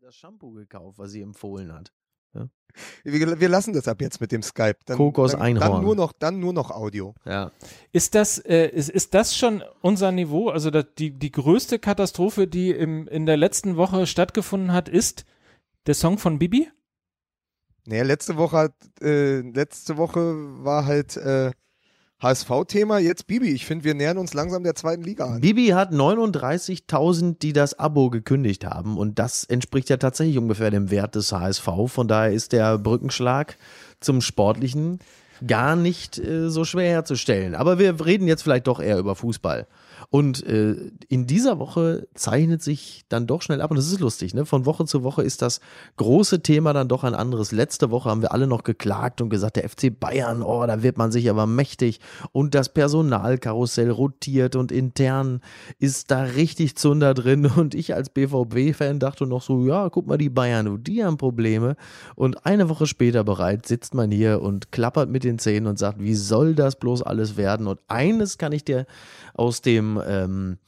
[0.00, 1.92] das Shampoo gekauft, was sie empfohlen hat.
[2.34, 2.48] Ja.
[3.04, 4.76] Wir, wir, lassen das ab jetzt mit dem Skype.
[4.84, 5.72] Dann, Kokos dann, Einhorn.
[5.72, 7.14] Dann nur, noch, dann nur noch Audio.
[7.24, 7.50] Ja.
[7.92, 10.50] Ist das, äh, ist, ist das schon unser Niveau?
[10.50, 15.24] Also das, die, die größte Katastrophe, die im, in der letzten Woche stattgefunden hat, ist
[15.86, 16.70] der Song von Bibi?
[17.86, 20.20] Naja, letzte Woche hat, äh, letzte Woche
[20.62, 21.52] war halt äh,
[22.22, 23.50] HSV-Thema, jetzt Bibi.
[23.50, 25.40] Ich finde, wir nähern uns langsam der zweiten Liga an.
[25.42, 30.90] Bibi hat 39.000, die das Abo gekündigt haben und das entspricht ja tatsächlich ungefähr dem
[30.90, 31.68] Wert des HSV.
[31.88, 33.58] Von daher ist der Brückenschlag
[34.00, 35.00] zum Sportlichen
[35.46, 37.54] gar nicht äh, so schwer herzustellen.
[37.54, 39.66] Aber wir reden jetzt vielleicht doch eher über Fußball.
[40.10, 40.76] Und äh,
[41.08, 44.46] in dieser Woche zeichnet sich dann doch schnell ab, und das ist lustig, ne?
[44.46, 45.60] Von Woche zu Woche ist das
[45.96, 47.52] große Thema dann doch ein anderes.
[47.52, 50.98] Letzte Woche haben wir alle noch geklagt und gesagt, der FC Bayern, oh, da wird
[50.98, 52.00] man sich aber mächtig.
[52.32, 55.40] Und das Personalkarussell rotiert und intern
[55.78, 57.46] ist da richtig Zunder drin.
[57.56, 61.76] Und ich als BVB-Fan dachte noch so, ja, guck mal, die Bayern, die haben Probleme.
[62.14, 66.00] Und eine Woche später bereits sitzt man hier und klappert mit den Zähnen und sagt,
[66.00, 67.66] wie soll das bloß alles werden?
[67.66, 68.86] Und eines kann ich dir
[69.36, 70.58] aus dem ähm,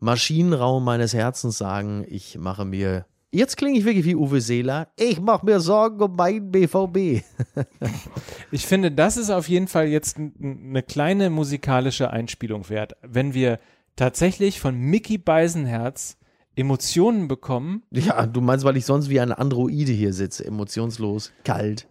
[0.00, 4.88] Maschinenraum meines Herzens sagen, ich mache mir Jetzt klinge ich wirklich wie Uwe Seeler.
[4.96, 7.22] Ich mache mir Sorgen um meinen BVB.
[8.50, 12.94] ich finde, das ist auf jeden Fall jetzt eine kleine musikalische Einspielung wert.
[13.02, 13.58] Wenn wir
[13.94, 16.16] tatsächlich von Mickey Beisenherz
[16.56, 17.82] Emotionen bekommen.
[17.90, 21.86] Ja, du meinst, weil ich sonst wie ein Androide hier sitze, emotionslos, kalt.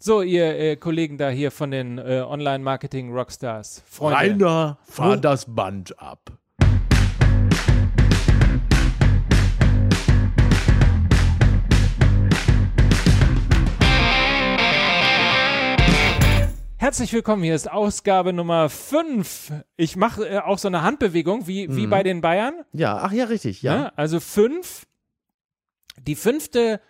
[0.00, 0.04] Ne?
[0.04, 3.82] So, ihr äh, Kollegen da hier von den äh, Online-Marketing-Rockstars.
[3.86, 4.46] Freunde.
[4.46, 6.32] Rainer, fahr Wo das Band ab.
[16.78, 19.52] Herzlich willkommen, hier ist Ausgabe Nummer 5.
[19.76, 21.76] Ich mache äh, auch so eine Handbewegung wie, mhm.
[21.76, 22.54] wie bei den Bayern.
[22.72, 23.76] Ja, ach ja, richtig, ja.
[23.76, 24.86] ja also 5.
[25.98, 26.80] Die fünfte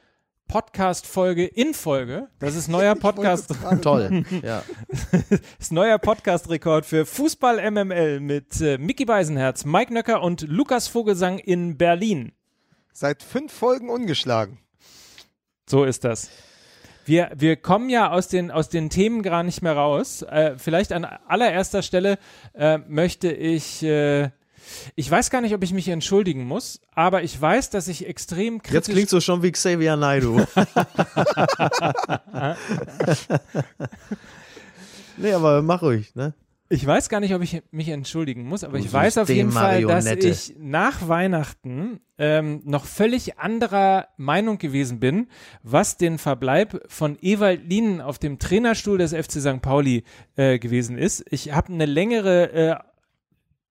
[0.50, 2.28] Podcast-Folge in Folge.
[2.40, 3.54] Das ist neuer Podcast.
[3.82, 4.24] Toll.
[4.42, 4.64] Ja.
[5.12, 10.88] das ist neuer Podcast-Rekord für Fußball MML mit äh, Mickey Beisenherz, Mike Nöcker und Lukas
[10.88, 12.32] Vogelsang in Berlin.
[12.92, 14.58] Seit fünf Folgen ungeschlagen.
[15.68, 16.28] So ist das.
[17.04, 20.22] Wir, wir kommen ja aus den, aus den Themen gar nicht mehr raus.
[20.22, 22.18] Äh, vielleicht an allererster Stelle
[22.54, 24.30] äh, möchte ich äh,
[24.94, 28.62] ich weiß gar nicht, ob ich mich entschuldigen muss, aber ich weiß, dass ich extrem
[28.62, 28.74] kritisch.
[28.74, 30.40] Jetzt klingt so schon wie Xavier Naidu.
[35.16, 36.34] nee, aber mach ruhig, ne?
[36.72, 39.50] Ich weiß gar nicht, ob ich mich entschuldigen muss, aber du ich weiß auf jeden
[39.50, 45.26] Fall, dass ich nach Weihnachten ähm, noch völlig anderer Meinung gewesen bin,
[45.64, 49.60] was den Verbleib von Ewald Lienen auf dem Trainerstuhl des FC St.
[49.60, 50.04] Pauli
[50.36, 51.24] äh, gewesen ist.
[51.30, 52.76] Ich habe eine längere äh,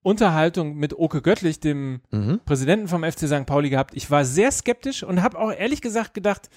[0.01, 2.39] Unterhaltung mit Oke Göttlich, dem mhm.
[2.45, 3.45] Präsidenten vom FC St.
[3.45, 3.95] Pauli, gehabt.
[3.95, 6.49] Ich war sehr skeptisch und habe auch ehrlich gesagt gedacht,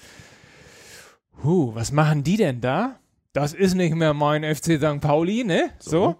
[1.43, 2.99] huh, was machen die denn da?
[3.33, 5.01] Das ist nicht mehr mein FC St.
[5.01, 5.71] Pauli, ne?
[5.79, 5.89] so.
[5.89, 6.15] so.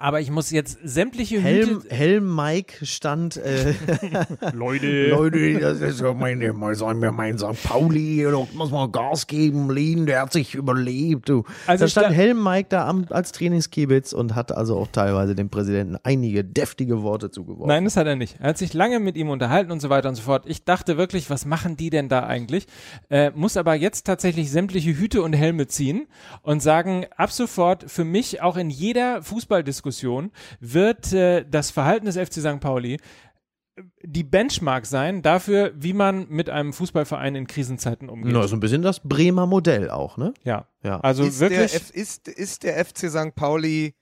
[0.00, 3.36] Aber ich muss jetzt sämtliche Helm, Hüte Helm Mike stand.
[3.36, 3.74] Äh,
[4.52, 5.08] Leute.
[5.08, 7.60] Leute, das ist ja meine, mal sagen wir mein St.
[7.64, 11.28] Pauli, da muss man Gas geben, Lien, der hat sich überlebt.
[11.28, 11.42] Du.
[11.66, 15.34] Also da stand da, Helm Mike da am, als Trainingskibitz und hat also auch teilweise
[15.34, 17.66] dem Präsidenten einige deftige Worte zugeworfen.
[17.66, 18.36] Nein, das hat er nicht.
[18.38, 20.44] Er hat sich lange mit ihm unterhalten und so weiter und so fort.
[20.46, 22.68] Ich dachte wirklich, was machen die denn da eigentlich?
[23.10, 26.06] Äh, muss aber jetzt tatsächlich sämtliche Hüte und Helme ziehen
[26.42, 32.06] und sagen, ab sofort für mich auch in jeder Fußballdiskussion Diskussion wird äh, das Verhalten
[32.06, 32.60] des FC St.
[32.60, 38.32] Pauli äh, die Benchmark sein dafür, wie man mit einem Fußballverein in Krisenzeiten umgeht.
[38.32, 40.34] Na, so ein bisschen das Bremer Modell auch, ne?
[40.44, 40.66] Ja.
[40.82, 41.00] ja.
[41.00, 41.72] Also ist wirklich.
[41.72, 43.34] Der F ist, ist der FC St.
[43.34, 43.94] Pauli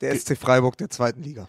[0.00, 1.48] der SC Freiburg der zweiten Liga?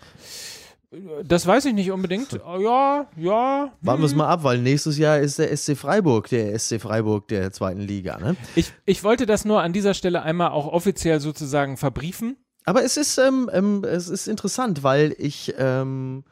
[1.24, 2.32] Das weiß ich nicht unbedingt.
[2.32, 3.72] Ja, ja.
[3.82, 4.18] Warten wir es hm.
[4.18, 8.18] mal ab, weil nächstes Jahr ist der SC Freiburg, der SC Freiburg der zweiten Liga.
[8.18, 8.36] Ne?
[8.56, 12.38] Ich, ich wollte das nur an dieser Stelle einmal auch offiziell sozusagen verbriefen.
[12.69, 16.24] Aber es ist, ähm, ähm, es ist interessant, weil ich ähm,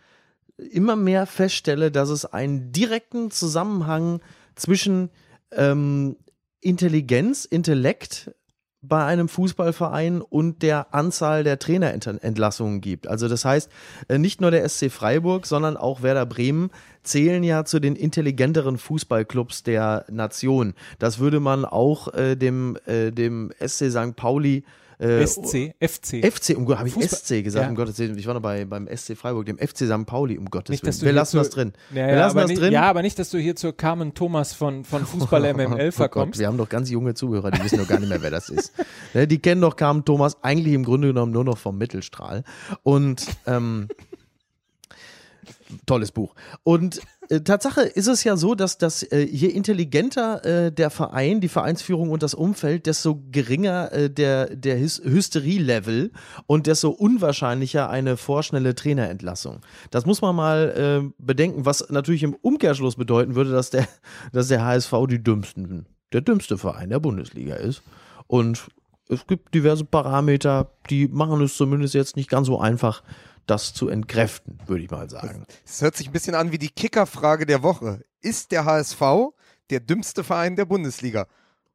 [0.55, 4.21] immer mehr feststelle, dass es einen direkten Zusammenhang
[4.53, 5.09] zwischen
[5.51, 6.15] ähm,
[6.61, 8.35] Intelligenz, Intellekt
[8.83, 13.07] bei einem Fußballverein und der Anzahl der Trainerentlassungen gibt.
[13.07, 13.71] Also das heißt,
[14.07, 16.69] äh, nicht nur der SC Freiburg, sondern auch Werder Bremen
[17.01, 20.75] zählen ja zu den intelligenteren Fußballclubs der Nation.
[20.99, 24.15] Das würde man auch äh, dem, äh, dem SC St.
[24.15, 24.63] Pauli äh,
[24.99, 26.25] SC, FC.
[26.25, 27.69] FC, um habe ich Fußball SC gesagt, ja.
[27.69, 28.17] um Gottes Willen.
[28.17, 30.07] Ich war noch bei, beim SC Freiburg, dem FC St.
[30.07, 31.01] Pauli, um Gottes Willen.
[31.01, 31.73] Wir lassen das drin.
[31.91, 32.73] Ja, wir lassen das nicht, drin.
[32.73, 36.27] Ja, aber nicht, dass du hier zur Carmen Thomas von, von Fußball MML verkommst.
[36.27, 38.31] Oh Gott, wir haben doch ganz junge Zuhörer, die wissen doch gar nicht mehr, wer
[38.31, 38.73] das ist.
[39.13, 42.43] Ne, die kennen doch Carmen Thomas eigentlich im Grunde genommen nur noch vom Mittelstrahl.
[42.83, 43.87] Und ähm,
[45.85, 46.35] tolles Buch.
[46.63, 51.41] Und äh, Tatsache ist es ja so, dass, dass äh, je intelligenter äh, der Verein,
[51.41, 56.11] die Vereinsführung und das Umfeld, desto geringer äh, der, der Hys Hysterie-Level
[56.45, 59.61] und desto unwahrscheinlicher eine vorschnelle Trainerentlassung.
[59.91, 63.87] Das muss man mal äh, bedenken, was natürlich im Umkehrschluss bedeuten würde, dass der,
[64.31, 67.81] dass der HSV die dümmsten, der dümmste Verein der Bundesliga ist.
[68.27, 68.67] Und
[69.09, 73.03] es gibt diverse Parameter, die machen es zumindest jetzt nicht ganz so einfach,
[73.47, 75.45] das zu entkräften, würde ich mal sagen.
[75.65, 78.01] Es hört sich ein bisschen an wie die Kickerfrage der Woche.
[78.21, 79.01] Ist der HSV
[79.69, 81.27] der dümmste Verein der Bundesliga?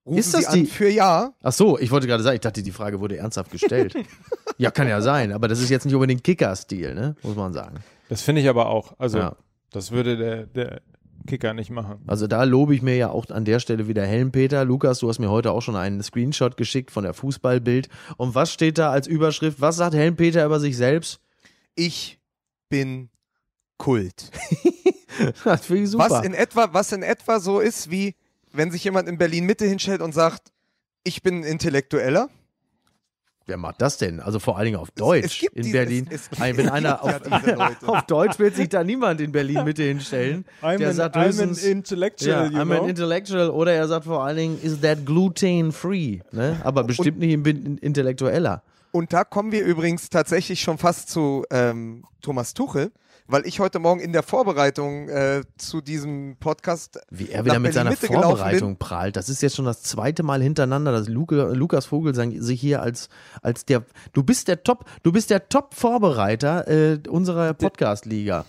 [0.04, 0.66] Rufen ist das Sie die?
[0.66, 1.32] für Ja?
[1.42, 3.94] Ach so, ich wollte gerade sagen, ich dachte, die Frage wurde ernsthaft gestellt.
[4.58, 7.14] ja, kann ja sein, aber das ist jetzt nicht unbedingt Kicker-Stil, ne?
[7.22, 7.78] muss man sagen.
[8.08, 8.94] Das finde ich aber auch.
[8.98, 9.36] Also, ja.
[9.70, 10.82] das würde der, der
[11.26, 12.00] Kicker nicht machen.
[12.06, 14.64] Also da lobe ich mir ja auch an der Stelle wieder Helmpeter.
[14.64, 17.88] Lukas, du hast mir heute auch schon einen Screenshot geschickt von der Fußballbild.
[18.16, 19.60] Und was steht da als Überschrift?
[19.60, 21.20] Was sagt Helmpeter über sich selbst?
[21.74, 22.18] Ich
[22.68, 23.08] bin
[23.78, 24.30] Kult.
[25.44, 26.10] das finde ich super.
[26.10, 28.14] Was in, etwa, was in etwa so ist, wie
[28.52, 30.52] wenn sich jemand in Berlin Mitte hinstellt und sagt,
[31.04, 32.28] ich bin Intellektueller.
[33.46, 34.20] Wer macht das denn?
[34.20, 36.06] Also vor allen Dingen auf Deutsch es, es in die, Berlin.
[36.08, 37.20] Es, wenn einer auf,
[37.88, 40.44] auf, Deutsch will sich da niemand in Berlin Mitte hinstellen.
[40.62, 42.52] I'm der an, sagt höchstens, I'm an intellectual.
[42.52, 42.82] Ja, I'm know?
[42.82, 43.50] an intellectual.
[43.50, 46.20] Oder er sagt vor allen Dingen, is that gluten free?
[46.30, 46.60] Ne?
[46.62, 48.62] Aber bestimmt und, nicht ein Intellektueller.
[48.92, 52.92] Und da kommen wir übrigens tatsächlich schon fast zu ähm, Thomas Tuchel,
[53.26, 57.00] weil ich heute Morgen in der Vorbereitung äh, zu diesem Podcast.
[57.10, 59.16] Wie er wieder mit seiner Mitte Vorbereitung prahlt.
[59.16, 63.08] Das ist jetzt schon das zweite Mal hintereinander, dass Luke, Lukas Vogel sich hier als,
[63.40, 63.82] als der.
[64.12, 68.44] Du bist der Top, du bist der Top-Vorbereiter äh, unserer Podcast-Liga.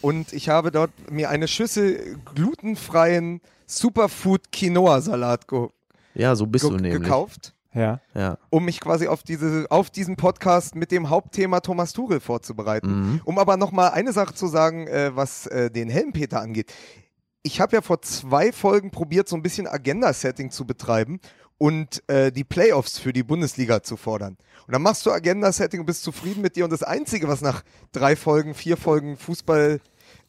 [0.00, 5.68] Und ich habe dort mir eine Schüssel glutenfreien Superfood Quinoa-Salat ge
[6.14, 7.02] ja, so bist du nämlich.
[7.02, 7.54] gekauft.
[7.72, 8.00] Ja.
[8.14, 8.38] ja.
[8.50, 13.12] Um mich quasi auf, diese, auf diesen Podcast mit dem Hauptthema Thomas Tuchel vorzubereiten.
[13.12, 13.20] Mhm.
[13.24, 16.72] Um aber nochmal eine Sache zu sagen, äh, was äh, den Helmpeter angeht.
[17.42, 21.20] Ich habe ja vor zwei Folgen probiert, so ein bisschen Agenda-Setting zu betreiben
[21.58, 24.36] und äh, die Playoffs für die Bundesliga zu fordern.
[24.66, 26.64] Und dann machst du Agenda-Setting und bist zufrieden mit dir.
[26.64, 27.62] Und das Einzige, was nach
[27.92, 29.80] drei Folgen, vier Folgen Fußball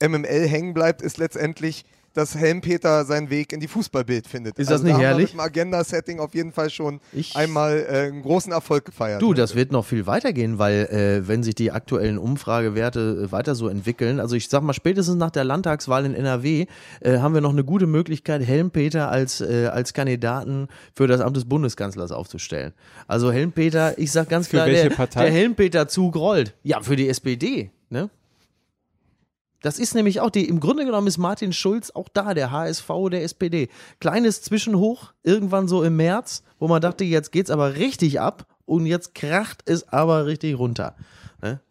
[0.02, 4.60] MML hängen bleibt, ist letztendlich dass Helmpeter seinen Weg in die Fußballbild findet.
[4.60, 5.34] Ist also das nicht da herrlich?
[5.34, 9.22] Mit dem Agenda-Setting auf jeden Fall schon ich einmal äh, einen großen Erfolg gefeiert.
[9.22, 13.56] Du, das wird noch viel weitergehen, weil äh, wenn sich die aktuellen Umfragewerte äh, weiter
[13.56, 16.66] so entwickeln, also ich sag mal, spätestens nach der Landtagswahl in NRW
[17.00, 21.38] äh, haben wir noch eine gute Möglichkeit, Helmpeter als, äh, als Kandidaten für das Amt
[21.38, 22.74] des Bundeskanzlers aufzustellen.
[23.08, 26.54] Also Helmpeter, ich sag ganz klar, der, der Helmpeter-Zug rollt.
[26.64, 27.72] Ja, für die SPD.
[27.90, 28.10] Ne?
[29.62, 32.90] Das ist nämlich auch die, im Grunde genommen ist Martin Schulz auch da, der HSV
[33.12, 33.70] der SPD.
[34.00, 38.86] Kleines Zwischenhoch, irgendwann so im März, wo man dachte, jetzt geht's aber richtig ab und
[38.86, 40.96] jetzt kracht es aber richtig runter.
[41.42, 41.62] Ne?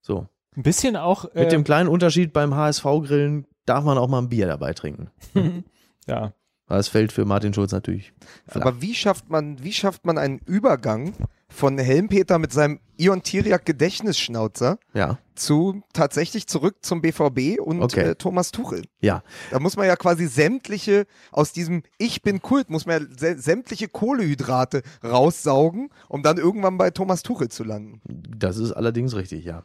[0.00, 0.28] So.
[0.56, 1.24] Ein bisschen auch.
[1.34, 5.10] Äh, Mit dem kleinen Unterschied beim HSV-Grillen darf man auch mal ein Bier dabei trinken.
[6.06, 6.32] ja.
[6.68, 8.12] Das fällt für Martin Schulz natürlich.
[8.46, 8.62] Flach.
[8.62, 11.14] Aber wie schafft man, wie schafft man einen Übergang
[11.50, 15.18] von Helmpeter mit seinem Ion Tiriak Gedächtnisschnauzer ja.
[15.34, 18.10] zu tatsächlich zurück zum BVB und okay.
[18.10, 18.82] äh, Thomas Tuchel.
[19.00, 19.22] Ja.
[19.50, 23.88] Da muss man ja quasi sämtliche aus diesem Ich bin Kult muss man ja sämtliche
[23.88, 28.00] Kohlehydrate raussaugen, um dann irgendwann bei Thomas Tuchel zu landen.
[28.04, 29.62] Das ist allerdings richtig, ja.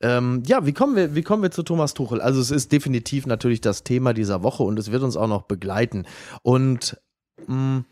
[0.00, 2.20] Ähm, ja, wie kommen wir, wie kommen wir zu Thomas Tuchel?
[2.20, 5.42] Also es ist definitiv natürlich das Thema dieser Woche und es wird uns auch noch
[5.42, 6.06] begleiten.
[6.42, 6.98] Und
[7.46, 7.84] mh, mm,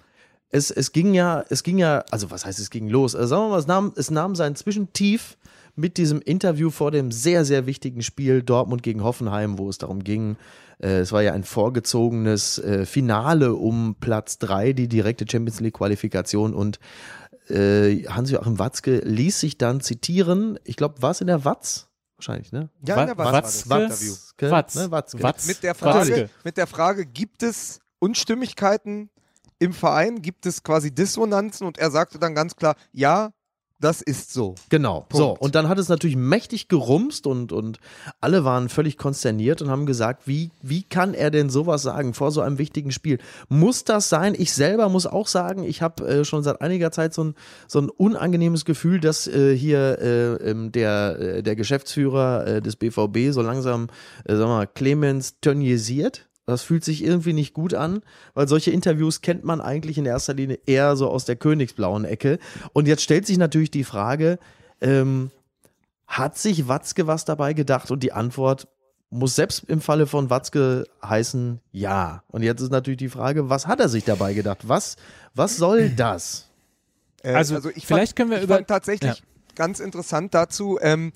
[0.50, 3.14] es, es ging ja, es ging ja, also was heißt, es ging los?
[3.14, 5.36] Also sagen wir mal, es nahm, es nahm sein Zwischentief
[5.76, 10.02] mit diesem Interview vor dem sehr, sehr wichtigen Spiel Dortmund gegen Hoffenheim, wo es darum
[10.02, 10.36] ging,
[10.80, 15.74] äh, es war ja ein vorgezogenes äh, Finale um Platz 3, die direkte Champions League
[15.74, 16.80] Qualifikation und
[17.48, 21.88] äh, Hans-Joachim Watzke ließ sich dann zitieren, ich glaube, war es in der Watz?
[22.16, 22.68] Wahrscheinlich, ne?
[22.84, 23.68] Ja, in der Watz.
[23.68, 23.70] Watzke.
[23.70, 24.50] Watzke.
[24.50, 24.74] Watz.
[24.74, 24.90] Ne?
[24.90, 25.22] Watzke.
[25.22, 25.46] Watz.
[25.46, 29.08] Mit, der Frage, mit der Frage, gibt es Unstimmigkeiten
[29.58, 33.32] im Verein gibt es quasi Dissonanzen und er sagte dann ganz klar, ja,
[33.80, 34.56] das ist so.
[34.70, 35.02] Genau.
[35.02, 35.16] Punkt.
[35.16, 37.78] So, und dann hat es natürlich mächtig gerumst und, und
[38.20, 42.32] alle waren völlig konsterniert und haben gesagt, wie, wie kann er denn sowas sagen vor
[42.32, 43.18] so einem wichtigen Spiel?
[43.48, 44.34] Muss das sein?
[44.36, 47.34] Ich selber muss auch sagen, ich habe äh, schon seit einiger Zeit so ein,
[47.68, 52.74] so ein unangenehmes Gefühl, dass äh, hier äh, ähm, der, äh, der Geschäftsführer äh, des
[52.74, 53.86] BVB so langsam,
[54.24, 56.28] äh, sagen wir mal, Clemens tönisiert.
[56.48, 58.00] Das fühlt sich irgendwie nicht gut an,
[58.32, 62.38] weil solche Interviews kennt man eigentlich in erster Linie eher so aus der königsblauen Ecke.
[62.72, 64.38] Und jetzt stellt sich natürlich die Frage,
[64.80, 65.30] ähm,
[66.06, 67.90] hat sich Watzke was dabei gedacht?
[67.90, 68.66] Und die Antwort
[69.10, 72.22] muss selbst im Falle von Watzke heißen, ja.
[72.28, 74.60] Und jetzt ist natürlich die Frage, was hat er sich dabei gedacht?
[74.66, 74.96] Was,
[75.34, 76.48] was soll das?
[77.22, 79.24] Äh, also, also vielleicht fand, können wir über tatsächlich ja.
[79.54, 81.12] ganz interessant dazu ähm,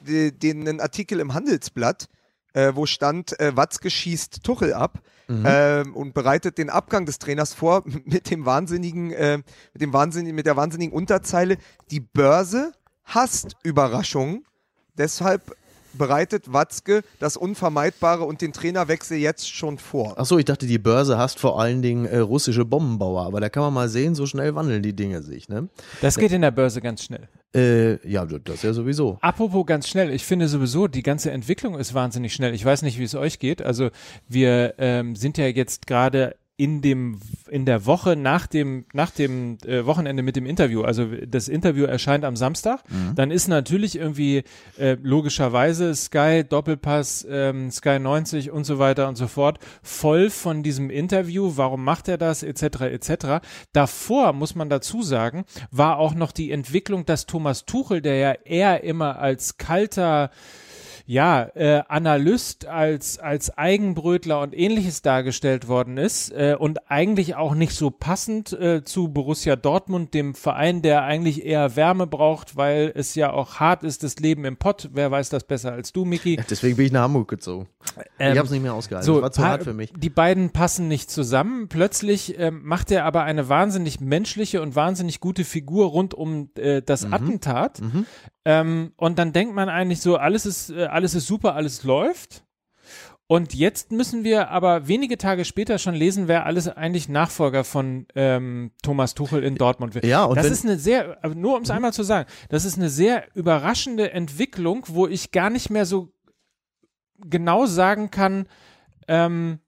[0.00, 2.08] den, den Artikel im Handelsblatt
[2.52, 5.46] äh, wo stand, äh, Watzke schießt Tuchel ab mhm.
[5.46, 9.38] äh, und bereitet den Abgang des Trainers vor mit dem wahnsinnigen, äh,
[9.72, 11.56] mit dem wahnsinnigen, mit der wahnsinnigen Unterzeile,
[11.90, 12.72] die Börse
[13.04, 14.44] hasst Überraschungen.
[14.96, 15.56] Deshalb
[15.94, 20.18] bereitet Watzke das Unvermeidbare und den Trainerwechsel jetzt schon vor.
[20.18, 23.62] Achso, ich dachte, die Börse hasst vor allen Dingen äh, russische Bombenbauer, aber da kann
[23.62, 25.48] man mal sehen, so schnell wandeln die Dinge sich.
[25.48, 25.68] Ne?
[26.00, 27.28] Das geht in der Börse ganz schnell.
[27.54, 29.18] Äh, ja, das ja sowieso.
[29.20, 32.54] Apropos ganz schnell, ich finde sowieso, die ganze Entwicklung ist wahnsinnig schnell.
[32.54, 33.60] Ich weiß nicht, wie es euch geht.
[33.60, 33.90] Also
[34.28, 37.18] wir ähm, sind ja jetzt gerade in dem
[37.48, 40.82] in der Woche nach dem nach dem äh, Wochenende mit dem Interview.
[40.82, 42.82] Also das Interview erscheint am Samstag.
[42.90, 43.14] Mhm.
[43.14, 44.44] Dann ist natürlich irgendwie
[44.78, 50.62] äh, logischerweise Sky Doppelpass, ähm, Sky 90 und so weiter und so fort voll von
[50.62, 51.52] diesem Interview.
[51.56, 52.62] Warum macht er das etc.
[52.82, 53.26] etc.
[53.72, 58.32] Davor muss man dazu sagen, war auch noch die Entwicklung, dass Thomas Tuchel, der ja
[58.44, 60.30] eher immer als kalter
[61.12, 67.54] ja, äh, Analyst als, als Eigenbrötler und ähnliches dargestellt worden ist äh, und eigentlich auch
[67.54, 72.92] nicht so passend äh, zu Borussia Dortmund, dem Verein, der eigentlich eher Wärme braucht, weil
[72.94, 74.88] es ja auch hart ist, das Leben im Pott.
[74.94, 76.40] Wer weiß das besser als du, Miki?
[76.48, 77.68] Deswegen bin ich nach Hamburg gezogen.
[78.18, 79.04] Ähm, ich habe es nicht mehr ausgehalten.
[79.04, 79.92] So, das war zu hart für mich.
[79.94, 81.68] Die beiden passen nicht zusammen.
[81.68, 86.80] Plötzlich ähm, macht er aber eine wahnsinnig menschliche und wahnsinnig gute Figur rund um äh,
[86.80, 87.12] das mhm.
[87.12, 87.82] Attentat.
[87.82, 88.06] Mhm.
[88.44, 92.44] Ähm, und dann denkt man eigentlich so, alles ist, äh, alles ist super, alles läuft.
[93.28, 98.06] Und jetzt müssen wir aber wenige Tage später schon lesen, wer alles eigentlich Nachfolger von
[98.14, 100.04] ähm, Thomas Tuchel in Dortmund wird.
[100.04, 101.76] Ja, und das ist eine sehr, nur um es mhm.
[101.76, 106.12] einmal zu sagen, das ist eine sehr überraschende Entwicklung, wo ich gar nicht mehr so
[107.24, 108.46] genau sagen kann,
[109.08, 109.60] ähm,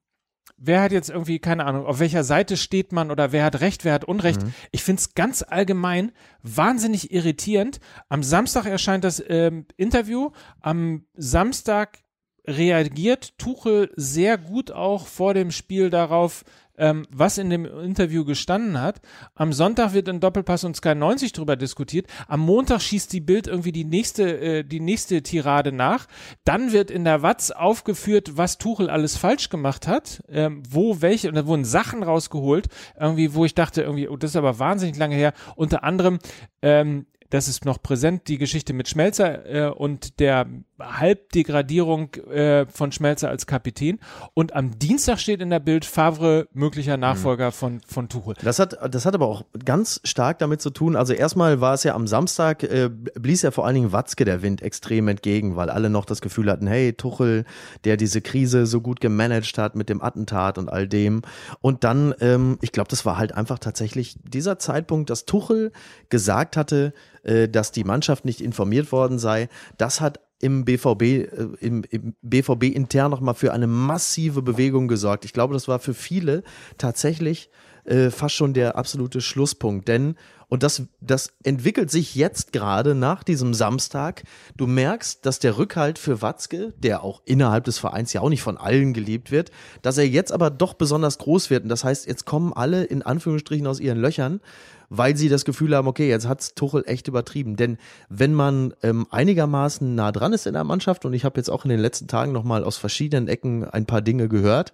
[0.57, 3.85] wer hat jetzt irgendwie, keine Ahnung, auf welcher Seite steht man oder wer hat Recht,
[3.85, 4.43] wer hat Unrecht.
[4.43, 4.55] Mhm.
[4.73, 7.81] Ich finde es ganz allgemein wahnsinnig irritierend.
[8.09, 10.31] Am Samstag erscheint das ähm, Interview.
[10.61, 11.99] Am Samstag
[12.47, 16.45] reagiert Tuchel sehr gut auch vor dem Spiel darauf,
[16.79, 19.01] ähm, was in dem Interview gestanden hat.
[19.35, 22.07] Am Sonntag wird in Doppelpass und Sky 90 drüber diskutiert.
[22.29, 26.07] Am Montag schießt die Bild irgendwie die nächste, äh, die nächste Tirade nach.
[26.45, 31.29] Dann wird in der Watz aufgeführt, was Tuchel alles falsch gemacht hat, ähm, wo welche,
[31.29, 34.97] und da wurden Sachen rausgeholt, irgendwie, wo ich dachte, irgendwie, oh, das ist aber wahnsinnig
[34.97, 35.33] lange her.
[35.57, 36.19] Unter anderem,
[36.63, 40.47] ähm, das ist noch präsent, die Geschichte mit Schmelzer äh, und der
[40.81, 43.99] Halbdegradierung äh, von Schmelzer als Kapitän.
[44.35, 47.53] Und am Dienstag steht in der Bild Favre möglicher Nachfolger mhm.
[47.53, 48.37] von, von Tuchel.
[48.41, 50.95] Das hat, das hat aber auch ganz stark damit zu tun.
[50.95, 54.43] Also erstmal war es ja am Samstag, äh, blies ja vor allen Dingen Watzke der
[54.43, 57.47] Wind extrem entgegen, weil alle noch das Gefühl hatten, hey, Tuchel,
[57.83, 61.23] der diese Krise so gut gemanagt hat mit dem Attentat und all dem.
[61.61, 65.73] Und dann, ähm, ich glaube, das war halt einfach tatsächlich dieser Zeitpunkt, dass Tuchel
[66.11, 66.93] gesagt hatte,
[67.25, 69.49] äh, dass die Mannschaft nicht informiert worden sei.
[69.77, 71.27] Das hat im BVB, äh,
[71.61, 75.25] im, im BVB intern nochmal für eine massive Bewegung gesorgt.
[75.25, 76.43] Ich glaube, das war für viele
[76.79, 77.51] tatsächlich
[77.85, 79.89] äh, fast schon der absolute Schlusspunkt.
[79.89, 80.17] Denn,
[80.49, 84.25] und das, das entwickelt sich jetzt gerade nach diesem Samstag,
[84.57, 88.43] du merkst, dass der Rückhalt für Watzke, der auch innerhalb des Vereins ja auch nicht
[88.43, 89.51] von allen geliebt wird,
[89.83, 91.65] dass er jetzt aber doch besonders groß wird.
[91.65, 94.41] Und das heißt, jetzt kommen alle in Anführungsstrichen aus ihren Löchern
[94.89, 97.57] weil sie das Gefühl haben, okay, jetzt hat's Tuchel echt übertrieben.
[97.57, 101.51] Denn wenn man ähm, einigermaßen nah dran ist in der Mannschaft, und ich habe jetzt
[101.51, 104.73] auch in den letzten Tagen nochmal aus verschiedenen Ecken ein paar Dinge gehört,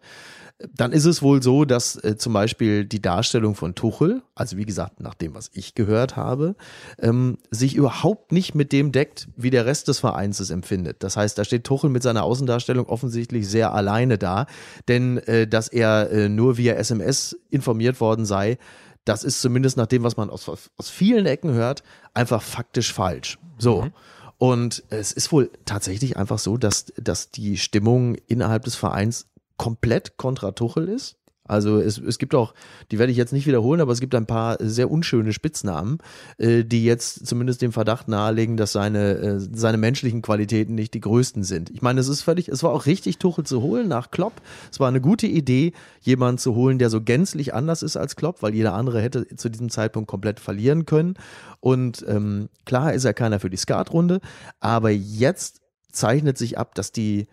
[0.74, 4.66] dann ist es wohl so, dass äh, zum Beispiel die Darstellung von Tuchel, also wie
[4.66, 6.54] gesagt, nach dem, was ich gehört habe,
[6.98, 11.02] ähm, sich überhaupt nicht mit dem deckt, wie der Rest des Vereins es empfindet.
[11.02, 14.46] Das heißt, da steht Tuchel mit seiner Außendarstellung offensichtlich sehr alleine da,
[14.88, 18.58] denn äh, dass er äh, nur via SMS informiert worden sei,
[19.04, 21.82] das ist zumindest nach dem, was man aus, aus vielen Ecken hört,
[22.14, 23.38] einfach faktisch falsch.
[23.58, 23.82] So.
[23.82, 23.92] Mhm.
[24.38, 29.26] Und es ist wohl tatsächlich einfach so, dass, dass die Stimmung innerhalb des Vereins
[29.58, 31.16] komplett kontra Tuchel ist.
[31.50, 32.54] Also es, es gibt auch,
[32.92, 35.98] die werde ich jetzt nicht wiederholen, aber es gibt ein paar sehr unschöne Spitznamen,
[36.38, 41.00] äh, die jetzt zumindest dem Verdacht nahelegen, dass seine, äh, seine menschlichen Qualitäten nicht die
[41.00, 41.70] größten sind.
[41.70, 44.34] Ich meine, es ist völlig, es war auch richtig, Tuchel zu holen nach Klopp.
[44.70, 48.42] Es war eine gute Idee, jemanden zu holen, der so gänzlich anders ist als Klopp,
[48.42, 51.14] weil jeder andere hätte zu diesem Zeitpunkt komplett verlieren können.
[51.58, 54.20] Und ähm, klar ist er keiner für die Skatrunde,
[54.60, 57.26] aber jetzt zeichnet sich ab, dass die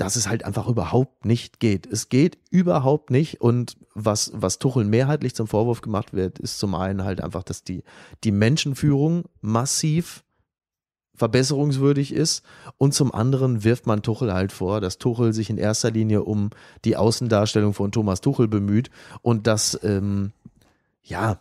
[0.00, 1.86] dass es halt einfach überhaupt nicht geht.
[1.86, 3.42] Es geht überhaupt nicht.
[3.42, 7.64] Und was, was Tuchel mehrheitlich zum Vorwurf gemacht wird, ist zum einen halt einfach, dass
[7.64, 7.84] die,
[8.24, 10.24] die Menschenführung massiv
[11.14, 12.42] verbesserungswürdig ist.
[12.78, 16.48] Und zum anderen wirft man Tuchel halt vor, dass Tuchel sich in erster Linie um
[16.86, 18.90] die Außendarstellung von Thomas Tuchel bemüht
[19.20, 20.32] und das, ähm,
[21.02, 21.40] ja,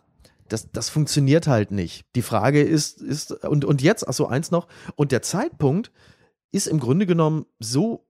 [0.50, 2.04] das, das funktioniert halt nicht.
[2.16, 5.94] Die Frage ist, ist, und, und jetzt, ach so, eins noch, und der Zeitpunkt
[6.52, 8.06] ist im Grunde genommen so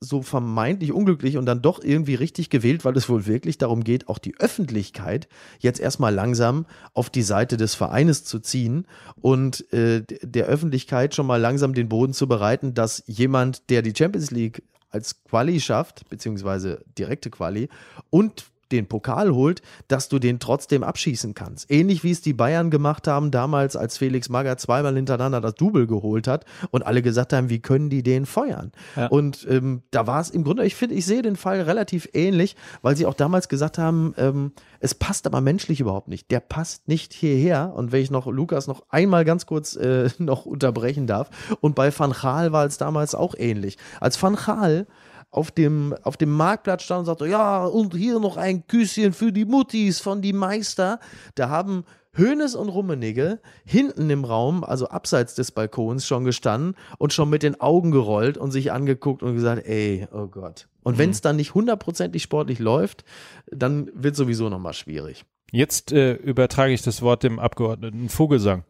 [0.00, 4.08] so vermeintlich unglücklich und dann doch irgendwie richtig gewählt, weil es wohl wirklich darum geht,
[4.08, 5.28] auch die Öffentlichkeit
[5.58, 8.86] jetzt erstmal langsam auf die Seite des Vereines zu ziehen
[9.20, 13.94] und äh, der Öffentlichkeit schon mal langsam den Boden zu bereiten, dass jemand, der die
[13.96, 17.68] Champions League als Quali schafft, beziehungsweise direkte Quali
[18.10, 21.70] und den Pokal holt, dass du den trotzdem abschießen kannst.
[21.70, 25.86] Ähnlich wie es die Bayern gemacht haben damals, als Felix Magath zweimal hintereinander das Double
[25.86, 28.72] geholt hat und alle gesagt haben, wie können die den feuern?
[28.96, 29.06] Ja.
[29.06, 32.56] Und ähm, da war es im Grunde, ich finde, ich sehe den Fall relativ ähnlich,
[32.82, 36.30] weil sie auch damals gesagt haben, ähm, es passt aber menschlich überhaupt nicht.
[36.30, 37.72] Der passt nicht hierher.
[37.74, 41.30] Und wenn ich noch Lukas noch einmal ganz kurz äh, noch unterbrechen darf.
[41.60, 43.78] Und bei Van Gaal war es damals auch ähnlich.
[44.00, 44.86] Als Van Gaal
[45.30, 49.32] auf dem, auf dem Marktplatz stand und sagte, ja, und hier noch ein Küsschen für
[49.32, 51.00] die Muttis von die Meister.
[51.34, 51.84] Da haben
[52.18, 57.42] Hönes und Rummenigge hinten im Raum, also abseits des Balkons, schon gestanden und schon mit
[57.42, 60.68] den Augen gerollt und sich angeguckt und gesagt, ey, oh Gott.
[60.82, 60.98] Und mhm.
[60.98, 63.04] wenn es dann nicht hundertprozentig sportlich läuft,
[63.50, 65.24] dann wird sowieso nochmal schwierig.
[65.52, 68.64] Jetzt äh, übertrage ich das Wort dem Abgeordneten Vogelsang.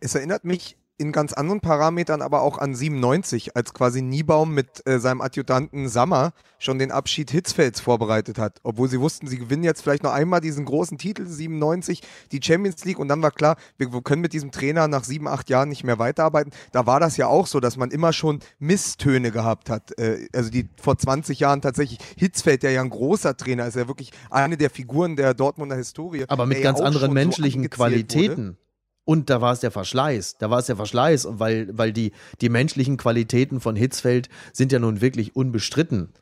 [0.00, 4.86] Es erinnert mich in ganz anderen Parametern aber auch an 97, als quasi Niebaum mit
[4.86, 8.60] äh, seinem Adjutanten Sammer schon den Abschied Hitzfelds vorbereitet hat.
[8.62, 12.84] Obwohl sie wussten, sie gewinnen jetzt vielleicht noch einmal diesen großen Titel 97, die Champions
[12.84, 15.68] League und dann war klar, wir, wir können mit diesem Trainer nach sieben, acht Jahren
[15.68, 16.52] nicht mehr weiterarbeiten.
[16.72, 19.98] Da war das ja auch so, dass man immer schon Misstöne gehabt hat.
[19.98, 23.88] Äh, also die vor 20 Jahren tatsächlich Hitzfeld, der ja ein großer Trainer ist, ja
[23.88, 26.24] wirklich eine der Figuren der Dortmunder Historie.
[26.28, 28.46] Aber mit ganz anderen menschlichen so Qualitäten.
[28.46, 28.63] Wurde.
[29.04, 30.38] Und da war es der Verschleiß.
[30.38, 34.78] Da war es der Verschleiß, weil, weil die, die menschlichen Qualitäten von Hitzfeld sind ja
[34.78, 36.12] nun wirklich unbestritten.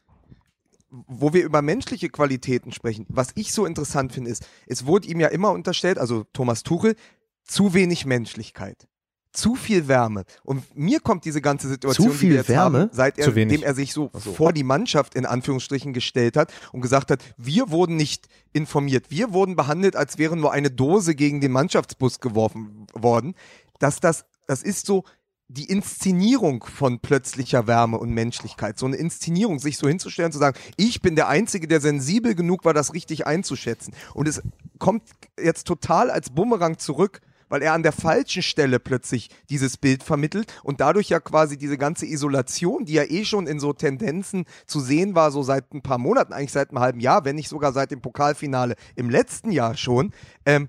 [0.91, 5.21] Wo wir über menschliche Qualitäten sprechen, was ich so interessant finde, ist, es wurde ihm
[5.21, 6.97] ja immer unterstellt, also Thomas Tuchel,
[7.45, 8.89] zu wenig Menschlichkeit
[9.33, 10.25] zu viel Wärme.
[10.45, 12.81] Und mir kommt diese ganze Situation, zu viel die wir jetzt Wärme?
[12.81, 16.53] haben, seit er, dem er sich so, so, vor die Mannschaft in Anführungsstrichen gestellt hat
[16.73, 21.15] und gesagt hat, wir wurden nicht informiert, wir wurden behandelt, als wäre nur eine Dose
[21.15, 23.35] gegen den Mannschaftsbus geworfen worden.
[23.79, 25.05] Dass das, das ist so
[25.49, 28.79] die Inszenierung von plötzlicher Wärme und Menschlichkeit.
[28.79, 32.65] So eine Inszenierung, sich so hinzustellen, zu sagen, ich bin der Einzige, der sensibel genug
[32.65, 33.95] war, das richtig einzuschätzen.
[34.15, 34.43] Und es
[34.79, 35.03] kommt
[35.39, 37.21] jetzt total als Bumerang zurück
[37.53, 41.77] weil er an der falschen Stelle plötzlich dieses Bild vermittelt und dadurch ja quasi diese
[41.77, 45.83] ganze Isolation, die ja eh schon in so Tendenzen zu sehen war, so seit ein
[45.83, 49.51] paar Monaten, eigentlich seit einem halben Jahr, wenn nicht sogar seit dem Pokalfinale im letzten
[49.51, 50.15] Jahr schon,
[50.47, 50.69] ähm,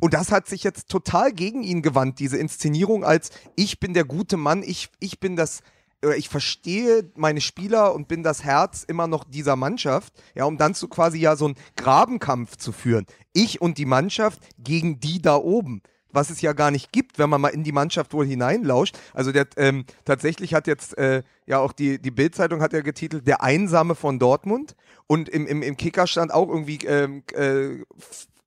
[0.00, 4.04] und das hat sich jetzt total gegen ihn gewandt, diese Inszenierung als ich bin der
[4.04, 5.60] gute Mann, ich, ich bin das,
[6.16, 10.74] ich verstehe meine Spieler und bin das Herz immer noch dieser Mannschaft, ja, um dann
[10.74, 13.06] zu quasi ja so einen Grabenkampf zu führen.
[13.32, 15.80] Ich und die Mannschaft gegen die da oben
[16.18, 18.98] was es ja gar nicht gibt, wenn man mal in die Mannschaft wohl hineinlauscht.
[19.14, 23.26] Also der ähm, tatsächlich hat jetzt äh, ja auch die, die Bildzeitung hat ja getitelt,
[23.26, 24.74] der Einsame von Dortmund.
[25.06, 27.84] Und im, im, im Kicker stand auch irgendwie ähm, äh,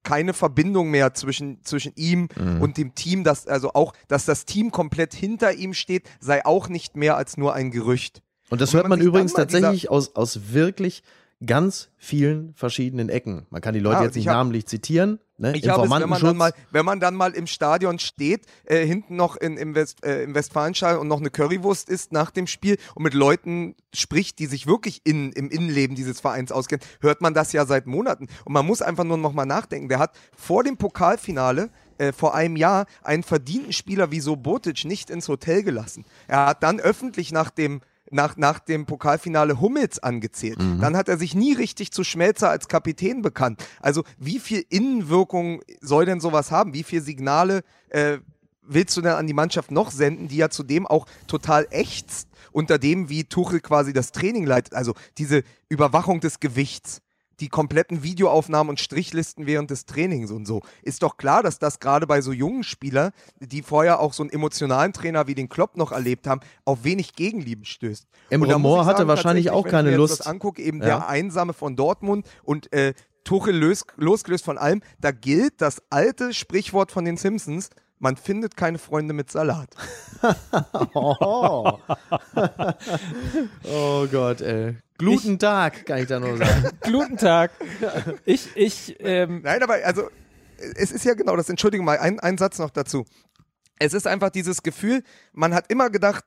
[0.04, 2.62] keine Verbindung mehr zwischen, zwischen ihm mhm.
[2.62, 6.68] und dem Team, dass also auch, dass das Team komplett hinter ihm steht, sei auch
[6.68, 8.22] nicht mehr als nur ein Gerücht.
[8.50, 11.04] Und das und hört man, man übrigens tatsächlich aus, aus wirklich
[11.46, 13.46] ganz vielen verschiedenen Ecken.
[13.50, 15.20] Man kann die Leute ja, jetzt nicht hab, namentlich zitieren.
[15.42, 15.54] Ne?
[15.56, 18.86] Ich habe es, wenn man, dann mal, wenn man dann mal im Stadion steht, äh,
[18.86, 22.46] hinten noch in, im, West, äh, im Westfalenstadion und noch eine Currywurst isst nach dem
[22.46, 27.22] Spiel und mit Leuten spricht, die sich wirklich in, im Innenleben dieses Vereins auskennen, hört
[27.22, 28.28] man das ja seit Monaten.
[28.46, 29.90] Und man muss einfach nur noch mal nachdenken.
[29.90, 35.10] Der hat vor dem Pokalfinale äh, vor einem Jahr einen verdienten Spieler wie Sobotic nicht
[35.10, 36.06] ins Hotel gelassen.
[36.28, 40.62] Er hat dann öffentlich nach dem nach, nach dem Pokalfinale Hummels angezählt.
[40.62, 40.80] Mhm.
[40.80, 43.64] Dann hat er sich nie richtig zu Schmelzer als Kapitän bekannt.
[43.80, 46.74] Also wie viel Innenwirkung soll denn sowas haben?
[46.74, 48.18] Wie viele Signale äh,
[48.62, 52.78] willst du denn an die Mannschaft noch senden, die ja zudem auch total ächzt unter
[52.78, 54.74] dem, wie Tuchel quasi das Training leitet?
[54.74, 57.02] Also diese Überwachung des Gewichts
[57.42, 60.62] die kompletten Videoaufnahmen und Strichlisten während des Trainings und so.
[60.84, 64.30] Ist doch klar, dass das gerade bei so jungen Spielern, die vorher auch so einen
[64.30, 68.08] emotionalen Trainer wie den Klopp noch erlebt haben, auf wenig Gegenliebe stößt.
[68.30, 70.12] Emre Moore hatte wahrscheinlich auch keine Lust.
[70.12, 70.86] Wenn ich das angucke, eben ja.
[70.86, 76.34] der Einsame von Dortmund und äh, Tuchel los, losgelöst von allem, da gilt das alte
[76.34, 77.70] Sprichwort von den Simpsons,
[78.02, 79.70] man findet keine Freunde mit Salat.
[80.96, 81.78] oh.
[83.64, 84.76] oh Gott, ey.
[84.98, 86.70] Glutentag, kann ich da nur sagen.
[86.82, 87.52] Glutentag.
[88.26, 90.10] Ich, ich, ähm Nein, aber also,
[90.58, 93.06] es ist ja genau das, Entschuldigung mal, ein, ein Satz noch dazu.
[93.78, 96.26] Es ist einfach dieses Gefühl, man hat immer gedacht,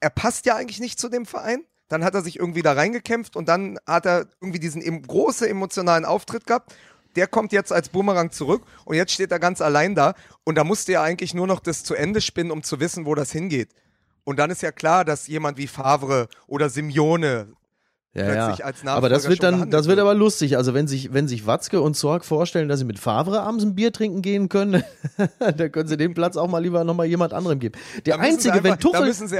[0.00, 1.64] er passt ja eigentlich nicht zu dem Verein.
[1.88, 6.04] Dann hat er sich irgendwie da reingekämpft und dann hat er irgendwie diesen großen emotionalen
[6.04, 6.74] Auftritt gehabt
[7.16, 10.64] der kommt jetzt als Boomerang zurück und jetzt steht er ganz allein da und da
[10.64, 13.70] musste er eigentlich nur noch das zu Ende spinnen, um zu wissen, wo das hingeht.
[14.24, 17.48] Und dann ist ja klar, dass jemand wie Favre oder Simeone
[18.16, 18.74] ja, ja.
[18.86, 20.56] aber das wird dann, das wird aber lustig.
[20.56, 23.74] Also wenn sich, wenn sich Watzke und Zorg vorstellen, dass sie mit Favre abends ein
[23.74, 24.82] Bier trinken gehen können,
[25.38, 27.78] dann können sie den Platz auch mal lieber nochmal jemand anderem geben.
[28.06, 29.38] Der einzige, einfach, wenn Tuchel, da müssen sie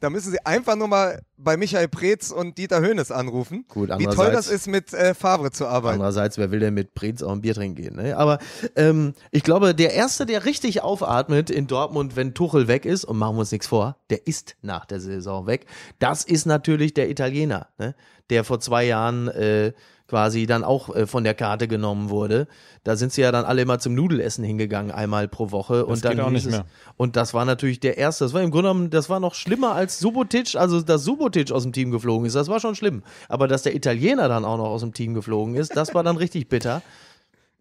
[0.00, 3.64] da müssen Sie einfach nur mal bei Michael Preetz und Dieter Höhnes anrufen.
[3.68, 5.94] Gut, wie toll das ist, mit äh, Favre zu arbeiten.
[5.94, 7.96] Andererseits, wer will denn mit Preetz auch ein Bier trinken gehen?
[7.96, 8.16] Ne?
[8.16, 8.38] Aber
[8.76, 13.18] ähm, ich glaube, der Erste, der richtig aufatmet in Dortmund, wenn Tuchel weg ist, und
[13.18, 15.66] machen wir uns nichts vor, der ist nach der Saison weg,
[15.98, 17.94] das ist natürlich der Italiener, ne?
[18.30, 19.72] der vor zwei Jahren äh,
[20.08, 22.48] quasi dann auch äh, von der Karte genommen wurde.
[22.82, 25.80] Da sind sie ja dann alle immer zum Nudelessen hingegangen, einmal pro Woche.
[25.80, 26.64] Das und dann auch nicht mehr.
[26.96, 28.24] und das war natürlich der erste.
[28.24, 31.62] Das war im Grunde genommen, das war noch schlimmer als Subotic, also dass Subotic aus
[31.62, 32.34] dem Team geflogen ist.
[32.34, 33.02] Das war schon schlimm.
[33.28, 36.16] Aber dass der Italiener dann auch noch aus dem Team geflogen ist, das war dann
[36.16, 36.82] richtig bitter.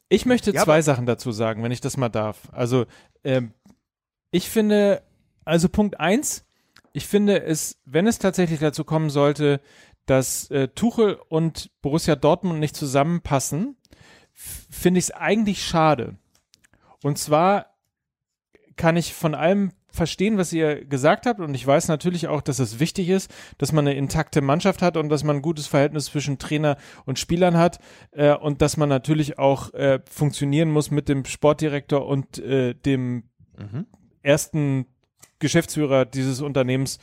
[0.09, 2.37] Ich möchte ja, zwei Sachen dazu sagen, wenn ich das mal darf.
[2.53, 2.85] Also,
[3.25, 3.51] ähm,
[4.31, 5.01] ich finde,
[5.43, 6.45] also Punkt eins,
[6.93, 9.61] ich finde es, wenn es tatsächlich dazu kommen sollte,
[10.07, 13.77] dass äh, Tuchel und Borussia Dortmund nicht zusammenpassen,
[14.33, 16.17] finde ich es eigentlich schade.
[17.03, 17.67] Und zwar
[18.75, 22.59] kann ich von allem verstehen, was ihr gesagt habt und ich weiß natürlich auch, dass
[22.59, 26.05] es wichtig ist, dass man eine intakte Mannschaft hat und dass man ein gutes Verhältnis
[26.05, 27.79] zwischen Trainer und Spielern hat
[28.11, 33.23] äh, und dass man natürlich auch äh, funktionieren muss mit dem Sportdirektor und äh, dem
[33.57, 33.87] mhm.
[34.21, 34.85] ersten
[35.39, 36.99] Geschäftsführer dieses Unternehmens.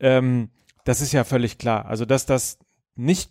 [0.00, 0.50] Ähm,
[0.88, 1.84] das ist ja völlig klar.
[1.84, 2.58] Also, dass das
[2.94, 3.30] nicht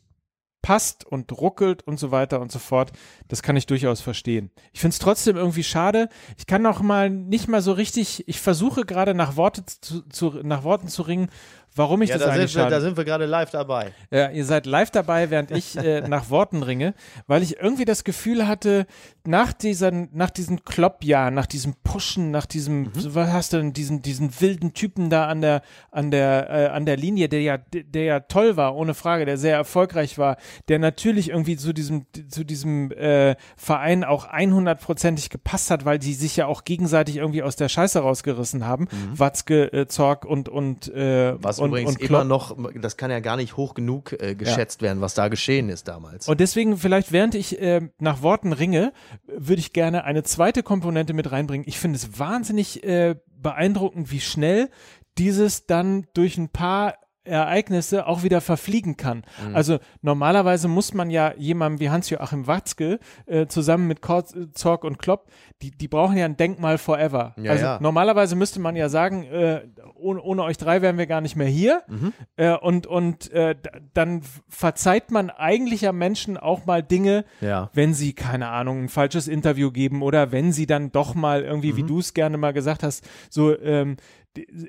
[0.61, 2.91] passt und ruckelt und so weiter und so fort,
[3.29, 4.51] das kann ich durchaus verstehen.
[4.73, 6.07] Ich finde es trotzdem irgendwie schade.
[6.37, 10.41] Ich kann auch mal nicht mal so richtig, ich versuche gerade nach, Worte zu, zu,
[10.43, 11.29] nach Worten zu ringen,
[11.77, 13.91] warum ich ja, das da eigentlich sind wir, Da sind wir gerade live dabei.
[14.11, 16.93] Ja, ihr seid live dabei, während ich äh, nach Worten ringe,
[17.27, 18.85] weil ich irgendwie das Gefühl hatte,
[19.25, 22.91] nach dieser, nach diesen Kloppjahren, nach diesem Pushen, nach diesem, mhm.
[22.95, 25.61] was hast du denn, diesen, diesen wilden Typen da an der,
[25.91, 29.37] an der, äh, an der Linie, der ja, der ja toll war, ohne Frage, der
[29.37, 30.37] sehr erfolgreich war,
[30.69, 36.13] der natürlich irgendwie zu diesem, zu diesem äh, Verein auch 100%ig gepasst hat, weil die
[36.13, 39.19] sich ja auch gegenseitig irgendwie aus der Scheiße rausgerissen haben, mhm.
[39.19, 43.19] Watzke, äh, Zorg und, und, äh, was und, übrigens und immer noch, das kann ja
[43.19, 44.87] gar nicht hoch genug äh, geschätzt ja.
[44.87, 46.27] werden, was da geschehen ist damals.
[46.27, 48.93] Und deswegen vielleicht, während ich äh, nach Worten ringe,
[49.25, 51.67] würde ich gerne eine zweite Komponente mit reinbringen.
[51.67, 54.69] Ich finde es wahnsinnig äh, beeindruckend, wie schnell
[55.17, 56.95] dieses dann durch ein paar
[57.27, 59.23] Ereignisse auch wieder verfliegen kann.
[59.47, 59.55] Mhm.
[59.55, 64.99] Also normalerweise muss man ja jemandem wie Hans-Joachim Watzke äh, zusammen mit Kort, Zorg und
[64.99, 65.27] Klopp,
[65.61, 67.33] die, die brauchen ja ein Denkmal forever.
[67.37, 67.79] Ja, also ja.
[67.81, 69.61] normalerweise müsste man ja sagen, äh,
[69.95, 71.83] ohne, ohne, euch drei wären wir gar nicht mehr hier.
[71.87, 72.13] Mhm.
[72.35, 73.55] Äh, und und äh,
[73.93, 77.69] dann verzeiht man eigentlich ja Menschen auch mal Dinge, ja.
[77.73, 81.73] wenn sie, keine Ahnung, ein falsches Interview geben oder wenn sie dann doch mal irgendwie,
[81.73, 81.77] mhm.
[81.77, 83.97] wie du es gerne mal gesagt hast, so ähm,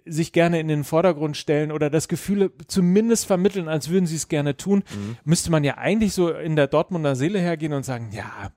[0.07, 4.29] sich gerne in den Vordergrund stellen oder das Gefühl zumindest vermitteln, als würden sie es
[4.29, 5.17] gerne tun, mhm.
[5.25, 8.53] müsste man ja eigentlich so in der Dortmunder Seele hergehen und sagen, ja,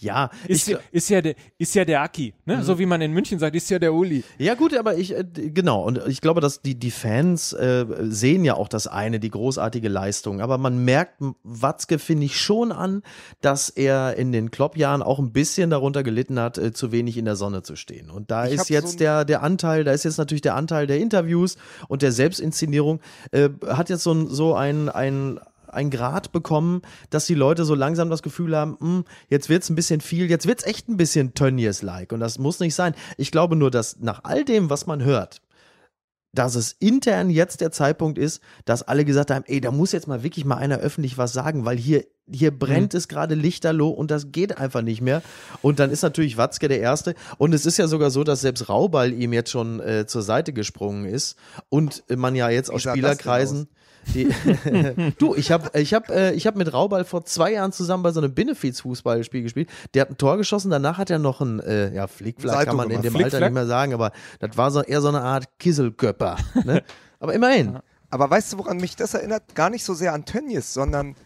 [0.00, 2.58] ja, ist, ich, ist, ja der, ist ja der Aki, ne?
[2.58, 2.62] Mhm.
[2.62, 4.24] So wie man in München sagt, ist ja der Uli.
[4.38, 8.44] Ja, gut, aber ich, äh, genau, und ich glaube, dass die, die Fans äh, sehen
[8.44, 10.40] ja auch das eine, die großartige Leistung.
[10.40, 13.02] Aber man merkt Watzke, finde ich, schon an,
[13.40, 17.24] dass er in den Kloppjahren auch ein bisschen darunter gelitten hat, äh, zu wenig in
[17.24, 18.10] der Sonne zu stehen.
[18.10, 20.86] Und da ich ist jetzt so der, der Anteil, da ist jetzt natürlich der Anteil
[20.86, 21.56] der Interviews
[21.88, 25.40] und der Selbstinszenierung, äh, hat jetzt so, so ein, ein
[25.72, 29.74] ein Grad bekommen, dass die Leute so langsam das Gefühl haben, hm, jetzt wird's ein
[29.74, 32.94] bisschen viel, jetzt wird's echt ein bisschen Tönnies-like und das muss nicht sein.
[33.16, 35.40] Ich glaube nur, dass nach all dem, was man hört,
[36.34, 40.08] dass es intern jetzt der Zeitpunkt ist, dass alle gesagt haben, ey, da muss jetzt
[40.08, 42.98] mal wirklich mal einer öffentlich was sagen, weil hier hier brennt mhm.
[42.98, 45.22] es gerade lichterloh und das geht einfach nicht mehr.
[45.60, 47.14] Und dann ist natürlich Watzke der Erste.
[47.36, 50.52] Und es ist ja sogar so, dass selbst Rauball ihm jetzt schon äh, zur Seite
[50.52, 51.36] gesprungen ist
[51.68, 53.68] und man ja jetzt aus Spielerkreisen
[55.18, 58.12] du, ich habe ich hab, äh, ich hab mit Rauball vor zwei Jahren zusammen bei
[58.12, 59.68] so einem Benefiz-Fußballspiel gespielt.
[59.94, 62.90] Der hat ein Tor geschossen, danach hat er noch ein, äh, ja, Flickflack kann man
[62.90, 66.36] in dem Alter nicht mehr sagen, aber das war so eher so eine Art Kisselköpper.
[66.64, 66.82] Ne?
[67.20, 67.78] aber immerhin.
[68.10, 69.54] Aber weißt du, woran mich das erinnert?
[69.54, 71.16] Gar nicht so sehr an Tönnies, sondern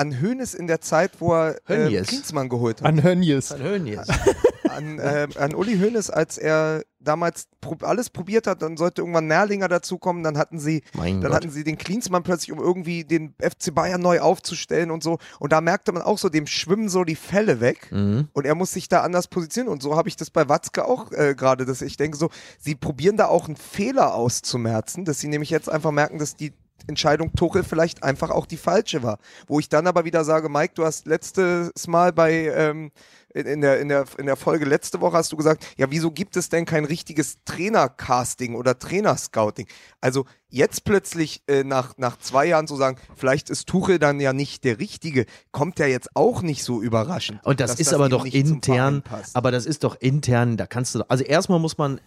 [0.00, 2.88] an Hönes in der Zeit, wo er äh, Klinsmann geholt hat.
[2.88, 3.52] An Hönies.
[3.52, 4.08] An Hönies.
[4.70, 9.26] an, äh, an Uli Hoeneß, als er damals prob alles probiert hat, dann sollte irgendwann
[9.26, 11.40] Nerlinger dazukommen, dann hatten sie, mein dann Gott.
[11.40, 15.18] hatten sie den Klinsmann plötzlich, um irgendwie den FC Bayern neu aufzustellen und so.
[15.38, 18.28] Und da merkte man auch so, dem schwimmen so die Fälle weg mhm.
[18.32, 19.72] und er muss sich da anders positionieren.
[19.72, 22.74] Und so habe ich das bei Watzke auch äh, gerade, dass ich denke so, sie
[22.74, 26.52] probieren da auch einen Fehler auszumerzen, dass sie nämlich jetzt einfach merken, dass die
[26.90, 29.18] Entscheidung Tuchel vielleicht einfach auch die falsche war.
[29.46, 32.90] Wo ich dann aber wieder sage, Mike, du hast letztes Mal bei ähm,
[33.32, 36.36] in der, in, der, in der Folge letzte Woche hast du gesagt, ja, wieso gibt
[36.36, 39.68] es denn kein richtiges Trainercasting oder Trainerscouting?
[40.00, 44.32] Also jetzt plötzlich äh, nach, nach zwei Jahren zu sagen, vielleicht ist Tuchel dann ja
[44.32, 47.40] nicht der Richtige, kommt ja jetzt auch nicht so überraschend.
[47.44, 51.02] Und das ist das aber doch intern, aber das ist doch intern, da kannst du,
[51.08, 52.00] also erstmal muss man,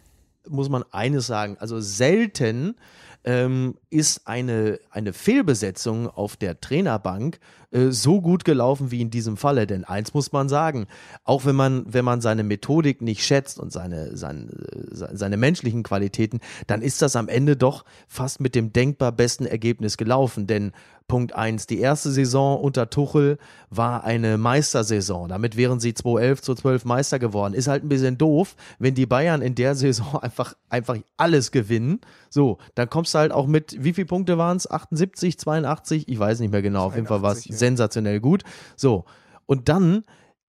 [0.50, 2.76] muss man eines sagen, also selten
[3.24, 7.40] ähm, ist eine, eine Fehlbesetzung auf der Trainerbank
[7.74, 9.68] äh, so gut gelaufen wie in diesem Falle.
[9.68, 10.88] Denn eins muss man sagen,
[11.24, 14.48] auch wenn man, wenn man seine Methodik nicht schätzt und seine, seine,
[14.92, 19.98] seine menschlichen Qualitäten, dann ist das am Ende doch fast mit dem denkbar besten Ergebnis
[19.98, 20.48] gelaufen.
[20.48, 20.72] Denn
[21.08, 21.68] Punkt 1.
[21.68, 23.38] Die erste Saison unter Tuchel
[23.70, 25.30] war eine Meistersaison.
[25.30, 27.54] Damit wären sie 2011 zu 12 Meister geworden.
[27.54, 32.02] Ist halt ein bisschen doof, wenn die Bayern in der Saison einfach, einfach alles gewinnen.
[32.30, 34.70] So, dann kommst du halt auch mit, wie viele Punkte waren es?
[34.70, 36.08] 78, 82?
[36.08, 36.90] Ich weiß nicht mehr genau.
[36.90, 37.56] 82, Auf jeden Fall war es ja.
[37.64, 38.44] Sensationell gut.
[38.76, 39.06] So,
[39.46, 40.04] und dann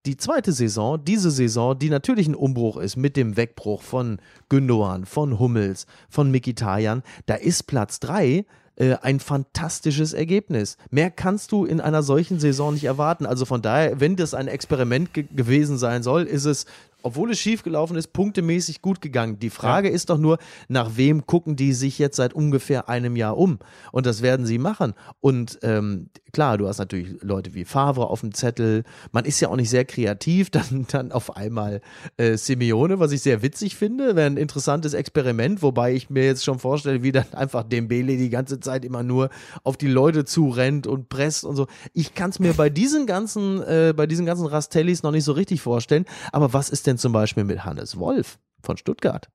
[0.04, 5.06] die zweite Saison, diese Saison, die natürlich ein Umbruch ist mit dem Wegbruch von Gündogan,
[5.06, 8.44] von Hummels, von Mikitarian, da ist Platz 3
[8.76, 10.76] äh, ein fantastisches Ergebnis.
[10.90, 13.24] Mehr kannst du in einer solchen Saison nicht erwarten.
[13.24, 16.66] Also von daher, wenn das ein Experiment ge gewesen sein soll, ist es
[17.04, 19.38] obwohl es schiefgelaufen ist, punktemäßig gut gegangen.
[19.38, 19.94] Die Frage ja.
[19.94, 20.38] ist doch nur,
[20.68, 23.58] nach wem gucken die sich jetzt seit ungefähr einem Jahr um?
[23.92, 24.94] Und das werden sie machen.
[25.20, 28.84] Und ähm, klar, du hast natürlich Leute wie Favre auf dem Zettel.
[29.12, 30.50] Man ist ja auch nicht sehr kreativ.
[30.54, 31.80] Dann, dann auf einmal
[32.16, 36.44] äh, Simeone, was ich sehr witzig finde, wäre ein interessantes Experiment, wobei ich mir jetzt
[36.44, 39.30] schon vorstelle, wie dann einfach Dembele die ganze Zeit immer nur
[39.64, 41.66] auf die Leute zurennt und presst und so.
[41.92, 45.32] Ich kann es mir bei diesen ganzen, äh, bei diesen ganzen Rastellis noch nicht so
[45.32, 46.04] richtig vorstellen.
[46.30, 49.28] Aber was ist denn denn zum Beispiel mit Hannes Wolf von Stuttgart?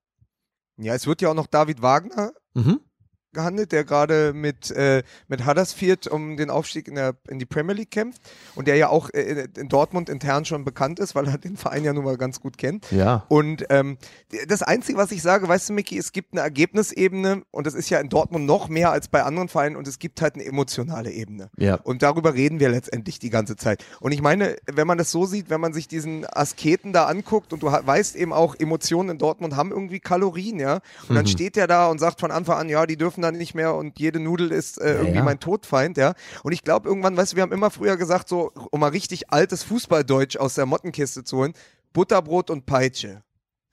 [0.78, 2.80] Ja, es wird ja auch noch David Wagner mhm
[3.34, 7.76] gehandelt, der gerade mit, äh, mit Huddersfield um den Aufstieg in, der, in die Premier
[7.76, 8.22] League kämpft
[8.56, 11.84] und der ja auch äh, in Dortmund intern schon bekannt ist, weil er den Verein
[11.84, 12.90] ja nun mal ganz gut kennt.
[12.92, 13.26] Ja.
[13.28, 13.98] Und ähm,
[14.48, 17.90] das Einzige, was ich sage, weißt du, Micky, es gibt eine Ergebnisebene und das ist
[17.90, 21.12] ja in Dortmund noch mehr als bei anderen Vereinen und es gibt halt eine emotionale
[21.12, 21.50] Ebene.
[21.58, 21.76] Ja.
[21.76, 23.86] Und darüber reden wir letztendlich die ganze Zeit.
[24.00, 27.54] Und ich meine, wenn man das so sieht, wenn man sich diesen Asketen da anguckt
[27.54, 30.76] und du weißt eben auch, Emotionen in Dortmund haben irgendwie Kalorien, ja.
[31.04, 31.16] Und mhm.
[31.16, 33.56] dann steht der da und sagt von Anfang an, ja, die dürfen dürfen dann nicht
[33.56, 35.24] mehr und jede Nudel ist äh, irgendwie ja.
[35.24, 36.14] mein Todfeind, ja.
[36.44, 39.32] Und ich glaube irgendwann, weißt du, wir haben immer früher gesagt, so, um mal richtig
[39.32, 41.54] altes Fußballdeutsch aus der Mottenkiste zu holen,
[41.94, 43.24] Butterbrot und Peitsche.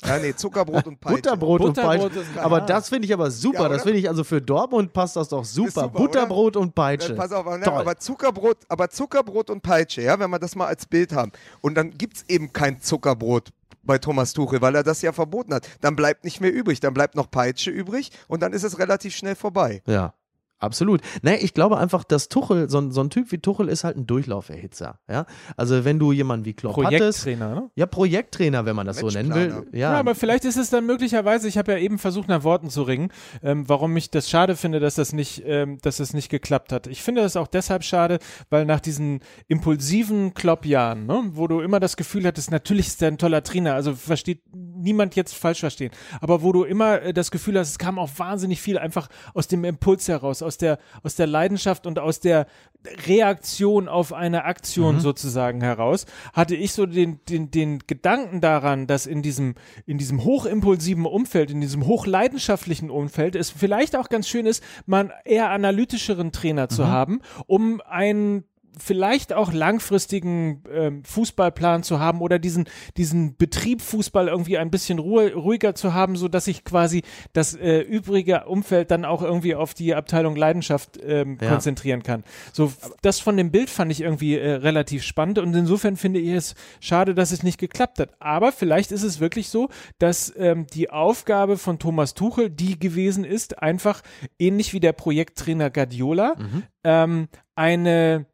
[0.05, 1.17] Ja, nee, Zuckerbrot und Peitsche.
[1.17, 2.43] Butterbrot, Butterbrot und Peitsche.
[2.43, 3.63] Aber das finde ich aber super.
[3.63, 5.71] Ja, das finde ich also für Dortmund passt das doch super.
[5.71, 6.65] super Butterbrot oder?
[6.65, 7.13] und Peitsche.
[7.13, 10.67] Ja, pass auf, ne, aber Zuckerbrot, aber Zuckerbrot und Peitsche, ja, wenn wir das mal
[10.67, 11.33] als Bild haben.
[11.63, 13.53] Und dann gibt es eben kein Zuckerbrot
[13.87, 15.69] bei Thomas Tuchel, weil er das ja verboten hat.
[15.81, 19.15] Dann bleibt nicht mehr übrig, dann bleibt noch Peitsche übrig und dann ist es relativ
[19.15, 19.83] schnell vorbei.
[19.87, 20.15] Ja.
[20.59, 21.03] Absolut.
[21.23, 24.07] Nee, ich glaube einfach, dass Tuchel, so, so, ein Typ wie Tuchel ist halt ein
[24.07, 24.99] Durchlauferhitzer.
[25.09, 25.27] Ja?
[25.57, 27.71] Also wenn du jemanden wie Klopp Projekttrainer, hattest, ne?
[27.75, 29.67] Ja, Projekttrainer, wenn man das so nennen will.
[29.73, 29.79] Ja.
[29.79, 29.99] ja.
[29.99, 33.11] aber vielleicht ist es dann möglicherweise, ich habe ja eben versucht, nach Worten zu ringen,
[33.43, 36.87] ähm, warum ich das schade finde, dass das nicht, ähm, dass das nicht geklappt hat.
[36.87, 41.81] Ich finde das auch deshalb schade, weil nach diesen impulsiven Klopp-Jahren, ne, wo du immer
[41.81, 44.43] das Gefühl hattest, natürlich ist er ein toller Trainer, also versteht
[44.77, 48.11] niemand jetzt falsch verstehen, aber wo du immer äh, das Gefühl hast, es kam auch
[48.17, 52.47] wahnsinnig viel einfach aus dem Impuls heraus, aus der, aus der Leidenschaft und aus der
[53.07, 55.01] Reaktion auf eine Aktion mhm.
[55.01, 59.55] sozusagen heraus, hatte ich so den, den, den Gedanken daran, dass in diesem,
[59.87, 65.01] in diesem hochimpulsiven Umfeld, in diesem hochleidenschaftlichen Umfeld es vielleicht auch ganz schön ist, mal
[65.01, 66.89] einen eher analytischeren Trainer zu mhm.
[66.89, 68.45] haben, um einen
[68.79, 74.99] vielleicht auch langfristigen ähm, Fußballplan zu haben oder diesen, diesen Betrieb Fußball irgendwie ein bisschen
[74.99, 79.55] ruhe, ruhiger zu haben, so dass ich quasi das äh, übrige Umfeld dann auch irgendwie
[79.55, 81.49] auf die Abteilung Leidenschaft ähm, ja.
[81.49, 82.25] konzentrieren kann.
[82.53, 86.31] So, das von dem Bild fand ich irgendwie äh, relativ spannend und insofern finde ich
[86.31, 88.11] es schade, dass es nicht geklappt hat.
[88.21, 93.25] Aber vielleicht ist es wirklich so, dass ähm, die Aufgabe von Thomas Tuchel die gewesen
[93.25, 94.03] ist, einfach
[94.39, 96.63] ähnlich wie der Projekttrainer Guardiola, mhm.
[96.85, 98.27] ähm, eine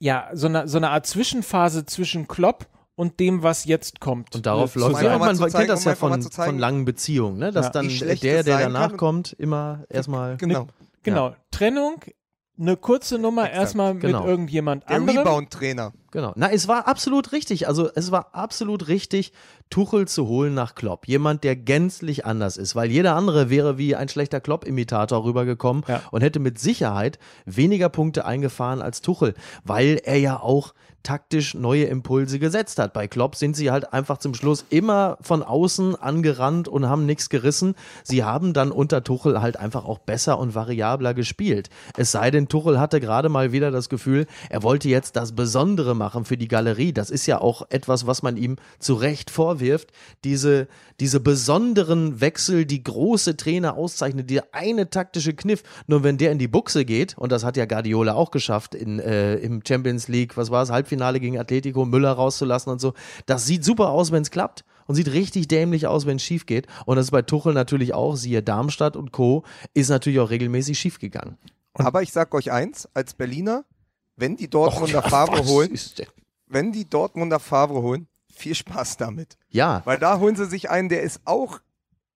[0.00, 4.34] ja, so eine, so eine Art Zwischenphase zwischen Klopp und dem, was jetzt kommt.
[4.34, 7.52] Und darauf läuft man, man kennt das ja von, von langen Beziehungen, ne?
[7.52, 7.72] dass ja.
[7.72, 10.36] dann der, der danach kommt, immer erstmal.
[10.38, 10.66] Genau.
[11.02, 11.28] Genau.
[11.28, 11.36] Ja.
[11.50, 12.02] Trennung,
[12.60, 13.60] eine kurze Nummer Exakt.
[13.60, 14.26] erstmal mit genau.
[14.26, 15.18] irgendjemand der anderem.
[15.18, 15.92] Rebound-Trainer.
[16.10, 16.32] Genau.
[16.36, 17.68] Na, es war absolut richtig.
[17.68, 19.32] Also es war absolut richtig.
[19.70, 21.06] Tuchel zu holen nach Klopp.
[21.06, 26.02] Jemand, der gänzlich anders ist, weil jeder andere wäre wie ein schlechter Klopp-Imitator rübergekommen ja.
[26.10, 31.84] und hätte mit Sicherheit weniger Punkte eingefahren als Tuchel, weil er ja auch taktisch neue
[31.84, 32.92] Impulse gesetzt hat.
[32.92, 37.28] Bei Klopp sind sie halt einfach zum Schluss immer von außen angerannt und haben nichts
[37.28, 37.74] gerissen.
[38.02, 41.70] Sie haben dann unter Tuchel halt einfach auch besser und variabler gespielt.
[41.96, 45.94] Es sei denn, Tuchel hatte gerade mal wieder das Gefühl, er wollte jetzt das Besondere
[45.94, 46.92] machen für die Galerie.
[46.92, 49.90] Das ist ja auch etwas, was man ihm zu Recht vorwirft.
[50.24, 50.68] Diese,
[51.00, 55.62] diese besonderen Wechsel, die große Trainer auszeichnen, der eine taktische Kniff.
[55.86, 58.98] Nur wenn der in die Buchse geht, und das hat ja Guardiola auch geschafft in,
[59.00, 62.94] äh, im Champions League, was war es, halb Halbfinale gegen Atletico Müller rauszulassen und so.
[63.26, 66.46] Das sieht super aus, wenn es klappt und sieht richtig dämlich aus, wenn es schief
[66.46, 66.66] geht.
[66.84, 70.78] Und das ist bei Tuchel natürlich auch, siehe Darmstadt und Co., ist natürlich auch regelmäßig
[70.78, 71.38] schief gegangen.
[71.74, 73.64] Aber ich sag euch eins, als Berliner,
[74.16, 75.78] wenn die Dortmunder Och, ja, Favre holen,
[76.46, 78.08] wenn die Dortmunder Favre holen,
[78.40, 79.36] viel Spaß damit.
[79.48, 79.82] Ja.
[79.84, 81.60] Weil da holen sie sich einen, der ist auch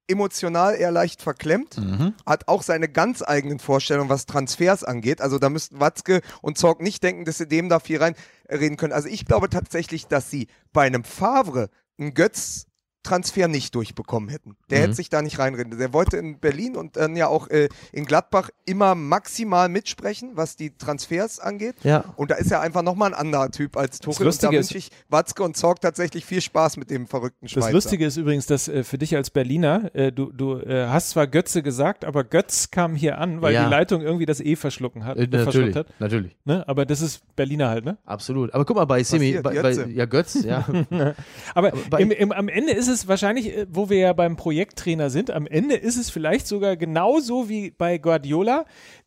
[0.07, 2.15] emotional eher leicht verklemmt, mhm.
[2.27, 5.21] hat auch seine ganz eigenen Vorstellungen, was Transfers angeht.
[5.21, 8.93] Also da müssten Watzke und Zorg nicht denken, dass sie dem da viel reinreden können.
[8.93, 12.67] Also ich glaube tatsächlich, dass sie bei einem Favre einen Götz
[13.05, 14.57] Transfer nicht durchbekommen hätten.
[14.71, 14.83] Der mhm.
[14.83, 15.79] hätte sich da nicht reinreden.
[15.79, 20.57] Der wollte in Berlin und dann ja auch äh, in Gladbach immer maximal mitsprechen, was
[20.57, 21.77] die Transfers angeht.
[21.85, 22.05] Ja.
[22.17, 24.27] Und da ist er einfach nochmal ein anderer Typ als Tuchel.
[24.27, 27.67] Und da wünsche ich Watzke und Zorg tatsächlich viel Spaß mit dem verrückten Schweizer.
[27.67, 31.11] Das Lustige ist übrigens, dass äh, für dich als Berliner, äh, du, du äh, hast
[31.11, 33.65] zwar Götze gesagt, aber Götz kam hier an, weil ja.
[33.65, 35.19] die Leitung irgendwie das E verschlucken hat.
[35.19, 35.89] Äh, natürlich, hat.
[35.99, 36.37] natürlich.
[36.45, 36.67] Ne?
[36.67, 37.99] Aber das ist Berliner halt, ne?
[38.07, 38.55] Absolut.
[38.55, 40.65] Aber guck mal, bei Semi, bei, bei, ja Götz, ja.
[41.55, 44.37] aber, aber im, im, am Ende ist es es wahrscheinlich, äh, wo wir ja beim
[44.37, 48.65] Projekttrainer sind, am Ende ist es vielleicht sogar genauso wie bei Guardiola.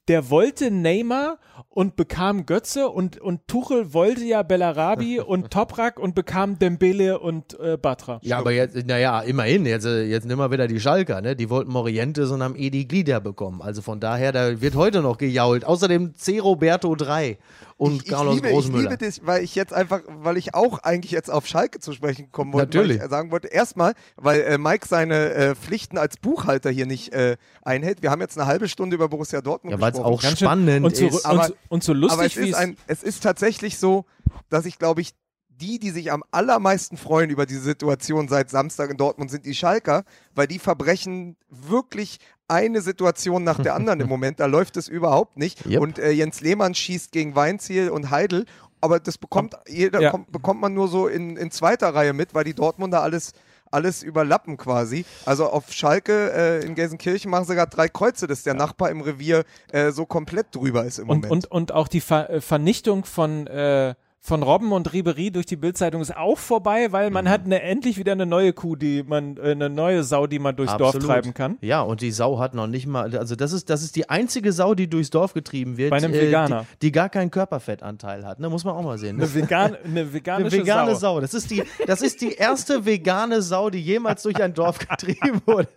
[0.07, 1.37] Der wollte Neymar
[1.69, 7.59] und bekam Götze und, und Tuchel wollte ja Bellarabi und Toprak und bekam Dembele und
[7.59, 8.19] äh, Batra.
[8.23, 11.35] Ja, aber jetzt, naja, immerhin, jetzt, äh, jetzt nimm mal wieder die Schalker, ne?
[11.35, 13.61] Die wollten Morientes und haben eh die Glieder bekommen.
[13.61, 15.65] Also von daher, da wird heute noch gejault.
[15.65, 16.39] Außerdem C.
[16.39, 17.37] Roberto 3
[17.77, 18.83] und ich, Carlos ich liebe, Großmüller.
[18.83, 21.93] Ich liebe das, weil ich jetzt einfach, weil ich auch eigentlich jetzt auf Schalke zu
[21.93, 22.77] sprechen kommen wollte.
[22.77, 22.97] Natürlich.
[22.97, 27.13] Weil ich sagen wollte, erstmal, weil äh, Mike seine äh, Pflichten als Buchhalter hier nicht
[27.13, 28.01] äh, einhält.
[28.01, 29.96] Wir haben jetzt eine halbe Stunde über Borussia Dortmund ja, gesprochen.
[29.99, 31.13] Es auch Ganz spannend und ist.
[31.13, 34.05] So, aber, und, und so lustig aber es ist, ein, es ist tatsächlich so,
[34.49, 35.13] dass ich glaube ich
[35.59, 39.55] die, die sich am allermeisten freuen über diese Situation seit Samstag in Dortmund, sind die
[39.55, 40.03] Schalker,
[40.35, 44.39] weil die verbrechen wirklich eine Situation nach der anderen im Moment.
[44.39, 45.65] Da läuft es überhaupt nicht.
[45.65, 45.81] Yep.
[45.81, 48.45] Und äh, Jens Lehmann schießt gegen Weinziel und Heidel.
[48.79, 50.11] Aber das bekommt, jeder, ja.
[50.11, 53.33] kommt, bekommt man nur so in, in zweiter Reihe mit, weil die Dortmunder alles
[53.71, 55.05] alles überlappen quasi.
[55.25, 58.59] Also auf Schalke äh, in Gelsenkirchen machen sie gerade drei Kreuze, dass der ja.
[58.59, 61.31] Nachbar im Revier äh, so komplett drüber ist im und, Moment.
[61.31, 63.95] Und, und auch die Ver äh, Vernichtung von äh,
[64.27, 67.29] von Robben und Ribery durch die Bildzeitung ist auch vorbei, weil man mhm.
[67.29, 70.53] hat eine, endlich wieder eine neue Kuh, die man, äh, eine neue Sau, die man
[70.53, 70.95] durchs Absolut.
[70.95, 71.57] Dorf treiben kann.
[71.61, 74.51] Ja, und die Sau hat noch nicht mal, also das ist, das ist die einzige
[74.51, 75.91] Sau, die durchs Dorf getrieben wird.
[75.91, 76.59] Bei einem Veganer.
[76.59, 78.49] Äh, die, die, gar keinen Körperfettanteil hat, ne?
[78.49, 79.15] muss man auch mal sehen.
[79.15, 81.15] Eine, vegan, eine veganische eine vegane Sau.
[81.15, 81.21] Sau.
[81.21, 85.41] Das ist, die, das ist die erste vegane Sau, die jemals durch ein Dorf getrieben
[85.45, 85.69] wurde.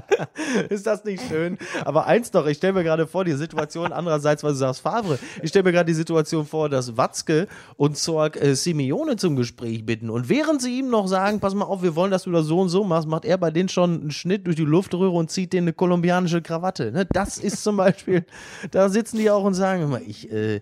[0.68, 1.58] ist das nicht schön?
[1.84, 5.16] Aber eins doch, ich stelle mir gerade vor, die Situation andererseits, weil du sagst, Favre,
[5.40, 9.84] ich stelle mir gerade die Situation vor, dass Watzke und Zorg äh, Simeone zum Gespräch
[9.84, 10.10] bitten.
[10.10, 12.60] Und während sie ihm noch sagen, pass mal auf, wir wollen, dass du das so
[12.60, 15.52] und so machst, macht er bei denen schon einen Schnitt durch die Luftröhre und zieht
[15.52, 16.92] denen eine kolumbianische Krawatte.
[16.92, 17.06] Ne?
[17.12, 18.24] Das ist zum Beispiel,
[18.70, 20.60] da sitzen die auch und sagen immer, ich, äh,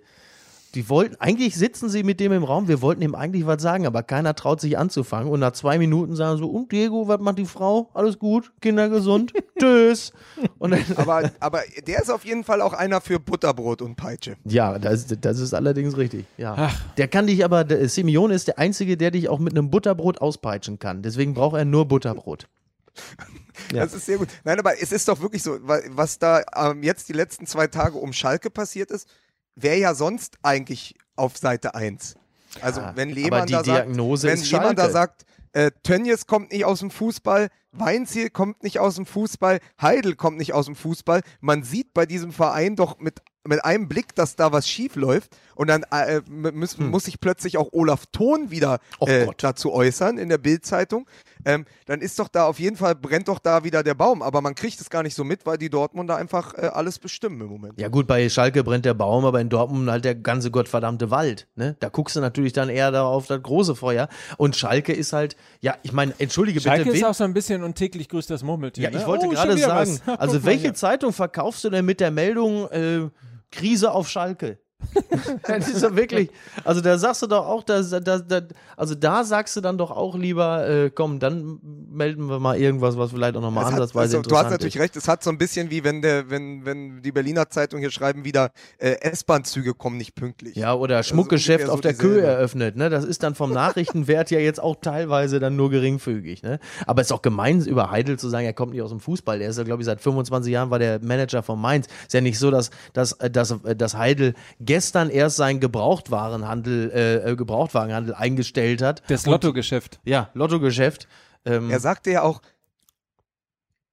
[0.75, 3.87] die wollten, eigentlich sitzen sie mit dem im Raum, wir wollten ihm eigentlich was sagen,
[3.87, 5.31] aber keiner traut sich anzufangen.
[5.31, 7.91] Und nach zwei Minuten sagen so, und Diego, was macht die Frau?
[7.93, 8.53] Alles gut?
[8.61, 9.33] Kinder gesund?
[9.59, 10.13] Tschüss.
[10.97, 14.37] aber, aber der ist auf jeden Fall auch einer für Butterbrot und Peitsche.
[14.45, 16.25] Ja, das, das ist allerdings richtig.
[16.39, 16.55] Ja.
[16.57, 16.81] Ach.
[16.97, 20.21] Der kann dich aber, der, Simeone ist der Einzige, der dich auch mit einem Butterbrot
[20.21, 21.03] auspeitschen kann.
[21.03, 22.49] Deswegen braucht er nur Butterbrot.
[23.71, 23.85] Ja.
[23.85, 24.29] Das ist sehr gut.
[24.45, 27.99] Nein, aber es ist doch wirklich so, was da ähm, jetzt die letzten zwei Tage
[27.99, 29.07] um Schalke passiert ist,
[29.55, 32.17] wäre ja sonst eigentlich auf Seite 1.
[32.61, 36.81] Also ja, wenn Lehmann da sagt, wenn Lehmann da sagt, äh, Tönnies kommt nicht aus
[36.81, 41.23] dem Fußball, Weinziel kommt nicht aus dem Fußball, Heidel kommt nicht aus dem Fußball.
[41.41, 45.37] Man sieht bei diesem Verein doch mit, mit einem Blick, dass da was schief läuft.
[45.55, 46.91] Und dann äh, muss, hm.
[46.91, 51.07] muss sich plötzlich auch Olaf Thon wieder äh, dazu äußern in der Bildzeitung
[51.45, 54.23] ähm, dann ist doch da auf jeden Fall, brennt doch da wieder der Baum.
[54.23, 57.41] Aber man kriegt es gar nicht so mit, weil die Dortmunder einfach äh, alles bestimmen
[57.41, 57.81] im Moment.
[57.81, 61.49] Ja gut, bei Schalke brennt der Baum, aber in Dortmund halt der ganze gottverdammte Wald.
[61.57, 61.77] Ne?
[61.81, 64.09] Da guckst du natürlich dann eher darauf das große Feuer.
[64.37, 66.97] Und Schalke ist halt, ja, ich meine, entschuldige Schalke bitte.
[66.97, 68.85] Schalke ist auch so ein bisschen und täglich grüßt das Murmeltier.
[68.85, 69.07] Ja, ich ne?
[69.07, 73.09] wollte oh, gerade sagen, also welche Zeitung verkaufst du denn mit der Meldung äh,
[73.51, 74.59] Krise auf Schalke?
[75.47, 76.31] das ist ja wirklich,
[76.65, 78.41] also da sagst du doch auch, da, da, da,
[78.77, 82.97] also da sagst du dann doch auch lieber, äh, komm, dann melden wir mal irgendwas,
[82.97, 84.83] was vielleicht auch nochmal ansatzweise also, Du hast natürlich ist.
[84.83, 87.91] recht, es hat so ein bisschen wie wenn der, wenn, wenn die Berliner Zeitung hier
[87.91, 90.57] schreiben wieder, äh, S-Bahn-Züge kommen nicht pünktlich.
[90.57, 92.91] Ja, oder Schmuckgeschäft also auf der Köhe eröffnet, ne?
[92.91, 96.59] Das ist dann vom Nachrichtenwert ja jetzt auch teilweise dann nur geringfügig, ne?
[96.87, 99.39] Aber es ist auch gemein, über Heidel zu sagen, er kommt nicht aus dem Fußball.
[99.39, 101.87] Der ist ja, glaube ich, seit 25 Jahren war der Manager von Mainz.
[102.03, 107.37] Ist ja nicht so, dass, dass, dass, dass Heidel gestern erst seinen Gebrauchtwarenhandel, äh, äh,
[107.37, 109.03] Gebrauchtwarenhandel eingestellt hat.
[109.09, 110.01] Das Lottogeschäft.
[110.05, 111.09] Ja, Lottogeschäft.
[111.45, 112.43] Ähm, er sagte ja auch,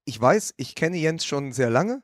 [0.05, 2.01] ich weiß, ich kenne Jens schon sehr lange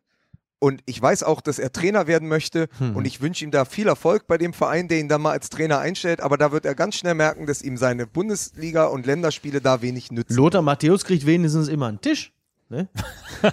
[0.60, 2.96] und ich weiß auch, dass er Trainer werden möchte hm.
[2.96, 5.50] und ich wünsche ihm da viel Erfolg bei dem Verein, der ihn dann mal als
[5.50, 9.62] Trainer einstellt, aber da wird er ganz schnell merken, dass ihm seine Bundesliga und Länderspiele
[9.62, 10.36] da wenig nützen.
[10.36, 12.32] Lothar Matthäus kriegt wenigstens immer einen Tisch.
[12.70, 12.88] Ne?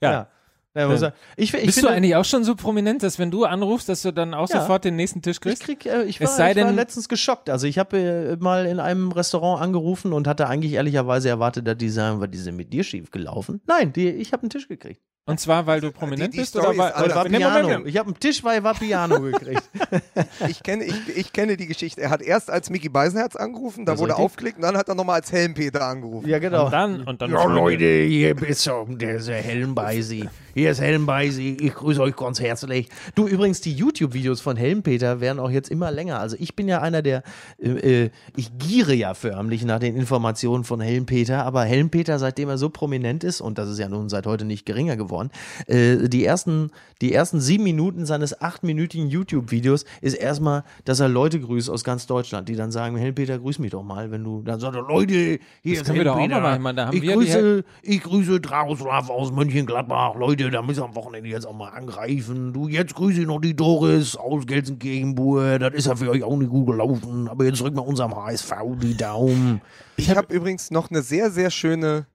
[0.00, 0.12] ja.
[0.12, 0.28] ja.
[0.76, 1.12] Ja, ja.
[1.36, 4.02] Ich, ich Bist finde, du eigentlich auch schon so prominent, dass wenn du anrufst, dass
[4.02, 5.62] du dann auch ja, sofort den nächsten Tisch kriegst?
[5.62, 7.48] Ich, krieg, äh, ich, war, ich war letztens geschockt.
[7.48, 11.78] Also ich habe äh, mal in einem Restaurant angerufen und hatte eigentlich ehrlicherweise erwartet, dass
[11.78, 13.62] die sagen, was die sind mit dir schief gelaufen.
[13.66, 15.00] Nein, die, ich habe einen Tisch gekriegt.
[15.28, 17.84] Und zwar, weil du prominent die, die bist Story oder weil, war Piano.
[17.84, 19.62] Ich habe einen Tisch, weil war Piano gekriegt.
[20.48, 22.00] ich, kenne, ich, ich kenne die Geschichte.
[22.02, 25.16] Er hat erst als Mickey Beisenherz angerufen, da wurde aufgelegt und dann hat er nochmal
[25.16, 26.28] als Helmpeter angerufen.
[26.28, 26.66] Ja, genau.
[26.66, 30.28] Und dann, und dann ja, Leute, hier bist du, der ist der Helmbeisi.
[30.56, 31.58] Hier ist Helmbeisi.
[31.60, 32.88] Ich grüße euch ganz herzlich.
[33.14, 36.18] Du, übrigens, die YouTube-Videos von Helmpeter werden auch jetzt immer länger.
[36.18, 37.24] Also ich bin ja einer der,
[37.58, 42.56] äh, äh ich giere ja förmlich nach den Informationen von Helmpeter, aber Helmpeter, seitdem er
[42.56, 45.28] so prominent ist, und das ist ja nun seit heute nicht geringer geworden.
[45.66, 46.70] Äh, die, ersten,
[47.02, 52.06] die ersten sieben Minuten seines achtminütigen YouTube-Videos ist erstmal, dass er Leute grüßt aus ganz
[52.06, 55.12] Deutschland, die dann sagen, Hey Peter, grüß mich doch mal, wenn du dann sagst, Leute,
[55.12, 60.80] hier das ist haben ich wir grüße, ich grüße Dragoslav aus Mönchengladbach, Leute, da müssen
[60.80, 62.52] wir am Wochenende jetzt auch mal angreifen.
[62.52, 66.36] Du, jetzt grüße ich noch die Doris aus Gelsenkirchenburg, das ist ja für euch auch
[66.36, 69.60] nicht gut gelaufen, aber jetzt drücken wir unserem HSV die Daumen.
[69.96, 72.06] Ich habe übrigens noch eine sehr, sehr schöne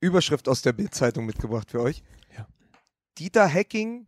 [0.00, 2.02] Überschrift aus der Bildzeitung mitgebracht für euch.
[3.18, 4.06] Dieter Hacking.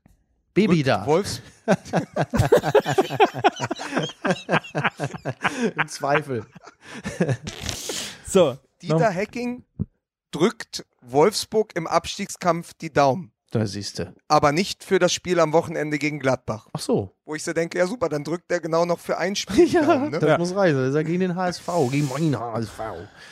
[0.55, 1.07] Baby da.
[1.07, 1.41] Wolfs
[5.77, 6.45] Im Zweifel.
[8.27, 8.59] so.
[8.83, 9.65] Dieter Hacking
[10.31, 13.33] drückt Wolfsburg im Abstiegskampf die Daumen.
[13.53, 14.15] Da siehst du.
[14.29, 16.69] Aber nicht für das Spiel am Wochenende gegen Gladbach.
[16.73, 17.15] Ach so.
[17.33, 19.67] Wo ich so denke, ja super, dann drückt er genau noch für ein Spiel.
[19.67, 20.19] ja, Daumen, ne?
[20.19, 20.37] das ja.
[20.37, 20.77] muss reichen.
[20.77, 22.79] Das ist ja gegen den HSV, gegen meinen HSV.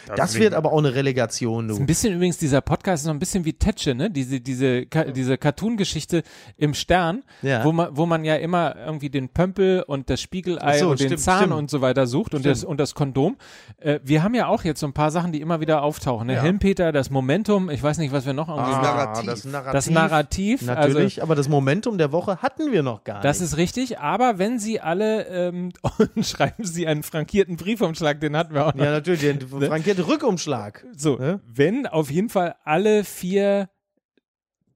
[0.07, 1.68] Das, das wird aber auch eine Relegation.
[1.68, 1.74] Du.
[1.74, 4.11] Ist ein bisschen übrigens, dieser Podcast ist noch ein bisschen wie Tetsche, ne?
[4.11, 6.22] Diese, diese, diese Cartoon-Geschichte
[6.57, 7.62] im Stern, ja.
[7.62, 11.11] wo, man, wo man ja immer irgendwie den Pömpel und das Spiegelei so, und stimmt,
[11.11, 11.53] den Zahn stimmt.
[11.57, 13.36] und so weiter sucht und das, und das Kondom.
[13.80, 16.28] Äh, wir haben ja auch jetzt so ein paar Sachen, die immer wieder auftauchen.
[16.28, 16.36] Ne?
[16.36, 16.42] Ja.
[16.42, 19.26] Helmpeter, das Momentum, ich weiß nicht, was wir noch irgendwie ah, Narrativ.
[19.26, 19.72] Das Narrativ.
[19.72, 20.62] Das Narrativ.
[20.62, 23.24] Natürlich, also, aber das Momentum der Woche hatten wir noch gar nicht.
[23.26, 25.72] Das ist richtig, aber wenn Sie alle ähm,
[26.22, 28.84] schreiben Sie einen frankierten Briefumschlag, den hatten wir auch noch.
[28.84, 29.66] Ja, natürlich, den ne?
[29.66, 30.86] frankierte Rückumschlag.
[30.97, 31.41] So, ne?
[31.47, 33.68] wenn auf jeden Fall alle vier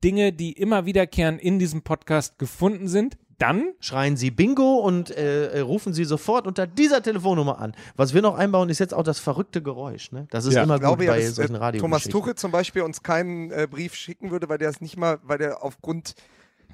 [0.02, 5.46] Dinge, die immer wiederkehren in diesem Podcast gefunden sind, dann schreien Sie Bingo und äh,
[5.46, 7.74] äh, rufen Sie sofort unter dieser Telefonnummer an.
[7.96, 10.12] Was wir noch einbauen, ist jetzt auch das verrückte Geräusch.
[10.12, 10.26] Ne?
[10.30, 10.62] Das ist ja.
[10.62, 11.80] immer ich gut glaube, bei ja, dass, solchen Radio.
[11.80, 15.18] Thomas Tuchel zum Beispiel uns keinen äh, Brief schicken würde, weil der es nicht mal,
[15.22, 16.14] weil der aufgrund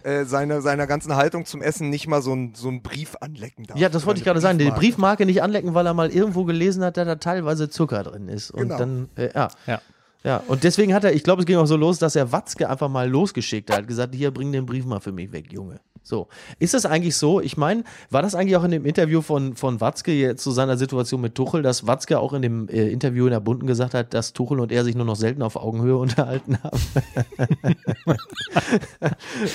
[0.03, 3.65] äh, seiner, seiner ganzen Haltung zum Essen nicht mal so, ein, so einen Brief anlecken
[3.67, 3.79] darf.
[3.79, 4.59] Ja, das wollte ich gerade sagen.
[4.59, 8.29] Die Briefmarke nicht anlecken, weil er mal irgendwo gelesen hat, dass da teilweise Zucker drin
[8.29, 8.51] ist.
[8.51, 8.79] Und genau.
[8.79, 9.49] dann, äh, ja.
[9.67, 9.81] ja.
[10.23, 12.69] Ja, und deswegen hat er, ich glaube, es ging auch so los, dass er Watzke
[12.69, 15.81] einfach mal losgeschickt hat, hat gesagt, hier, bring den Brief mal für mich weg, Junge.
[16.03, 16.29] So.
[16.59, 17.41] Ist das eigentlich so?
[17.41, 20.77] Ich meine, war das eigentlich auch in dem Interview von, von Watzke jetzt zu seiner
[20.77, 24.13] Situation mit Tuchel, dass Watzke auch in dem äh, Interview in der Bunden gesagt hat,
[24.13, 26.81] dass Tuchel und er sich nur noch selten auf Augenhöhe unterhalten haben?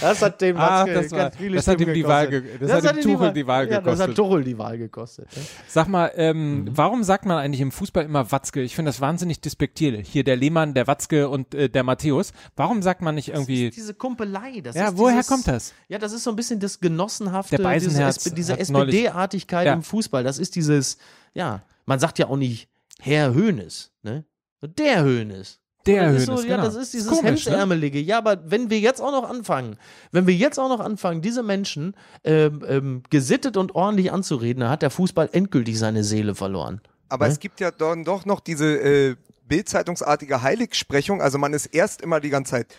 [0.01, 2.69] das hat dem Watzke Ach, das war, ganz viele das hat ihm die Wahl das,
[2.69, 3.85] das, hat Tuchel die Wahl gekostet.
[3.85, 5.27] Ja, das hat Tuchel die Wahl gekostet.
[5.35, 5.41] Ja.
[5.67, 6.69] Sag mal, ähm, mhm.
[6.73, 8.61] warum sagt man eigentlich im Fußball immer Watzke?
[8.61, 10.07] Ich finde das wahnsinnig despektierlich.
[10.07, 12.33] Hier der Lehmann, der Watzke und äh, der Matthäus.
[12.55, 13.65] Warum sagt man nicht irgendwie.
[13.65, 14.61] Das ist diese Kumpelei.
[14.61, 15.73] Das ja, woher dieses, kommt das?
[15.87, 19.73] Ja, das ist so ein bisschen das genossenhafte, diese, diese SPD-Artigkeit ja.
[19.73, 20.23] im Fußball.
[20.23, 20.97] Das ist dieses,
[21.33, 24.25] ja, man sagt ja auch nicht Herr Höhnes, ne?
[24.61, 25.59] Der Höhnes.
[25.85, 26.63] Der Höhnes, so, ja, genau.
[26.63, 27.29] das ist dieses Komisch, ne?
[27.29, 27.99] Hemdsärmelige.
[27.99, 28.05] Ne?
[28.05, 29.77] Ja, aber wenn wir jetzt auch noch anfangen,
[30.11, 34.69] wenn wir jetzt auch noch anfangen, diese Menschen ähm, ähm, gesittet und ordentlich anzureden, dann
[34.69, 36.81] hat der Fußball endgültig seine Seele verloren.
[37.09, 37.33] Aber ne?
[37.33, 39.15] es gibt ja dann doch noch diese äh,
[39.47, 41.21] Bildzeitungsartige Heiligsprechung.
[41.21, 42.75] Also man ist erst immer die ganze Zeit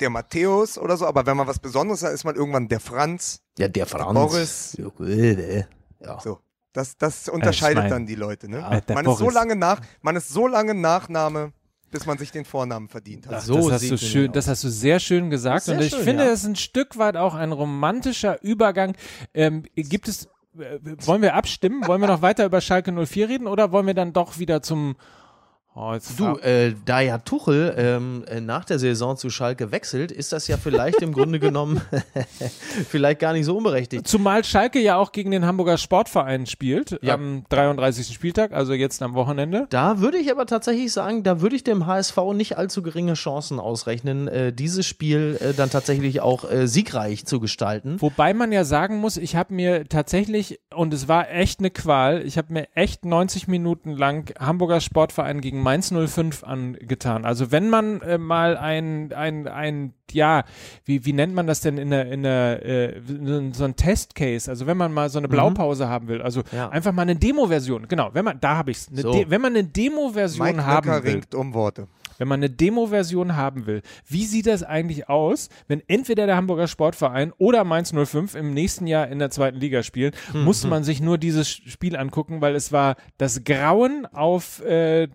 [0.00, 3.40] der Matthäus oder so, aber wenn man was Besonderes hat, ist man irgendwann der Franz.
[3.58, 4.14] Ja, der Franz.
[4.14, 4.76] Boris.
[6.00, 6.20] Ja.
[6.20, 6.40] So.
[6.72, 8.58] Das, das unterscheidet ich mein, dann die Leute, ne?
[8.58, 11.52] Ja, man ist so lange nach, man ist so lange Nachname
[11.90, 13.34] bis man sich den Vornamen verdient hat.
[13.36, 15.64] Ach, so das hast du schön, das hast du sehr schön gesagt.
[15.64, 16.30] Sehr und ich schön, finde, ja.
[16.30, 18.96] das ist ein Stück weit auch ein romantischer Übergang.
[19.34, 20.26] Ähm, gibt es,
[20.58, 21.86] äh, wollen wir abstimmen?
[21.86, 24.96] wollen wir noch weiter über Schalke 04 reden oder wollen wir dann doch wieder zum
[25.78, 30.32] Oh, du, äh, da ja Tuchel ähm, äh, nach der Saison zu Schalke wechselt, ist
[30.32, 31.82] das ja vielleicht im Grunde genommen
[32.88, 34.08] vielleicht gar nicht so unberechtigt.
[34.08, 37.12] Zumal Schalke ja auch gegen den Hamburger Sportverein spielt ja.
[37.12, 38.06] am 33.
[38.14, 39.66] Spieltag, also jetzt am Wochenende.
[39.68, 43.60] Da würde ich aber tatsächlich sagen, da würde ich dem HSV nicht allzu geringe Chancen
[43.60, 48.00] ausrechnen, äh, dieses Spiel äh, dann tatsächlich auch äh, siegreich zu gestalten.
[48.00, 52.24] Wobei man ja sagen muss, ich habe mir tatsächlich, und es war echt eine Qual,
[52.24, 57.24] ich habe mir echt 90 Minuten lang Hamburger Sportverein gegen Mainz 05 angetan.
[57.24, 60.44] Also wenn man äh, mal ein, ein, ein, ja,
[60.84, 63.00] wie, wie nennt man das denn in der, in der, äh,
[63.52, 65.32] so ein Testcase, also wenn man mal so eine mhm.
[65.32, 65.88] Blaupause mhm.
[65.88, 66.68] haben will, also ja.
[66.68, 69.24] einfach mal eine Demo-Version, genau, wenn man, da habe ich es, so.
[69.26, 71.12] wenn man eine Demo-Version haben will.
[71.14, 71.88] ringt um Worte
[72.18, 76.68] wenn man eine Demo-Version haben will, wie sieht das eigentlich aus, wenn entweder der Hamburger
[76.68, 80.70] Sportverein oder Mainz 05 im nächsten Jahr in der zweiten Liga spielen, hm, musste hm.
[80.70, 85.08] man sich nur dieses Spiel angucken, weil es war das Grauen auf äh,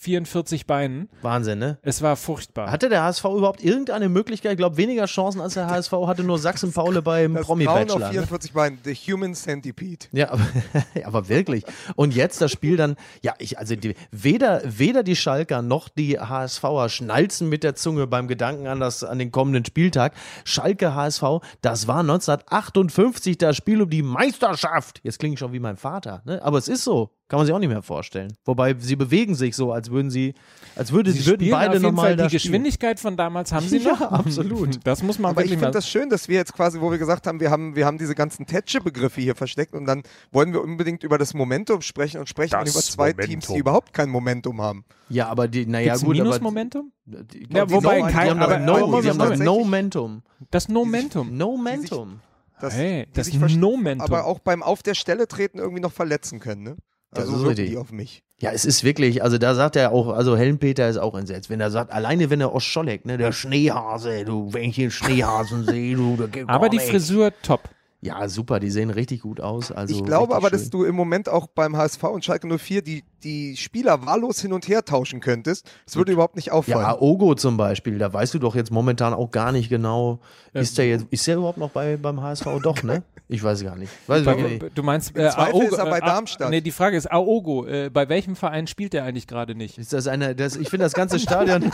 [0.00, 1.08] 44 äh, Beinen.
[1.22, 1.78] Wahnsinn, ne?
[1.82, 2.70] Es war furchtbar.
[2.70, 4.52] Hatte der HSV überhaupt irgendeine Möglichkeit?
[4.52, 7.86] Ich glaube, weniger Chancen als der HSV hatte nur Sachsen-Paule beim Promi-Bachelor.
[7.86, 8.54] Grauen auf 44 ne?
[8.54, 10.06] Beinen, the human centipede.
[10.12, 10.46] Ja, aber,
[11.04, 11.64] aber wirklich.
[11.96, 16.18] Und jetzt das Spiel dann, ja, ich, also die, weder, weder die Schalker noch die
[16.32, 20.14] HSVer schnalzen mit der Zunge beim Gedanken an, das, an den kommenden Spieltag.
[20.44, 21.22] Schalke HSV,
[21.60, 25.00] das war 1958 das Spiel um die Meisterschaft.
[25.04, 26.42] Jetzt klinge ich schon wie mein Vater, ne?
[26.42, 27.10] aber es ist so.
[27.28, 28.34] Kann man sich auch nicht mehr vorstellen.
[28.44, 30.34] Wobei sie bewegen sich so, als würden sie,
[30.76, 34.00] als würde, sie würden beide nochmal Die Geschwindigkeit von damals haben sie noch.
[34.00, 34.80] Ja, absolut.
[34.84, 37.26] Das muss man Aber ich finde das schön, dass wir jetzt quasi, wo wir gesagt
[37.26, 41.04] haben, wir haben, wir haben diese ganzen Tätsche-Begriffe hier versteckt und dann wollen wir unbedingt
[41.04, 43.30] über das Momentum sprechen und sprechen über zwei Momentum.
[43.30, 44.84] Teams, die überhaupt kein Momentum haben.
[45.08, 46.16] Ja, aber die, naja, gut.
[46.16, 46.92] Minus aber, Momentum?
[47.06, 50.22] Die, ja, wobei no, kein, aber no, no, die haben das No Momentum.
[50.50, 51.36] Das No Momentum.
[51.36, 52.20] No Momentum.
[52.60, 54.00] Das, hey, das Momentum.
[54.00, 56.76] Aber auch beim Auf der Stelle treten irgendwie noch verletzen können, ne?
[57.14, 58.22] Also so die auf mich.
[58.40, 61.60] Ja, es ist wirklich, also da sagt er auch, also Helmpeter ist auch entsetzt, wenn
[61.60, 65.94] er sagt, alleine wenn er Oscholek, ne, der Schneehase, du, wenn ich den Schneehasen sehe,
[65.94, 66.88] du, da geht Aber die nicht.
[66.88, 67.68] Frisur top.
[68.04, 69.70] Ja, super, die sehen richtig gut aus.
[69.70, 70.58] Also ich glaube aber, schön.
[70.58, 74.52] dass du im Moment auch beim HSV und Schalke 04 die, die Spieler wahllos hin
[74.52, 75.70] und her tauschen könntest.
[75.86, 76.80] Das würde überhaupt nicht auffallen.
[76.80, 80.18] Ja, Ogo zum Beispiel, da weißt du doch jetzt momentan auch gar nicht genau,
[80.52, 82.46] ist der jetzt, ist der überhaupt noch bei, beim HSV?
[82.62, 83.04] Doch, ne?
[83.28, 83.90] Ich weiß gar nicht.
[84.06, 84.64] Weiß bei, nicht.
[84.74, 86.50] Du meinst, äh, Aogo, ist er bei äh, Darmstadt.
[86.50, 89.78] Nee, die Frage ist, Aogo, äh, bei welchem Verein spielt der eigentlich gerade nicht?
[89.78, 91.64] Ist das eine, das, ich finde das ganze Stadion,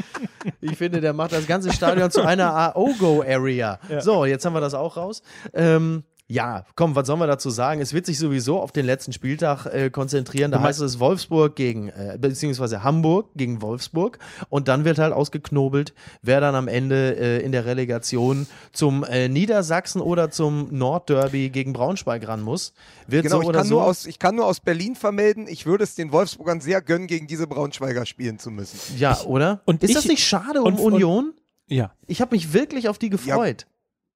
[0.60, 3.78] ich finde, der macht das ganze Stadion zu einer Aogo-Area.
[3.88, 4.00] Ja.
[4.02, 5.19] So, jetzt haben wir das auch raus.
[5.52, 7.80] Ähm, ja, komm, was sollen wir dazu sagen?
[7.80, 10.52] Es wird sich sowieso auf den letzten Spieltag äh, konzentrieren.
[10.52, 14.20] Da heißt es Wolfsburg gegen, äh, beziehungsweise Hamburg gegen Wolfsburg.
[14.48, 15.92] Und dann wird halt ausgeknobelt,
[16.22, 21.72] wer dann am Ende äh, in der Relegation zum äh, Niedersachsen oder zum Nordderby gegen
[21.72, 22.74] Braunschweig ran muss.
[23.08, 25.66] Wird genau, so ich, kann so nur aus, ich kann nur aus Berlin vermelden, ich
[25.66, 28.78] würde es den Wolfsburgern sehr gönnen, gegen diese Braunschweiger spielen zu müssen.
[28.96, 29.62] Ja, ich, oder?
[29.64, 31.30] Und ist ich, das nicht schade um und, Union?
[31.30, 31.90] Und, ja.
[32.06, 33.66] Ich habe mich wirklich auf die gefreut.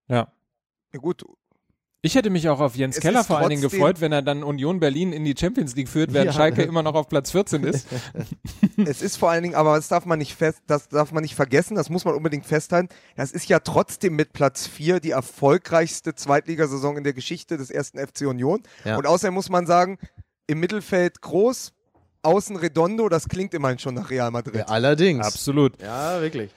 [0.07, 0.15] ja.
[0.15, 0.34] ja.
[0.95, 1.25] Ja gut,
[2.05, 4.45] ich hätte mich auch auf Jens es Keller vor allen Dingen gefreut, wenn er dann
[4.45, 6.33] Union Berlin in die Champions League führt, während ja.
[6.35, 7.89] Schalke immer noch auf Platz 14 ist.
[8.77, 11.35] es ist vor allen Dingen, aber das darf man nicht fest, das darf man nicht
[11.35, 12.91] vergessen, das muss man unbedingt festhalten.
[13.17, 17.99] Das ist ja trotzdem mit Platz 4 die erfolgreichste Zweitligasaison in der Geschichte des ersten
[17.99, 18.63] FC Union.
[18.85, 18.99] Ja.
[18.99, 19.99] Und außerdem muss man sagen,
[20.47, 21.73] im Mittelfeld groß,
[22.21, 24.57] außen Redondo, das klingt immerhin schon nach Real Madrid.
[24.57, 25.25] Ja, allerdings.
[25.25, 25.81] Absolut.
[25.81, 26.51] Ja, wirklich.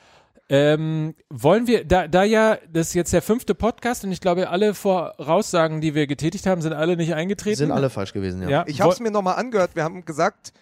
[0.49, 4.49] Ähm, wollen wir, da, da ja, das ist jetzt der fünfte Podcast und ich glaube,
[4.49, 7.57] alle Voraussagen, die wir getätigt haben, sind alle nicht eingetreten.
[7.57, 8.49] Sind alle falsch gewesen, ja.
[8.49, 8.63] ja.
[8.67, 9.75] Ich habe es mir nochmal angehört.
[9.75, 10.53] Wir haben gesagt,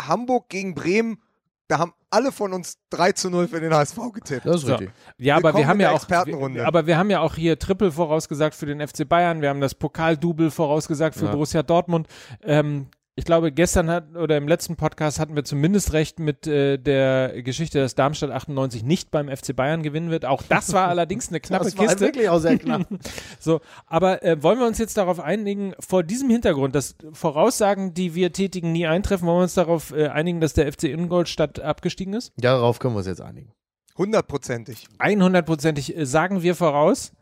[0.00, 1.22] Hamburg gegen Bremen,
[1.68, 4.44] da haben alle von uns 3 zu 0 für den HSV getippt.
[4.44, 4.74] Das ist so.
[4.74, 4.90] richtig.
[5.18, 8.66] Ja, aber wir haben ja auch, aber wir haben ja auch hier Triple vorausgesagt für
[8.66, 9.42] den FC Bayern.
[9.42, 11.30] Wir haben das Pokal-Double vorausgesagt für ja.
[11.30, 12.08] Borussia Dortmund.
[12.42, 16.78] Ähm, ich glaube, gestern hat oder im letzten Podcast hatten wir zumindest recht mit äh,
[16.78, 20.24] der Geschichte, dass Darmstadt 98 nicht beim FC Bayern gewinnen wird.
[20.24, 21.86] Auch das war allerdings eine knappe das Kiste.
[21.86, 22.86] Das war wirklich auch sehr knapp.
[23.40, 28.14] so, aber äh, wollen wir uns jetzt darauf einigen, vor diesem Hintergrund, dass Voraussagen, die
[28.14, 32.14] wir tätigen, nie eintreffen, wollen wir uns darauf äh, einigen, dass der FC Ingolstadt abgestiegen
[32.14, 32.32] ist?
[32.40, 33.52] Ja, darauf können wir uns jetzt einigen.
[33.98, 34.86] Hundertprozentig.
[34.98, 37.12] Einhundertprozentig äh, sagen wir voraus.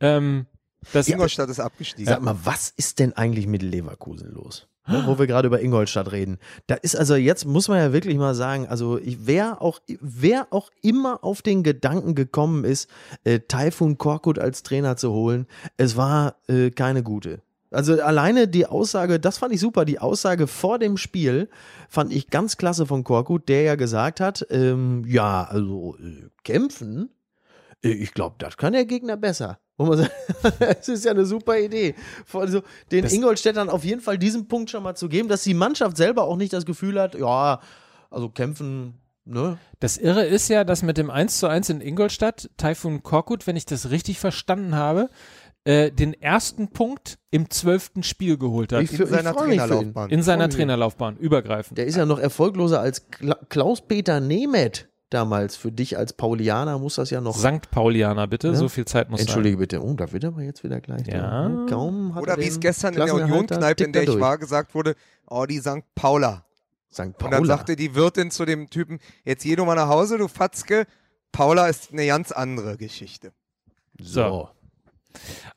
[0.00, 0.46] Ähm,
[0.92, 2.06] dass Ingolstadt ist abgestiegen.
[2.06, 4.68] Sag mal, was ist denn eigentlich mit Leverkusen los?
[4.86, 6.38] Wo wir gerade über Ingolstadt reden.
[6.66, 10.48] Da ist also jetzt muss man ja wirklich mal sagen, also ich, wer auch wer
[10.50, 12.90] auch immer auf den Gedanken gekommen ist,
[13.24, 15.46] äh, Taifun Korkut als Trainer zu holen,
[15.78, 17.40] es war äh, keine gute.
[17.74, 21.48] Also alleine die Aussage, das fand ich super, die Aussage vor dem Spiel
[21.88, 27.10] fand ich ganz klasse von Korkut, der ja gesagt hat, ähm, ja, also äh, kämpfen,
[27.90, 29.58] ich glaube, das kann der Gegner besser.
[29.76, 30.12] Wo man sagt,
[30.80, 31.94] es ist ja eine super Idee.
[32.32, 32.62] Also
[32.92, 35.96] den das Ingolstädtern auf jeden Fall diesen Punkt schon mal zu geben, dass die Mannschaft
[35.96, 37.60] selber auch nicht das Gefühl hat, ja,
[38.10, 39.56] also kämpfen Ne?
[39.80, 43.56] Das Irre ist ja, dass mit dem 1 zu 1 in Ingolstadt Taifun Korkut, wenn
[43.56, 45.08] ich das richtig verstanden habe,
[45.64, 48.82] äh, den ersten Punkt im zwölften Spiel geholt hat.
[48.82, 50.10] Ich, in seiner Trainerlaufbahn.
[50.10, 51.78] In seiner Trainerlaufbahn, übergreifend.
[51.78, 53.08] Der ist ja noch erfolgloser als
[53.48, 55.56] Klaus-Peter Nemeth damals.
[55.56, 57.36] Für dich als Paulianer muss das ja noch.
[57.36, 58.48] Sankt Paulianer, bitte.
[58.48, 58.54] Ja?
[58.54, 59.60] So viel Zeit muss Entschuldige sein.
[59.60, 59.82] bitte.
[59.82, 61.06] Oh, da wird aber jetzt wieder gleich.
[61.06, 61.48] Ja.
[61.48, 61.66] Da.
[61.68, 64.94] Kaum Oder wie es gestern in der Union-Kneipe, in der ich war, gesagt wurde,
[65.28, 66.44] oh, die Sankt Paula.
[66.92, 67.18] St.
[67.18, 67.24] Paula.
[67.24, 70.28] Und dann sagte die Wirtin zu dem Typen, jetzt geh du mal nach Hause, du
[70.28, 70.86] Fatzke.
[71.32, 73.32] Paula ist eine ganz andere Geschichte.
[74.00, 74.48] So.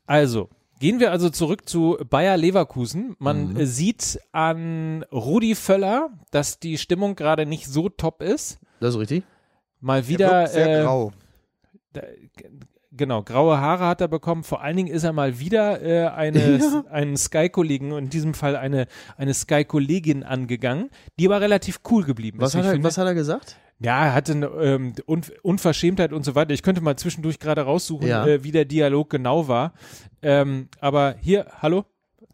[0.06, 0.50] Also,
[0.80, 3.16] Gehen wir also zurück zu Bayer Leverkusen.
[3.18, 3.66] Man mhm.
[3.66, 8.60] sieht an Rudi Völler, dass die Stimmung gerade nicht so top ist.
[8.80, 9.24] Das ist richtig.
[9.80, 10.48] Mal wieder.
[10.48, 11.12] sehr äh, grau.
[11.94, 12.02] Da,
[12.92, 14.44] genau, graue Haare hat er bekommen.
[14.44, 16.84] Vor allen Dingen ist er mal wieder äh, eine, ja.
[16.90, 22.56] einen Sky-Kollegen, in diesem Fall eine, eine Sky-Kollegin angegangen, die aber relativ cool geblieben was
[22.56, 22.66] ist.
[22.66, 23.58] Hat er, was hat er gesagt?
[23.80, 26.52] Ja, er hatte eine ähm, Un Unverschämtheit und so weiter.
[26.52, 28.26] Ich könnte mal zwischendurch gerade raussuchen, ja.
[28.26, 29.74] äh, wie der Dialog genau war.
[30.24, 31.86] Ähm, aber hier, hallo?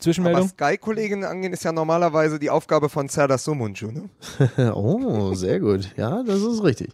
[0.03, 0.41] Zwischenmeldung?
[0.41, 4.09] Aber Sky-Kolleginnen angehen ist ja normalerweise die Aufgabe von Serdar Sumuncu, ne?
[4.73, 5.89] oh, sehr gut.
[5.97, 6.91] Ja, das ist richtig.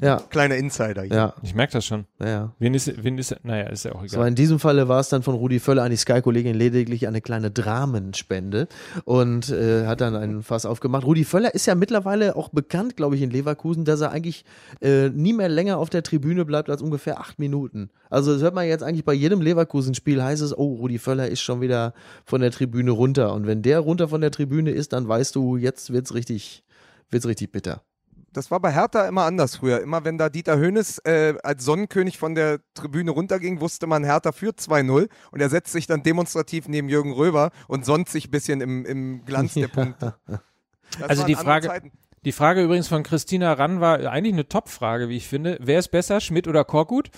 [0.00, 0.20] Ja.
[0.30, 1.02] Kleiner Insider.
[1.02, 1.14] Hier.
[1.14, 1.34] Ja.
[1.42, 2.06] Ich merke das schon.
[2.18, 2.52] Ja.
[2.58, 4.08] Wen ist, wen ist, naja, ist ja auch egal.
[4.08, 7.20] So, in diesem Falle war es dann von Rudi Völler an die Sky-Kollegin lediglich eine
[7.20, 8.68] kleine Dramenspende
[9.04, 11.04] und äh, hat dann einen Fass aufgemacht.
[11.04, 14.44] Rudi Völler ist ja mittlerweile auch bekannt, glaube ich, in Leverkusen, dass er eigentlich
[14.80, 17.90] äh, nie mehr länger auf der Tribüne bleibt als ungefähr acht Minuten.
[18.10, 21.40] Also das hört man jetzt eigentlich bei jedem Leverkusen-Spiel heißt es, oh, Rudi Völler ist
[21.40, 21.94] schon wieder
[22.24, 23.32] von der Tribüne runter.
[23.32, 26.64] Und wenn der runter von der Tribüne ist, dann weißt du, jetzt wird's richtig,
[27.10, 27.82] wird's richtig bitter.
[28.36, 29.80] Das war bei Hertha immer anders früher.
[29.80, 34.32] Immer wenn da Dieter Hönes äh, als Sonnenkönig von der Tribüne runterging, wusste man, Hertha
[34.32, 38.30] führt 2-0 und er setzt sich dann demonstrativ neben Jürgen Röber und sonnt sich ein
[38.30, 40.16] bisschen im, im Glanz der Punkte.
[40.98, 41.80] Das also die Frage,
[42.26, 45.56] die Frage übrigens von Christina Rann war eigentlich eine Top-Frage, wie ich finde.
[45.62, 47.08] Wer ist besser, Schmidt oder Korkut?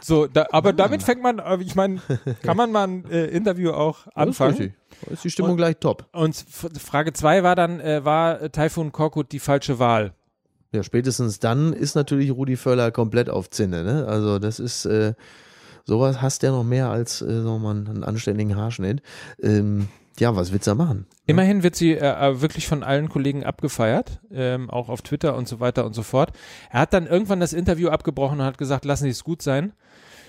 [0.00, 2.02] So, da, aber damit fängt man, äh, ich meine,
[2.42, 4.74] kann man mal ein äh, Interview auch anfangen.
[5.00, 6.06] Da ist die Stimmung und, gleich top.
[6.12, 10.12] Und Frage 2 war dann, äh, war Taifun Korkut die falsche Wahl?
[10.76, 13.82] Ja, spätestens dann ist natürlich Rudi Völler komplett auf Zinne.
[13.82, 14.06] Ne?
[14.06, 15.14] Also das ist äh,
[15.86, 19.00] sowas hast der noch mehr als äh, so mal einen anständigen Haarschnitt.
[19.42, 21.06] Ähm, ja, was willst du da machen?
[21.26, 25.48] Immerhin wird sie äh, äh, wirklich von allen Kollegen abgefeiert, ähm, auch auf Twitter und
[25.48, 26.32] so weiter und so fort.
[26.70, 29.72] Er hat dann irgendwann das Interview abgebrochen und hat gesagt, lassen Sie es gut sein.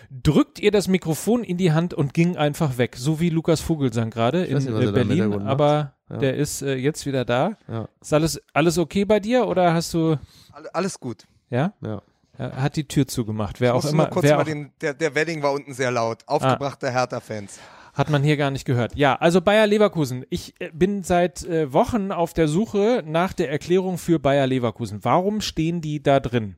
[0.10, 4.10] Drückt ihr das Mikrofon in die Hand und ging einfach weg, so wie Lukas Vogelsang
[4.10, 6.18] gerade in nicht, äh, Berlin, aber ja.
[6.18, 7.58] Der ist äh, jetzt wieder da.
[7.68, 7.88] Ja.
[8.02, 10.18] Ist alles, alles okay bei dir oder hast du.
[10.74, 11.26] Alles gut.
[11.50, 11.74] Ja?
[11.82, 12.02] Ja.
[12.38, 13.60] Er hat die Tür zugemacht.
[13.60, 14.04] Wer ich auch immer.
[14.04, 16.20] Mal kurz wer mal den, der, der Wedding war unten sehr laut.
[16.28, 16.92] Aufgebrachte ah.
[16.92, 17.60] Hertha-Fans.
[17.94, 18.96] Hat man hier gar nicht gehört.
[18.96, 20.24] Ja, also Bayer Leverkusen.
[20.30, 25.04] Ich äh, bin seit äh, Wochen auf der Suche nach der Erklärung für Bayer Leverkusen.
[25.04, 26.58] Warum stehen die da drin?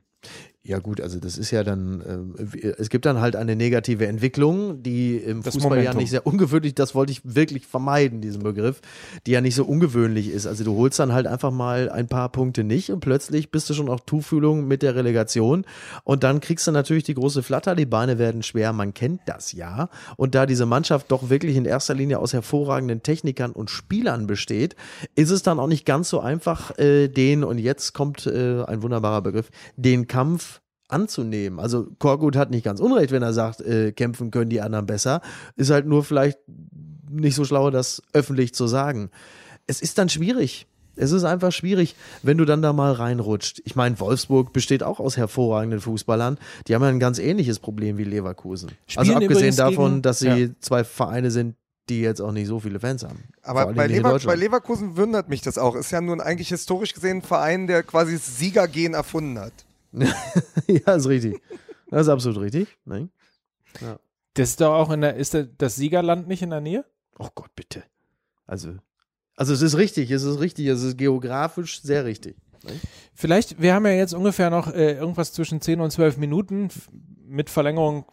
[0.62, 4.82] Ja gut, also das ist ja dann, äh, es gibt dann halt eine negative Entwicklung,
[4.82, 5.94] die im das Fußball Momentum.
[5.94, 8.82] ja nicht sehr ungewöhnlich, das wollte ich wirklich vermeiden, diesen Begriff,
[9.26, 10.46] die ja nicht so ungewöhnlich ist.
[10.46, 13.74] Also du holst dann halt einfach mal ein paar Punkte nicht und plötzlich bist du
[13.74, 15.64] schon auf Tuchfühlung mit der Relegation
[16.04, 19.52] und dann kriegst du natürlich die große Flatter, die Beine werden schwer, man kennt das
[19.52, 19.88] ja.
[20.18, 24.76] Und da diese Mannschaft doch wirklich in erster Linie aus hervorragenden Technikern und Spielern besteht,
[25.14, 28.82] ist es dann auch nicht ganz so einfach, äh, den, und jetzt kommt äh, ein
[28.82, 30.59] wunderbarer Begriff, den Kampf
[30.92, 31.60] anzunehmen.
[31.60, 35.20] Also Korgut hat nicht ganz unrecht, wenn er sagt, äh, kämpfen können die anderen besser.
[35.56, 36.38] Ist halt nur vielleicht
[37.10, 39.10] nicht so schlau, das öffentlich zu sagen.
[39.66, 40.66] Es ist dann schwierig.
[40.96, 43.62] Es ist einfach schwierig, wenn du dann da mal reinrutscht.
[43.64, 46.36] Ich meine, Wolfsburg besteht auch aus hervorragenden Fußballern.
[46.66, 48.70] Die haben ja ein ganz ähnliches Problem wie Leverkusen.
[48.70, 50.48] Also Spielen also abgesehen davon, gegen, dass sie ja.
[50.60, 51.54] zwei Vereine sind,
[51.88, 53.24] die jetzt auch nicht so viele Fans haben.
[53.42, 55.74] Aber bei, Lever bei, Leverkusen wundert mich das auch.
[55.74, 59.52] Ist ja nun eigentlich historisch gesehen ein Verein, der quasi das Siegergehen erfunden hat.
[60.66, 61.40] ja, ist richtig.
[61.90, 62.68] Das ist absolut richtig.
[62.84, 63.10] Nein.
[63.80, 63.98] Ja.
[64.34, 66.84] Das ist doch auch in der, ist das Siegerland nicht in der Nähe?
[67.18, 67.82] Oh Gott, bitte.
[68.46, 68.74] Also,
[69.36, 72.36] also es ist richtig, es ist richtig, es ist geografisch sehr richtig.
[72.64, 72.80] Nein?
[73.14, 76.68] Vielleicht, wir haben ja jetzt ungefähr noch äh, irgendwas zwischen 10 und 12 Minuten
[77.26, 78.04] mit Verlängerung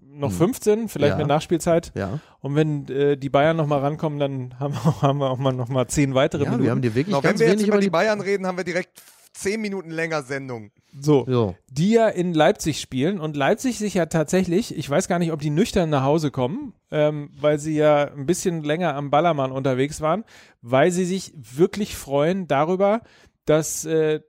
[0.00, 0.88] noch 15, hm.
[0.88, 1.18] vielleicht ja.
[1.18, 1.92] mit Nachspielzeit.
[1.94, 2.20] Ja.
[2.40, 5.68] Und wenn äh, die Bayern nochmal rankommen, dann haben wir, haben wir auch mal noch
[5.68, 6.64] mal 10 weitere ja, Minuten.
[6.64, 8.64] Wir haben dir wirklich genau, ganz wenn wir jetzt über die Bayern reden, haben wir
[8.64, 9.02] direkt
[9.34, 10.70] zehn Minuten länger Sendung.
[10.98, 13.18] So, so, die ja in Leipzig spielen.
[13.20, 16.72] Und Leipzig sich ja tatsächlich, ich weiß gar nicht, ob die nüchtern nach Hause kommen,
[16.90, 20.24] ähm, weil sie ja ein bisschen länger am Ballermann unterwegs waren,
[20.62, 23.02] weil sie sich wirklich freuen darüber,
[23.44, 24.20] dass äh,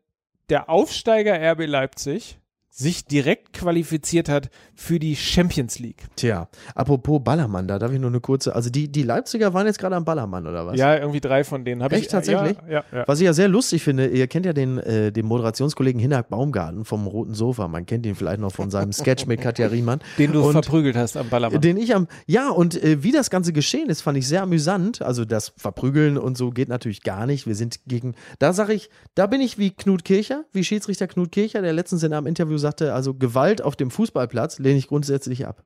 [0.50, 2.40] der Aufsteiger RB Leipzig
[2.78, 6.04] sich direkt qualifiziert hat für die Champions League.
[6.18, 9.80] Tja, apropos Ballermann, da darf ich nur eine kurze, also die, die Leipziger waren jetzt
[9.80, 10.78] gerade am Ballermann oder was?
[10.78, 12.02] Ja, irgendwie drei von denen habe ich.
[12.02, 12.58] Echt tatsächlich?
[12.68, 13.04] Ja, ja, ja.
[13.08, 16.84] Was ich ja sehr lustig finde, ihr kennt ja den, äh, den Moderationskollegen Hinak Baumgarten
[16.84, 20.02] vom Roten Sofa, man kennt ihn vielleicht noch von seinem Sketch mit Katja Riemann.
[20.18, 21.62] Den du und, verprügelt hast am Ballermann.
[21.62, 25.02] Den ich am, ja und äh, wie das Ganze geschehen ist, fand ich sehr amüsant,
[25.02, 28.90] also das Verprügeln und so geht natürlich gar nicht, wir sind gegen, da sage ich,
[29.14, 32.58] da bin ich wie Knut Kircher, wie Schiedsrichter Knut Kircher, der letztens in einem Interview
[32.66, 35.64] sagte, also Gewalt auf dem Fußballplatz lehne ich grundsätzlich ab.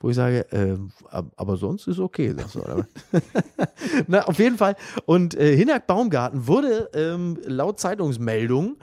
[0.00, 0.76] Wo ich sage, äh,
[1.36, 2.34] aber sonst ist okay.
[4.08, 4.74] Na, auf jeden Fall.
[5.06, 8.78] Und äh, Hinak Baumgarten wurde ähm, laut Zeitungsmeldung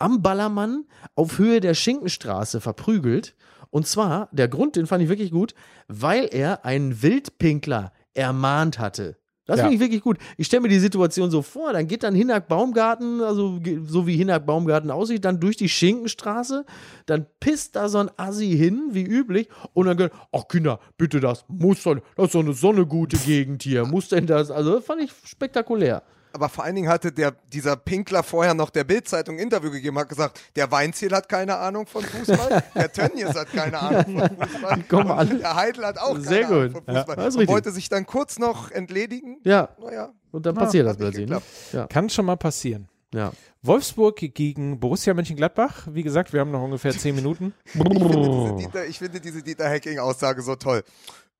[0.00, 3.36] am Ballermann auf Höhe der Schinkenstraße verprügelt.
[3.70, 5.54] Und zwar, der Grund, den fand ich wirklich gut,
[5.86, 9.16] weil er einen Wildpinkler ermahnt hatte.
[9.46, 9.64] Das ja.
[9.64, 10.18] finde ich wirklich gut.
[10.36, 14.16] Ich stelle mir die Situation so vor, dann geht dann Hinak Baumgarten, also so wie
[14.16, 16.64] Hinak Baumgarten aussieht, dann durch die Schinkenstraße,
[17.06, 21.20] dann pisst da so ein Assi hin, wie üblich, und dann geht, ach Kinder, bitte
[21.20, 24.50] das muss doch, das ist doch eine so eine gute Gegend hier, muss denn das,
[24.50, 26.02] also das fand ich spektakulär
[26.34, 29.98] aber vor allen Dingen hatte der, dieser Pinkler vorher noch der Bildzeitung ein Interview gegeben,
[29.98, 34.38] hat gesagt, der Weinziel hat keine Ahnung von Fußball, der Tönnies hat keine Ahnung von
[34.48, 35.38] Fußball, Die kommen alle.
[35.38, 36.76] der Heidel hat auch Sehr keine gut.
[36.76, 37.42] Ahnung von Fußball.
[37.44, 39.38] Ja, wollte sich dann kurz noch entledigen.
[39.44, 39.68] Ja.
[39.80, 40.12] Naja.
[40.32, 41.28] Und dann passiert das plötzlich.
[41.30, 41.40] Ne?
[41.72, 41.86] Ja.
[41.86, 42.88] Kann schon mal passieren.
[43.14, 43.30] Ja.
[43.62, 45.86] Wolfsburg gegen Borussia Mönchengladbach.
[45.90, 47.54] Wie gesagt, wir haben noch ungefähr zehn Minuten.
[47.66, 50.82] ich, finde Dieter, ich finde diese Dieter Hacking-Aussage so toll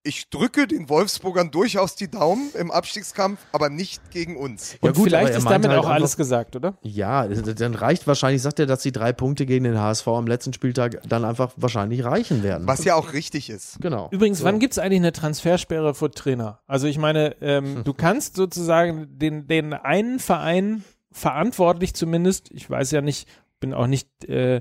[0.06, 4.76] ich drücke den Wolfsburgern durchaus die Daumen im Abstiegskampf, aber nicht gegen uns.
[4.82, 6.76] Ja, gut, vielleicht ist damit halt auch alles gesagt, oder?
[6.82, 10.52] Ja, dann reicht wahrscheinlich, sagt er, dass die drei Punkte gegen den HSV am letzten
[10.52, 12.68] Spieltag dann einfach wahrscheinlich reichen werden.
[12.68, 13.80] Was ja auch richtig ist.
[13.80, 14.08] Genau.
[14.10, 14.44] Übrigens, so.
[14.44, 16.60] wann gibt es eigentlich eine Transfersperre für Trainer?
[16.66, 22.90] Also ich meine, ähm, du kannst sozusagen den, den einen Verein verantwortlich zumindest, ich weiß
[22.90, 23.26] ja nicht,
[23.58, 24.60] bin auch nicht äh,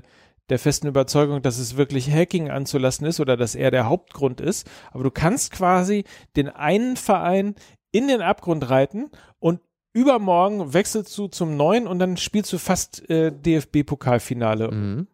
[0.50, 4.68] der festen Überzeugung, dass es wirklich Hacking anzulassen ist oder dass er der Hauptgrund ist.
[4.92, 6.04] Aber du kannst quasi
[6.36, 7.54] den einen Verein
[7.92, 9.60] in den Abgrund reiten und
[9.94, 14.70] übermorgen wechselst du zum neuen und dann spielst du fast äh, DFB-Pokalfinale.
[14.70, 15.06] Mhm.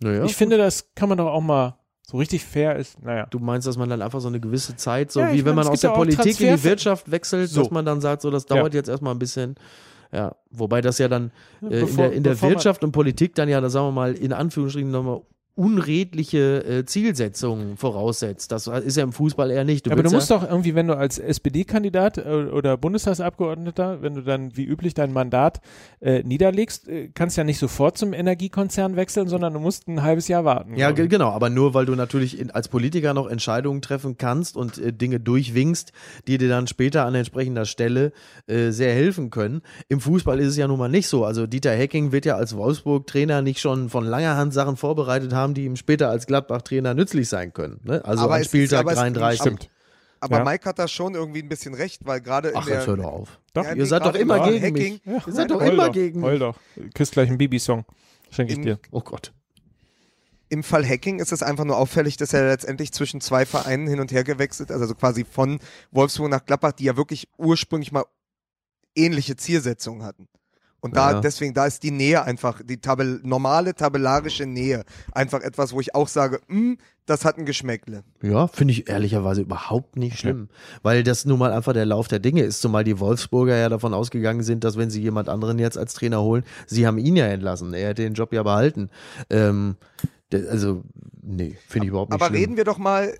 [0.00, 0.32] Naja, ich gut.
[0.32, 3.26] finde, das kann man doch auch mal so richtig fair ist, naja.
[3.26, 5.66] Du meinst, dass man dann einfach so eine gewisse Zeit, so ja, wie wenn meine,
[5.66, 7.62] man aus der Politik in die Wirtschaft wechselt, so.
[7.62, 8.78] dass man dann sagt, so das dauert ja.
[8.78, 9.56] jetzt erstmal ein bisschen.
[10.12, 11.30] Ja, wobei das ja dann
[11.60, 14.14] äh, bevor, in der, in der Wirtschaft und Politik dann ja, da sagen wir mal,
[14.14, 15.20] in Anführungsstrichen nochmal
[15.58, 18.52] unredliche äh, Zielsetzungen voraussetzt.
[18.52, 19.86] Das ist ja im Fußball eher nicht.
[19.86, 24.14] Du aber du musst ja doch irgendwie, wenn du als SPD-Kandidat äh, oder Bundestagsabgeordneter, wenn
[24.14, 25.60] du dann wie üblich dein Mandat
[26.00, 30.28] äh, niederlegst, äh, kannst ja nicht sofort zum Energiekonzern wechseln, sondern du musst ein halbes
[30.28, 30.76] Jahr warten.
[30.76, 34.78] Ja, genau, aber nur weil du natürlich in, als Politiker noch Entscheidungen treffen kannst und
[34.78, 35.92] äh, Dinge durchwinkst,
[36.28, 38.12] die dir dann später an entsprechender Stelle
[38.46, 39.62] äh, sehr helfen können.
[39.88, 41.24] Im Fußball ist es ja nun mal nicht so.
[41.24, 45.47] Also Dieter Hecking wird ja als Wolfsburg-Trainer nicht schon von langer Hand Sachen vorbereitet haben,
[45.48, 47.80] haben, die ihm später als Gladbach-Trainer nützlich sein können.
[47.82, 48.04] Ne?
[48.04, 49.40] Also aber an Spieltag ist, 33.
[49.40, 49.70] Stimmt.
[50.20, 50.44] Aber ja.
[50.44, 52.78] Mike hat da schon irgendwie ein bisschen recht, weil gerade in Ach, der.
[52.78, 53.40] jetzt hör doch auf.
[53.54, 54.92] Doch, ja, ihr seid doch immer gegen Hacking.
[54.94, 55.02] mich.
[55.04, 56.28] Ja, ihr seid doch immer doch, gegen mich.
[56.28, 56.56] Heul doch.
[56.94, 57.84] Küsst gleich einen Bibi-Song.
[58.30, 58.78] Schenke ich dir.
[58.90, 59.32] Oh Gott.
[60.50, 64.00] Im Fall Hacking ist es einfach nur auffällig, dass er letztendlich zwischen zwei Vereinen hin
[64.00, 68.04] und her gewechselt, also quasi von Wolfsburg nach Gladbach, die ja wirklich ursprünglich mal
[68.94, 70.26] ähnliche Zielsetzungen hatten.
[70.80, 71.20] Und da, ja.
[71.20, 75.94] deswegen, da ist die Nähe einfach, die Tabell, normale tabellarische Nähe, einfach etwas, wo ich
[75.94, 78.04] auch sage, hm, das hat ein Geschmäckle.
[78.22, 80.48] Ja, finde ich ehrlicherweise überhaupt nicht schlimm.
[80.50, 80.78] Ja.
[80.82, 83.92] Weil das nun mal einfach der Lauf der Dinge ist, zumal die Wolfsburger ja davon
[83.92, 87.26] ausgegangen sind, dass wenn sie jemand anderen jetzt als Trainer holen, sie haben ihn ja
[87.26, 87.74] entlassen.
[87.74, 88.90] Er hätte den Job ja behalten.
[89.30, 89.76] Ähm,
[90.32, 90.84] also,
[91.22, 92.36] nee, finde ich überhaupt nicht Aber schlimm.
[92.36, 93.18] Aber reden wir doch mal,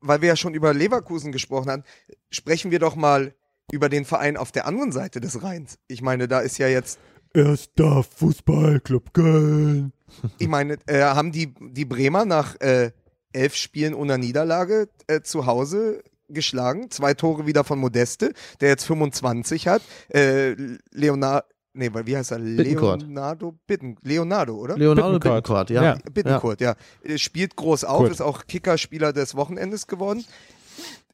[0.00, 1.84] weil wir ja schon über Leverkusen gesprochen haben,
[2.30, 3.34] sprechen wir doch mal
[3.72, 5.78] über den Verein auf der anderen Seite des Rheins.
[5.88, 6.98] Ich meine, da ist ja jetzt.
[7.34, 9.92] Erster Fußballclub Köln.
[10.38, 12.92] Ich meine, äh, haben die, die Bremer nach äh,
[13.32, 16.90] elf Spielen ohne Niederlage äh, zu Hause geschlagen.
[16.90, 19.82] Zwei Tore wieder von Modeste, der jetzt 25 hat.
[20.08, 20.54] Äh,
[20.92, 21.46] Leonardo.
[21.74, 22.38] Nee, wie heißt er?
[22.38, 23.02] Bittencourt.
[23.02, 24.78] Leonardo Bitten, Leonardo, oder?
[24.78, 25.82] Leonardo Bittencourt, ja.
[25.82, 25.98] ja.
[26.10, 26.74] Bittencourt, ja.
[27.04, 27.18] ja.
[27.18, 28.12] Spielt groß auf, Gut.
[28.12, 30.24] ist auch Kickerspieler des Wochenendes geworden.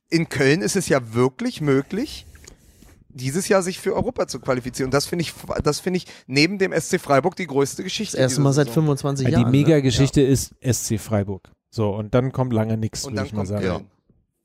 [0.09, 2.27] In Köln ist es ja wirklich möglich,
[3.15, 4.89] dieses Jahr sich für Europa zu qualifizieren.
[4.89, 8.17] Und das finde ich, das finde ich neben dem SC Freiburg die größte Geschichte.
[8.17, 9.45] Das erste Mal seit 25 Jahren.
[9.45, 10.27] Die Mega-Geschichte ne?
[10.27, 11.51] ist SC Freiburg.
[11.71, 13.65] So, und dann kommt lange nichts, würde ich mal sagen.
[13.65, 13.87] Köln.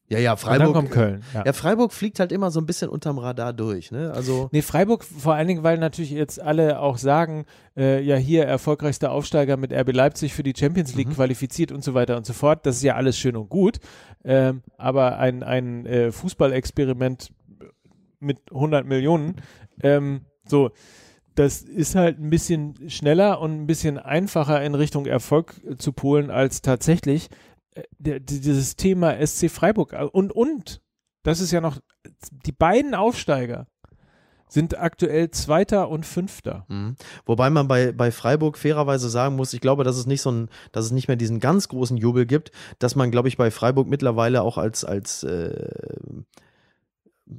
[0.09, 0.68] Ja, ja, Freiburg.
[0.68, 1.24] Und dann kommt Köln.
[1.34, 1.43] Ja.
[1.45, 1.53] ja.
[1.53, 4.13] Freiburg fliegt halt immer so ein bisschen unterm Radar durch, ne?
[4.13, 4.47] Also.
[4.53, 7.45] Nee, Freiburg vor allen Dingen, weil natürlich jetzt alle auch sagen,
[7.76, 11.15] äh, ja, hier erfolgreichster Aufsteiger mit RB Leipzig für die Champions League mhm.
[11.15, 12.65] qualifiziert und so weiter und so fort.
[12.65, 13.80] Das ist ja alles schön und gut.
[14.24, 17.32] Ähm, aber ein, ein äh, Fußballexperiment
[18.20, 19.36] mit 100 Millionen,
[19.82, 20.72] ähm, so,
[21.36, 26.32] das ist halt ein bisschen schneller und ein bisschen einfacher in Richtung Erfolg zu polen
[26.32, 27.30] als tatsächlich
[27.76, 30.82] äh, dieses Thema SC Freiburg und und
[31.24, 31.80] das ist ja noch
[32.32, 33.68] die beiden Aufsteiger
[34.49, 36.65] sind aktuell Zweiter und Fünfter.
[36.70, 36.95] Mhm.
[37.26, 40.49] Wobei man bei, bei Freiburg fairerweise sagen muss, ich glaube, dass es nicht so ein,
[40.72, 43.88] dass es nicht mehr diesen ganz großen Jubel gibt, dass man, glaube ich, bei Freiburg
[43.88, 45.70] mittlerweile auch als, als äh,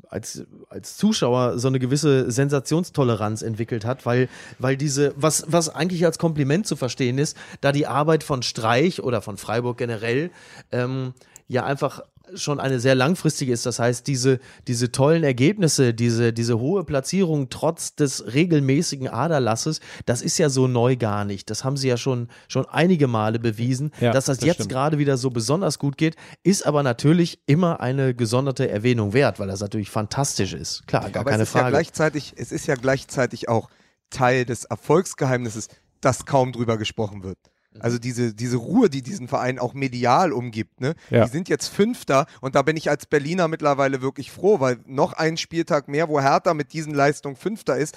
[0.08, 4.28] als, als Zuschauer so eine gewisse Sensationstoleranz entwickelt hat, weil,
[4.58, 9.02] weil diese, was, was eigentlich als Kompliment zu verstehen ist, da die Arbeit von Streich
[9.02, 10.30] oder von Freiburg generell
[10.72, 11.14] ähm,
[11.48, 12.02] ja einfach
[12.34, 13.66] schon eine sehr langfristige ist.
[13.66, 20.22] Das heißt, diese, diese tollen Ergebnisse, diese, diese hohe Platzierung trotz des regelmäßigen Aderlasses, das
[20.22, 21.50] ist ja so neu gar nicht.
[21.50, 23.92] Das haben sie ja schon, schon einige Male bewiesen.
[24.00, 27.80] Ja, Dass das, das jetzt gerade wieder so besonders gut geht, ist aber natürlich immer
[27.80, 30.86] eine gesonderte Erwähnung wert, weil das natürlich fantastisch ist.
[30.86, 31.66] Klar, gar aber keine es ist Frage.
[31.66, 33.68] Ja gleichzeitig, es ist ja gleichzeitig auch
[34.10, 35.68] Teil des Erfolgsgeheimnisses,
[36.00, 37.38] dass kaum drüber gesprochen wird.
[37.80, 40.80] Also diese, diese Ruhe, die diesen Verein auch medial umgibt.
[40.80, 40.94] Ne?
[41.10, 41.24] Ja.
[41.24, 45.12] Die sind jetzt Fünfter und da bin ich als Berliner mittlerweile wirklich froh, weil noch
[45.12, 47.96] ein Spieltag mehr, wo Hertha mit diesen Leistungen Fünfter ist,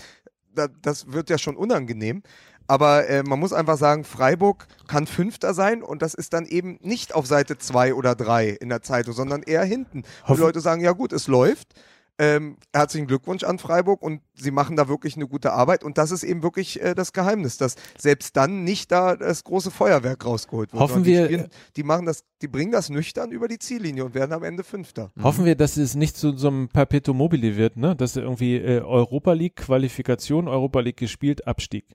[0.54, 2.22] da, das wird ja schon unangenehm.
[2.68, 6.78] Aber äh, man muss einfach sagen, Freiburg kann Fünfter sein und das ist dann eben
[6.82, 10.04] nicht auf Seite zwei oder drei in der Zeitung, sondern eher hinten.
[10.26, 11.74] Wo die Leute sagen, ja gut, es läuft.
[12.18, 16.12] Ähm, herzlichen Glückwunsch an Freiburg und sie machen da wirklich eine gute Arbeit und das
[16.12, 20.72] ist eben wirklich äh, das Geheimnis, dass selbst dann nicht da das große Feuerwerk rausgeholt
[20.72, 20.82] wird.
[20.82, 24.34] Hoffen wir, spielen, die machen das, die bringen das nüchtern über die Ziellinie und werden
[24.34, 25.12] am Ende Fünfter.
[25.16, 25.24] Mhm.
[25.24, 27.96] Hoffen wir, dass es nicht zu so einem Perpetuum mobile wird, ne?
[27.96, 31.86] Dass irgendwie äh, Europa League Qualifikation, Europa League gespielt, Abstieg.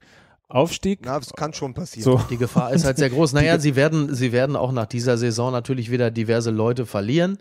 [0.49, 1.01] Aufstieg.
[1.05, 2.05] Na, das kann schon passieren.
[2.05, 2.21] So.
[2.31, 3.33] Die Gefahr ist halt sehr groß.
[3.37, 7.39] Naja, sie werden, sie werden auch nach dieser Saison natürlich wieder diverse Leute verlieren.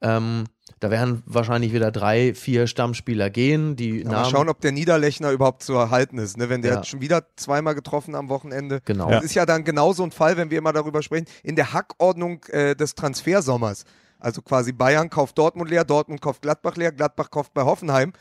[0.00, 0.44] Ähm,
[0.78, 3.76] da werden wahrscheinlich wieder drei, vier Stammspieler gehen.
[3.76, 6.36] Die ja, Namen mal schauen, ob der Niederlechner überhaupt zu erhalten ist.
[6.36, 6.48] Ne?
[6.48, 6.84] Wenn der ja.
[6.84, 8.80] schon wieder zweimal getroffen am Wochenende.
[8.84, 9.08] Genau.
[9.10, 12.44] Das ist ja dann genauso ein Fall, wenn wir immer darüber sprechen, in der Hackordnung
[12.50, 13.84] äh, des Transfersommers.
[14.18, 18.12] Also quasi Bayern kauft Dortmund leer, Dortmund kauft Gladbach leer, Gladbach kauft bei Hoffenheim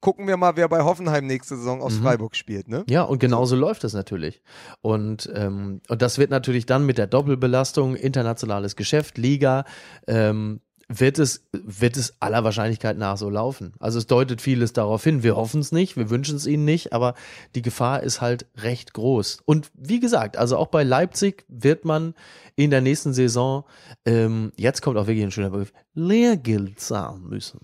[0.00, 2.02] gucken wir mal, wer bei Hoffenheim nächste Saison aus mhm.
[2.02, 2.68] Freiburg spielt.
[2.68, 2.84] Ne?
[2.88, 3.60] Ja, und genauso so.
[3.60, 4.42] läuft es natürlich.
[4.80, 9.64] Und, ähm, und das wird natürlich dann mit der Doppelbelastung, internationales Geschäft, Liga,
[10.06, 10.60] ähm,
[10.92, 13.74] wird es, wird es aller Wahrscheinlichkeit nach so laufen.
[13.78, 15.22] Also es deutet vieles darauf hin.
[15.22, 17.14] Wir hoffen es nicht, wir wünschen es ihnen nicht, aber
[17.54, 19.38] die Gefahr ist halt recht groß.
[19.44, 22.14] Und wie gesagt, also auch bei Leipzig wird man
[22.56, 23.64] in der nächsten Saison,
[24.04, 27.60] ähm, jetzt kommt auch wirklich ein schöner Begriff, Lehrgeld zahlen müssen.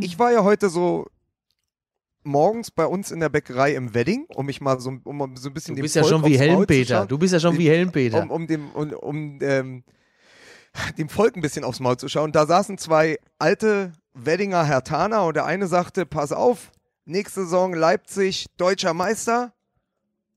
[0.00, 1.06] Ich war ja heute so
[2.24, 5.54] morgens bei uns in der Bäckerei im Wedding, um mich mal so, um so ein
[5.54, 7.06] bisschen Du bist ja schon wie Helmpeter.
[7.06, 8.22] Du bist ja schon wie Helmpeter.
[8.22, 9.84] Um, um dem, um, um ähm,
[10.98, 12.32] dem Volk ein bisschen aufs Maul zu schauen.
[12.32, 16.70] Da saßen zwei alte Weddinger Hertaner und der eine sagte, pass auf,
[17.04, 19.52] nächste Saison Leipzig deutscher Meister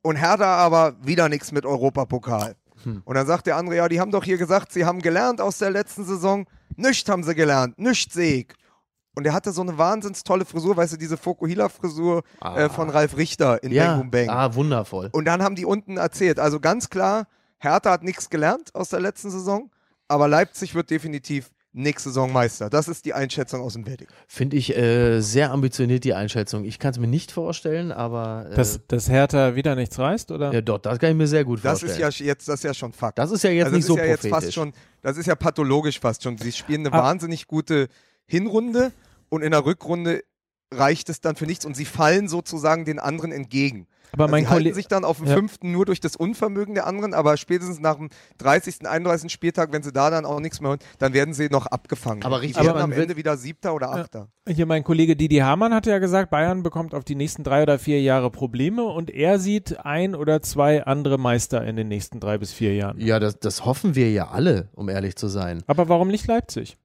[0.02, 2.56] und Hertha aber wieder nichts mit Europapokal.
[2.84, 3.02] Hm.
[3.06, 5.58] Und dann sagt der andere, ja, die haben doch hier gesagt, sie haben gelernt aus
[5.58, 6.48] der letzten Saison.
[6.76, 7.76] Nichts haben sie gelernt,
[8.12, 8.48] sehe ich.
[9.18, 12.56] Und er hatte so eine wahnsinns tolle Frisur, weißt du, diese Fokuhila-Frisur ah.
[12.56, 13.98] äh, von Ralf Richter in ja.
[13.98, 14.30] Bang Bang.
[14.30, 15.10] Ah, wundervoll.
[15.12, 17.26] Und dann haben die unten erzählt, also ganz klar,
[17.58, 19.72] Hertha hat nichts gelernt aus der letzten Saison,
[20.08, 22.70] aber Leipzig wird definitiv nächste Saison Meister.
[22.70, 24.08] Das ist die Einschätzung aus dem Wedding.
[24.28, 26.64] Finde ich äh, sehr ambitioniert, die Einschätzung.
[26.64, 28.46] Ich kann es mir nicht vorstellen, aber.
[28.52, 30.54] Äh, dass, dass Hertha wieder nichts reißt, oder?
[30.54, 32.02] Ja, doch, das kann ich mir sehr gut das vorstellen.
[32.02, 33.18] Das ist ja jetzt, das ist ja schon Fakt.
[33.18, 34.24] Das ist ja jetzt also nicht so ja prophetisch.
[34.26, 36.38] Jetzt fast schon, das ist ja pathologisch fast schon.
[36.38, 37.02] Sie spielen eine ah.
[37.02, 37.88] wahnsinnig gute
[38.28, 38.92] Hinrunde
[39.30, 40.24] und in der Rückrunde
[40.72, 43.88] reicht es dann für nichts und sie fallen sozusagen den anderen entgegen.
[44.14, 45.36] Aber also mein sie halten sich dann auf dem ja.
[45.36, 49.32] fünften nur durch das Unvermögen der anderen, aber spätestens nach dem 30., 31.
[49.32, 52.24] Spieltag, wenn sie da dann auch nichts mehr holen, dann werden sie noch abgefangen.
[52.24, 54.30] Aber richtig, werden am Ende wieder siebter oder achter.
[54.48, 54.56] Ja.
[54.56, 57.80] Hier mein Kollege Didi Hamann hatte ja gesagt, Bayern bekommt auf die nächsten drei oder
[57.80, 62.38] vier Jahre Probleme und er sieht ein oder zwei andere Meister in den nächsten drei
[62.38, 63.00] bis vier Jahren.
[63.00, 65.64] Ja, das, das hoffen wir ja alle, um ehrlich zu sein.
[65.68, 66.78] Aber warum nicht Leipzig?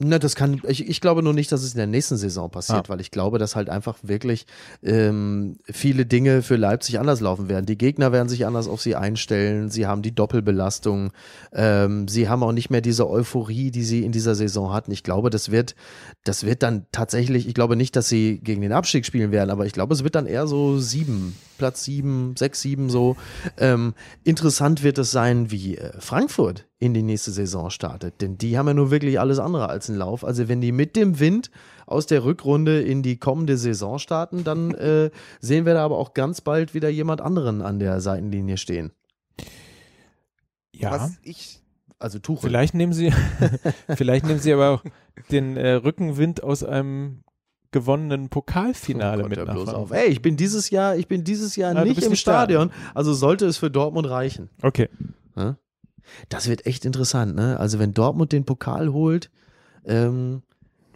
[0.00, 2.86] Na, das kann, ich, ich glaube nur nicht, dass es in der nächsten Saison passiert,
[2.86, 2.88] ah.
[2.88, 4.46] weil ich glaube, dass halt einfach wirklich
[4.80, 7.66] ähm, viele Dinge für Leipzig anders laufen werden.
[7.66, 11.10] Die Gegner werden sich anders auf sie einstellen, sie haben die Doppelbelastung,
[11.52, 14.92] ähm, sie haben auch nicht mehr diese Euphorie, die sie in dieser Saison hatten.
[14.92, 15.74] Ich glaube, das wird,
[16.22, 19.66] das wird dann tatsächlich, ich glaube nicht, dass sie gegen den Abstieg spielen werden, aber
[19.66, 23.16] ich glaube, es wird dann eher so sieben, Platz sieben, sechs, sieben so.
[23.58, 23.94] Ähm,
[24.24, 28.20] interessant wird es sein, wie äh, Frankfurt in die nächste Saison startet.
[28.20, 30.24] Denn die haben ja nur wirklich alles andere als einen Lauf.
[30.24, 31.50] Also wenn die mit dem Wind
[31.86, 36.14] aus der Rückrunde in die kommende Saison starten, dann äh, sehen wir da aber auch
[36.14, 38.92] ganz bald wieder jemand anderen an der Seitenlinie stehen.
[40.72, 40.92] Ja.
[40.92, 41.60] Was ich
[41.98, 42.48] also Tuchel.
[42.48, 43.12] Vielleicht nehmen sie,
[43.96, 44.84] vielleicht nehmen sie aber auch
[45.30, 47.24] den äh, Rückenwind aus einem
[47.70, 49.90] gewonnenen Pokalfinale oh mit nach auf.
[49.90, 53.46] Ey, ich bin dieses Jahr, ich bin dieses Jahr ja, nicht im Stadion, also sollte
[53.46, 54.48] es für Dortmund reichen.
[54.62, 54.88] Okay.
[56.28, 57.60] Das wird echt interessant, ne?
[57.60, 59.30] Also wenn Dortmund den Pokal holt,
[59.84, 60.42] ähm,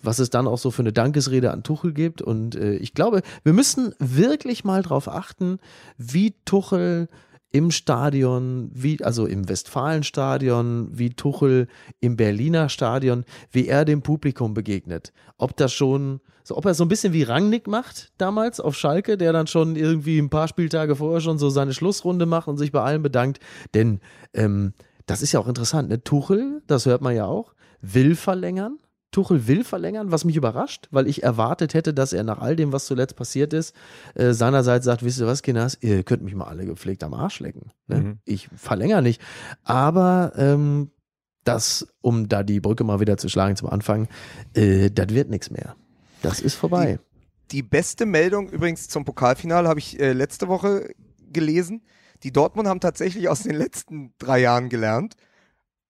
[0.02, 2.22] was es dann auch so für eine Dankesrede an Tuchel gibt.
[2.22, 5.58] Und äh, ich glaube, wir müssen wirklich mal darauf achten,
[5.96, 7.08] wie Tuchel
[7.52, 11.68] im Stadion, wie, also im Westfalenstadion, wie Tuchel
[12.00, 15.12] im Berliner Stadion, wie er dem Publikum begegnet.
[15.36, 19.16] Ob das schon, so, ob er so ein bisschen wie Rangnick macht damals auf Schalke,
[19.16, 22.72] der dann schon irgendwie ein paar Spieltage vorher schon so seine Schlussrunde macht und sich
[22.72, 23.40] bei allen bedankt.
[23.74, 24.01] Denn
[24.34, 24.72] ähm,
[25.07, 26.03] das ist ja auch interessant, ne?
[26.03, 28.78] Tuchel, das hört man ja auch, will verlängern
[29.12, 32.72] Tuchel will verlängern, was mich überrascht, weil ich erwartet hätte, dass er nach all dem,
[32.72, 33.76] was zuletzt passiert ist,
[34.14, 37.38] äh, seinerseits sagt, wisst ihr was, Kinders, ihr könnt mich mal alle gepflegt am Arsch
[37.38, 37.70] lecken.
[37.86, 37.97] Ne?
[37.97, 38.18] Mhm.
[38.24, 39.20] Ich verlängere nicht.
[39.64, 40.90] Aber ähm,
[41.45, 44.09] das, um da die Brücke mal wieder zu schlagen zum Anfang,
[44.55, 45.76] äh, das wird nichts mehr.
[46.22, 46.98] Das ist vorbei.
[47.50, 50.94] Die, die, beste Meldung übrigens zum Pokalfinale habe ich äh, letzte Woche
[51.32, 51.82] gelesen.
[52.22, 55.16] Die Dortmund haben tatsächlich aus den letzten drei Jahren gelernt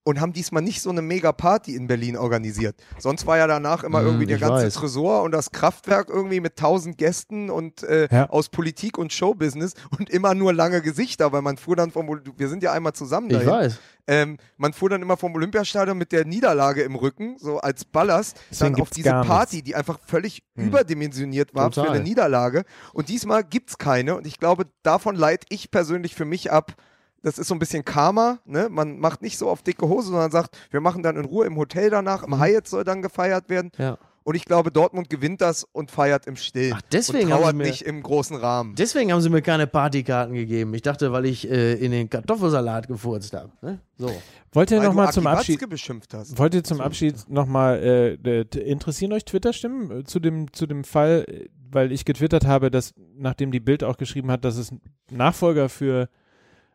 [0.05, 2.77] und haben diesmal nicht so eine Mega-Party in Berlin organisiert.
[2.99, 4.75] Sonst war ja danach immer hm, irgendwie der ganze weiß.
[4.75, 8.29] Tresor und das Kraftwerk irgendwie mit tausend Gästen und äh, ja.
[8.29, 12.49] aus Politik und Showbusiness und immer nur lange Gesichter, weil man fuhr dann vom, wir
[12.49, 13.47] sind ja einmal zusammen dahin.
[13.47, 13.79] Ich weiß.
[14.09, 18.41] Ähm, man fuhr dann immer vom Olympiastadion mit der Niederlage im Rücken, so als Ballast,
[18.51, 20.67] Deswegen dann auf diese Party, die einfach völlig hm.
[20.67, 21.87] überdimensioniert war Total.
[21.87, 22.65] für eine Niederlage.
[22.93, 26.75] Und diesmal gibt's keine und ich glaube, davon leite ich persönlich für mich ab,
[27.23, 28.68] das ist so ein bisschen Karma, ne?
[28.70, 31.57] Man macht nicht so auf dicke Hose, sondern sagt, wir machen dann in Ruhe im
[31.57, 32.41] Hotel danach, im mhm.
[32.41, 33.70] Hyatt soll dann gefeiert werden.
[33.79, 33.99] Ja.
[34.25, 36.75] Und ich glaube, Dortmund gewinnt das und feiert im Stillen.
[36.77, 38.75] Ach, deswegen und trauert haben sie mir, nicht im großen Rahmen.
[38.77, 40.73] Deswegen haben sie mir keine Partykarten gegeben.
[40.75, 43.51] Ich dachte, weil ich äh, in den Kartoffelsalat gefurzt habe.
[43.62, 43.81] Ne?
[43.99, 44.12] So.
[44.53, 46.39] Wollt ihr nochmal zum Abschied beschimpft hast.
[46.39, 51.25] Wollt ihr zum Abschied nochmal äh, interessieren euch Twitter-Stimmen äh, zu dem, zu dem Fall,
[51.27, 54.73] äh, weil ich getwittert habe, dass nachdem die Bild auch geschrieben hat, dass es
[55.11, 56.09] Nachfolger für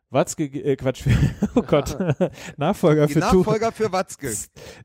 [0.10, 1.12] Watzke, äh, Quatsch, für,
[1.56, 1.98] oh Gott,
[2.58, 4.34] Nachfolger Die für Nachfolger für Watzke.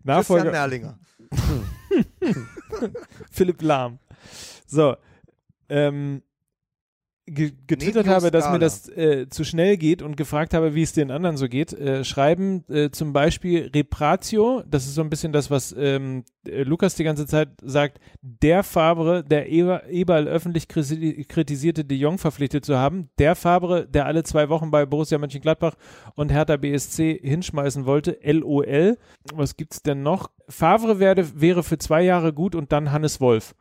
[0.02, 0.50] Nachfolger.
[0.50, 0.98] Christian Merlinger.
[3.30, 3.98] Philipp Lahm.
[4.66, 4.96] So,
[5.68, 6.22] ähm,
[7.26, 10.92] ge getwittert habe, dass mir das äh, zu schnell geht und gefragt habe, wie es
[10.92, 15.32] den anderen so geht, äh, schreiben äh, zum Beispiel Repratio, das ist so ein bisschen
[15.32, 20.66] das, was ähm, äh, Lukas die ganze Zeit sagt, der Fabre, der Eber, Eberl öffentlich
[20.68, 25.76] kritisierte De Jong verpflichtet zu haben, der Fabre, der alle zwei Wochen bei Borussia Mönchengladbach
[26.16, 28.98] und Hertha BSC hinschmeißen wollte, LOL.
[29.32, 30.30] Was gibt's denn noch?
[30.48, 33.54] Favre werde, wäre für zwei Jahre gut und dann Hannes Wolf.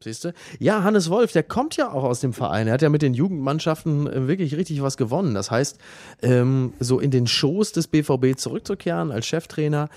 [0.00, 0.32] Siehst du?
[0.60, 2.68] Ja, Hannes Wolf, der kommt ja auch aus dem Verein.
[2.68, 5.34] Er hat ja mit den Jugendmannschaften äh, wirklich richtig was gewonnen.
[5.34, 5.78] Das heißt,
[6.22, 9.88] ähm, so in den Schoß des BVB zurückzukehren als Cheftrainer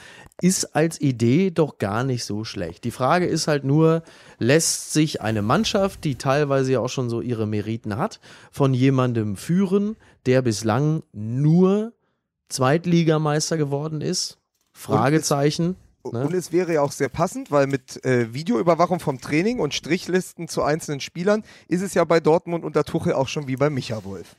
[0.42, 2.84] ist als Idee doch gar nicht so schlecht.
[2.84, 4.02] Die Frage ist halt nur,
[4.40, 8.20] lässt sich eine Mannschaft, die teilweise ja auch schon so ihre Meriten hat,
[8.52, 11.94] von jemandem führen, der bislang nur
[12.50, 14.40] Zweitligameister geworden ist?
[14.74, 15.76] Fragezeichen.
[16.06, 16.26] Ne?
[16.26, 20.48] Und es wäre ja auch sehr passend, weil mit äh, Videoüberwachung vom Training und Strichlisten
[20.48, 24.04] zu einzelnen Spielern ist es ja bei Dortmund unter Tuchel auch schon wie bei Micha
[24.04, 24.36] Wolf.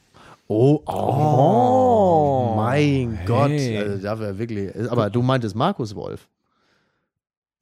[0.49, 3.27] Oh, oh, oh mein hey.
[3.27, 3.51] Gott.
[3.51, 4.91] Also, da wäre wirklich.
[4.91, 6.29] Aber du meintest Markus Wolf.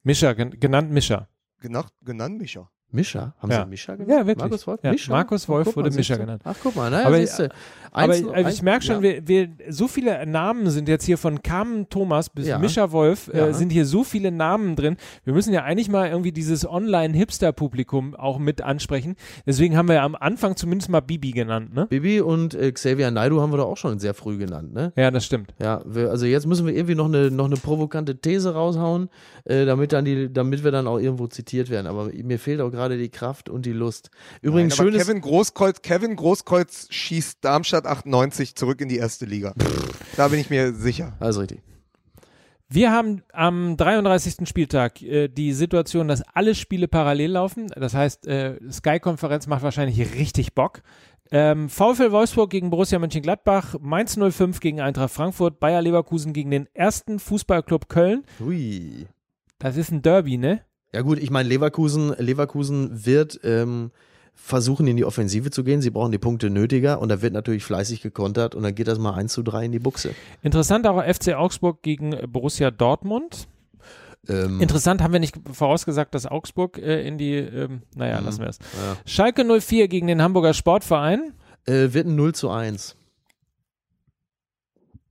[0.02, 1.28] Mischa, genannt Mischa.
[1.60, 2.70] Genannt, genannt Mischa.
[2.92, 3.34] Mischa?
[3.38, 3.64] Haben ja.
[3.64, 4.10] Sie Mischa genannt?
[4.10, 4.38] Ja, wirklich.
[4.38, 4.90] Markus Wolf, ja.
[4.92, 5.12] Mischa?
[5.12, 6.42] Markus Wolf Ach, wurde Mischa genannt.
[6.44, 7.50] Ach, guck mal, naja, aber, siehste,
[7.92, 9.02] aber eins, aber ich merke schon, ja.
[9.02, 12.58] wir, wir, so viele Namen sind jetzt hier von Carmen Thomas bis ja.
[12.58, 14.96] Mischa Wolf, äh, sind hier so viele Namen drin.
[15.24, 19.16] Wir müssen ja eigentlich mal irgendwie dieses Online-Hipster-Publikum auch mit ansprechen.
[19.46, 21.86] Deswegen haben wir ja am Anfang zumindest mal Bibi genannt, ne?
[21.86, 24.92] Bibi und äh, Xavier Naidu haben wir doch auch schon sehr früh genannt, ne?
[24.96, 25.54] Ja, das stimmt.
[25.60, 29.08] Ja, wir, also jetzt müssen wir irgendwie noch eine, noch eine provokante These raushauen,
[29.44, 31.86] äh, damit, dann die, damit wir dann auch irgendwo zitiert werden.
[31.86, 34.10] Aber mir fehlt auch gerade die Kraft und und die Lust.
[34.40, 39.52] Übrigens Nein, schönes Kevin Großkreuz, Kevin Großkreuz schießt Darmstadt 98 zurück in die erste Liga.
[40.16, 41.12] da bin ich mir sicher.
[41.20, 41.60] Also richtig.
[42.70, 44.48] Wir haben am 33.
[44.48, 47.66] Spieltag äh, die Situation, dass alle Spiele parallel laufen.
[47.76, 50.80] Das heißt, äh, Sky-Konferenz macht wahrscheinlich richtig Bock.
[51.30, 56.66] Ähm, VfL Wolfsburg gegen Borussia Mönchengladbach, Mainz 05 gegen Eintracht Frankfurt, Bayer Leverkusen gegen den
[56.72, 58.24] ersten Fußballclub Köln.
[58.40, 59.06] Ui.
[59.58, 60.62] Das ist ein Derby, ne?
[60.92, 63.90] Ja gut, ich meine, Leverkusen, Leverkusen wird ähm,
[64.34, 65.82] versuchen in die Offensive zu gehen.
[65.82, 68.98] Sie brauchen die Punkte nötiger und da wird natürlich fleißig gekontert und dann geht das
[68.98, 70.14] mal 1 zu 3 in die Buchse.
[70.42, 73.46] Interessant auch FC Augsburg gegen Borussia Dortmund.
[74.28, 78.26] Ähm, Interessant, haben wir nicht vorausgesagt, dass Augsburg äh, in die, ähm, naja, mhm.
[78.26, 78.58] lassen wir es.
[78.58, 78.96] Ja.
[79.06, 81.32] Schalke 04 gegen den Hamburger Sportverein.
[81.66, 82.96] Äh, wird ein 0 zu 1.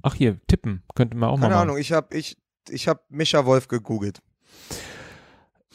[0.01, 2.37] Ach hier, tippen, könnte man auch Keine mal Keine Ahnung, ich habe ich,
[2.69, 4.21] ich hab Micha Wolf gegoogelt.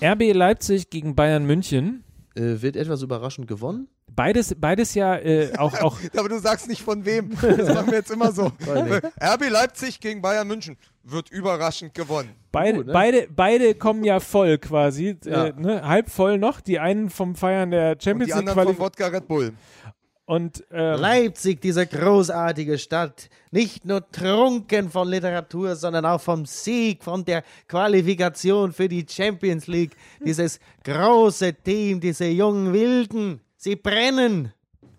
[0.03, 2.05] RB Leipzig gegen Bayern München.
[2.35, 3.89] Äh, wird etwas überraschend gewonnen?
[4.11, 5.99] Beides, beides ja äh, auch, auch.
[6.17, 7.31] Aber du sagst nicht von wem.
[7.41, 8.47] Das machen wir jetzt immer so.
[8.47, 12.31] RB Leipzig gegen Bayern München wird überraschend gewonnen.
[12.51, 12.93] Beide, uh, ne?
[12.93, 15.47] beide, beide kommen ja voll quasi, äh, ja.
[15.47, 15.87] äh, ne?
[15.87, 16.61] halb voll noch.
[16.61, 18.45] Die einen vom Feiern der Champions League.
[18.45, 19.53] Die anderen vom Wodka Red Bull.
[20.27, 27.05] Und ähm, Leipzig, diese großartige Stadt, nicht nur trunken von Literatur, sondern auch vom Sieg,
[27.05, 29.95] von der Qualifikation für die Champions League.
[30.25, 34.53] Dieses große Team, diese jungen Wilden, sie brennen.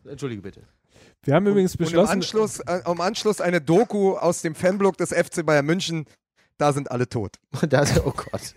[0.07, 0.61] Entschuldige bitte.
[1.23, 2.11] Wir haben übrigens beschlossen.
[2.11, 6.05] Und im Anschluss, äh, um Anschluss eine Doku aus dem Fanblock des FC Bayern München.
[6.59, 7.37] Da sind alle tot.
[7.67, 8.53] das, oh Gott.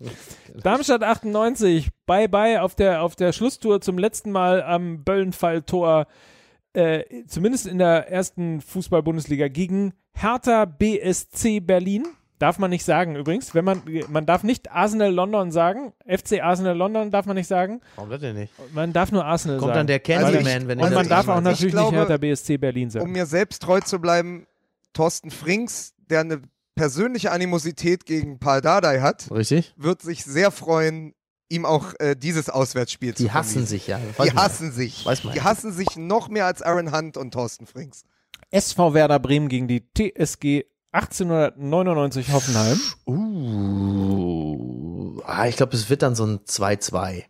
[0.62, 6.06] Darmstadt 98, bye bye auf der, auf der Schlusstour zum letzten Mal am Böllenfalltor,
[6.72, 12.06] äh, zumindest in der ersten Fußball-Bundesliga gegen Hertha BSC Berlin.
[12.38, 13.52] Darf man nicht sagen übrigens.
[13.52, 15.92] Wenn man, man darf nicht Arsenal London sagen.
[16.06, 17.80] FC Arsenal London darf man nicht sagen.
[17.96, 18.52] Warum wird denn nicht?
[18.72, 19.78] Man darf nur Arsenal Kommt sagen.
[19.78, 22.56] Kommt dann der Candyman, also wenn Und man darf auch natürlich glaube, nicht Hertha BSC
[22.58, 23.06] Berlin sagen.
[23.06, 24.46] Um mir selbst treu zu bleiben,
[24.92, 26.42] Thorsten Frings, der eine
[26.78, 29.74] persönliche Animosität gegen Paul Dardai hat, Richtig.
[29.76, 31.14] wird sich sehr freuen,
[31.48, 33.98] ihm auch äh, dieses Auswärtsspiel Die zu hassen sich, ja.
[34.22, 35.04] Die hassen sich.
[35.34, 38.04] Die hassen sich noch mehr als Aaron Hunt und Thorsten Frings.
[38.50, 42.80] SV Werder Bremen gegen die TSG 1899 Hoffenheim.
[43.06, 44.40] Uh,
[45.24, 47.24] ah, ich glaube, es wird dann so ein 2-2.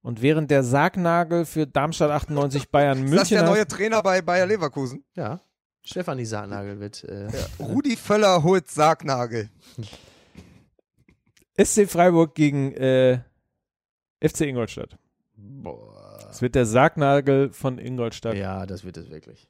[0.00, 3.16] Und während der Sargnagel für Darmstadt 98 Bayern München.
[3.16, 5.04] Ist das der neue Trainer bei Bayer Leverkusen?
[5.16, 5.40] Ja.
[5.84, 7.04] Stefanie Sargnagel wird.
[7.04, 9.50] Äh, ja, Rudi Völler holt Sargnagel.
[11.62, 13.20] SC Freiburg gegen äh,
[14.20, 14.98] FC Ingolstadt.
[15.36, 16.28] Boah.
[16.30, 18.34] Es wird der Sargnagel von Ingolstadt.
[18.34, 19.48] Ja, das wird es wirklich.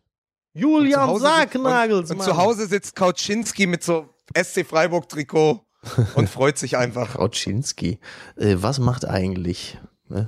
[0.52, 1.98] Julian Sargnagel.
[1.98, 5.64] Und, und zu Hause sitzt Kauczynski mit so SC Freiburg Trikot
[6.16, 7.14] und freut sich einfach.
[7.14, 8.00] Kauczynski.
[8.36, 9.78] Äh, was macht eigentlich?
[10.08, 10.26] Ne?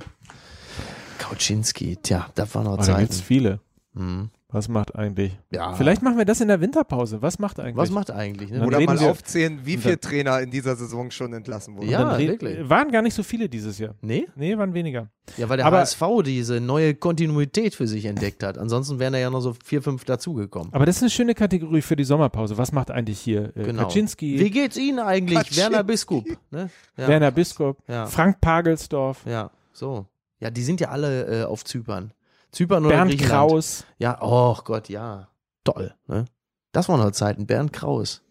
[1.19, 1.97] Kauczynski.
[2.01, 2.91] Tja, da war noch oh, Zeiten.
[2.91, 3.59] Da gibt's viele.
[3.93, 4.31] Mhm.
[4.49, 5.37] Was macht eigentlich?
[5.51, 5.73] Ja.
[5.73, 7.21] Vielleicht machen wir das in der Winterpause.
[7.21, 7.75] Was macht eigentlich?
[7.75, 8.49] Was macht eigentlich?
[8.49, 8.65] Ne?
[8.65, 11.89] Oder mal aufzählen, wie viele Trainer in dieser Saison schon entlassen wurden.
[11.89, 12.69] Ja, wirklich.
[12.69, 13.95] Waren gar nicht so viele dieses Jahr.
[14.01, 14.25] Nee?
[14.37, 15.09] Nee, waren weniger.
[15.35, 18.57] Ja, weil der aber, HSV diese neue Kontinuität für sich entdeckt hat.
[18.57, 20.73] Ansonsten wären da ja noch so vier, fünf dazugekommen.
[20.73, 22.57] Aber das ist eine schöne Kategorie für die Sommerpause.
[22.57, 23.83] Was macht eigentlich hier äh, genau.
[23.83, 24.39] Kaczynski?
[24.39, 25.39] Wie geht's Ihnen eigentlich?
[25.39, 25.61] Kaczynski.
[25.61, 26.25] Werner Biskup.
[26.51, 26.69] Ne?
[26.95, 27.07] Ja.
[27.09, 27.79] Werner Biskup.
[27.89, 28.05] Ja.
[28.05, 29.25] Frank Pagelsdorf.
[29.25, 30.05] Ja, so.
[30.39, 32.13] Ja, die sind ja alle äh, auf Zypern.
[32.57, 33.49] Zypern oder Bernd Griechenland.
[33.51, 33.85] Kraus.
[33.99, 35.27] Ja, oh Gott, ja.
[35.63, 35.93] Toll.
[36.07, 36.25] Ne?
[36.71, 37.45] Das waren noch Zeiten.
[37.45, 38.23] Bernd Kraus.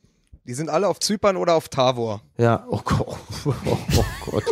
[0.43, 2.23] Die sind alle auf Zypern oder auf Tavor.
[2.37, 3.07] Ja, oh Gott.
[3.45, 4.45] Oh, oh Gott.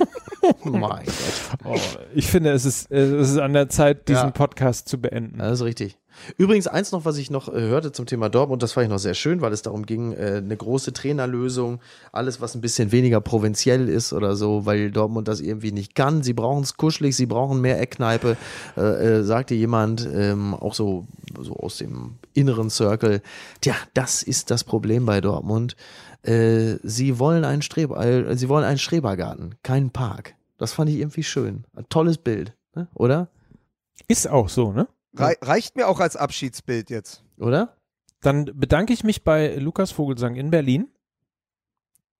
[0.65, 1.59] mein Gott.
[1.65, 1.77] Oh,
[2.15, 4.31] ich finde, es ist, es ist an der Zeit, diesen ja.
[4.31, 5.39] Podcast zu beenden.
[5.39, 5.99] Das ist richtig.
[6.37, 8.99] Übrigens, eins noch, was ich noch äh, hörte zum Thema Dortmund, das fand ich noch
[8.99, 11.81] sehr schön, weil es darum ging, äh, eine große Trainerlösung,
[12.13, 16.23] alles, was ein bisschen weniger provinziell ist oder so, weil Dortmund das irgendwie nicht kann.
[16.23, 18.37] Sie brauchen es kuschelig, sie brauchen mehr Eckkneipe,
[18.77, 21.07] äh, äh, sagte jemand, ähm, auch so,
[21.41, 23.23] so aus dem inneren Circle.
[23.61, 25.77] Tja, das ist das Problem bei Dortmund.
[26.23, 30.35] Äh, sie wollen einen Streber, äh, sie wollen einen Schrebergarten, keinen Park.
[30.59, 31.65] Das fand ich irgendwie schön.
[31.77, 32.89] Ein tolles Bild, ne?
[32.95, 33.29] oder?
[34.09, 34.89] Ist auch so, ne?
[35.17, 37.25] Re reicht mir auch als Abschiedsbild jetzt.
[37.39, 37.77] Oder?
[38.21, 40.89] Dann bedanke ich mich bei Lukas Vogelsang in Berlin.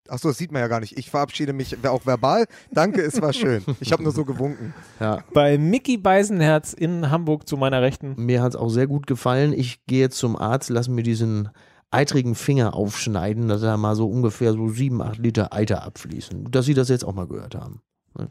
[0.09, 0.99] Achso, das sieht man ja gar nicht.
[0.99, 2.47] Ich verabschiede mich auch verbal.
[2.71, 3.65] Danke, es war schön.
[3.81, 4.75] Ich habe nur so gewunken.
[5.01, 5.25] Ja.
[5.33, 8.15] Bei Mickey Beisenherz in Hamburg zu meiner Rechten.
[8.19, 9.55] Mir hat es auch sehr gut gefallen.
[9.55, 11.49] Ich gehe zum Arzt, lass mir diesen
[11.91, 16.51] eitrigen Finger aufschneiden, dass da mal so ungefähr so sieben, acht Liter Eiter abfließen.
[16.51, 17.81] Dass Sie das jetzt auch mal gehört haben.
[18.19, 18.29] Ne?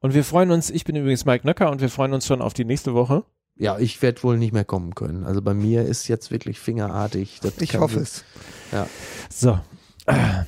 [0.00, 2.54] Und wir freuen uns, ich bin übrigens Mike Nöcker und wir freuen uns schon auf
[2.54, 3.24] die nächste Woche.
[3.56, 5.24] Ja, ich werde wohl nicht mehr kommen können.
[5.24, 7.38] Also bei mir ist jetzt wirklich fingerartig.
[7.40, 8.24] Das ich hoffe es.
[8.72, 8.88] Ja.
[9.30, 9.60] So.
[10.06, 10.44] Äh,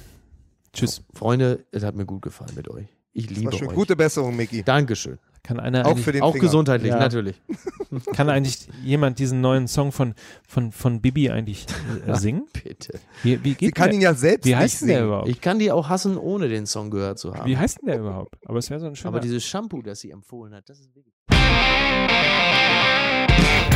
[0.73, 1.03] tschüss.
[1.15, 2.89] Freunde, es hat mir gut gefallen mit euch.
[3.13, 3.69] Ich liebe euch.
[3.69, 4.63] Gute Besserung, Micky.
[4.63, 5.19] Dankeschön.
[5.47, 6.45] Kann einer auch für den auch Finger.
[6.45, 6.99] gesundheitlich, ja.
[6.99, 7.41] natürlich.
[8.15, 10.15] Kann eigentlich jemand diesen neuen Song von,
[10.47, 11.67] von, von Bibi eigentlich
[12.05, 12.49] äh, singen?
[12.53, 12.99] Bitte.
[13.23, 13.95] Wie, wie geht Sie kann der?
[13.95, 15.29] ihn ja selbst wie heißt nicht der überhaupt?
[15.29, 17.49] Ich kann die auch hassen, ohne den Song gehört zu haben.
[17.49, 18.35] Wie heißt denn der überhaupt?
[18.45, 19.11] Aber es wäre so ein schöner.
[19.11, 21.15] Aber dieses Shampoo, das sie empfohlen hat, das ist wirklich.
[23.39, 23.76] Thank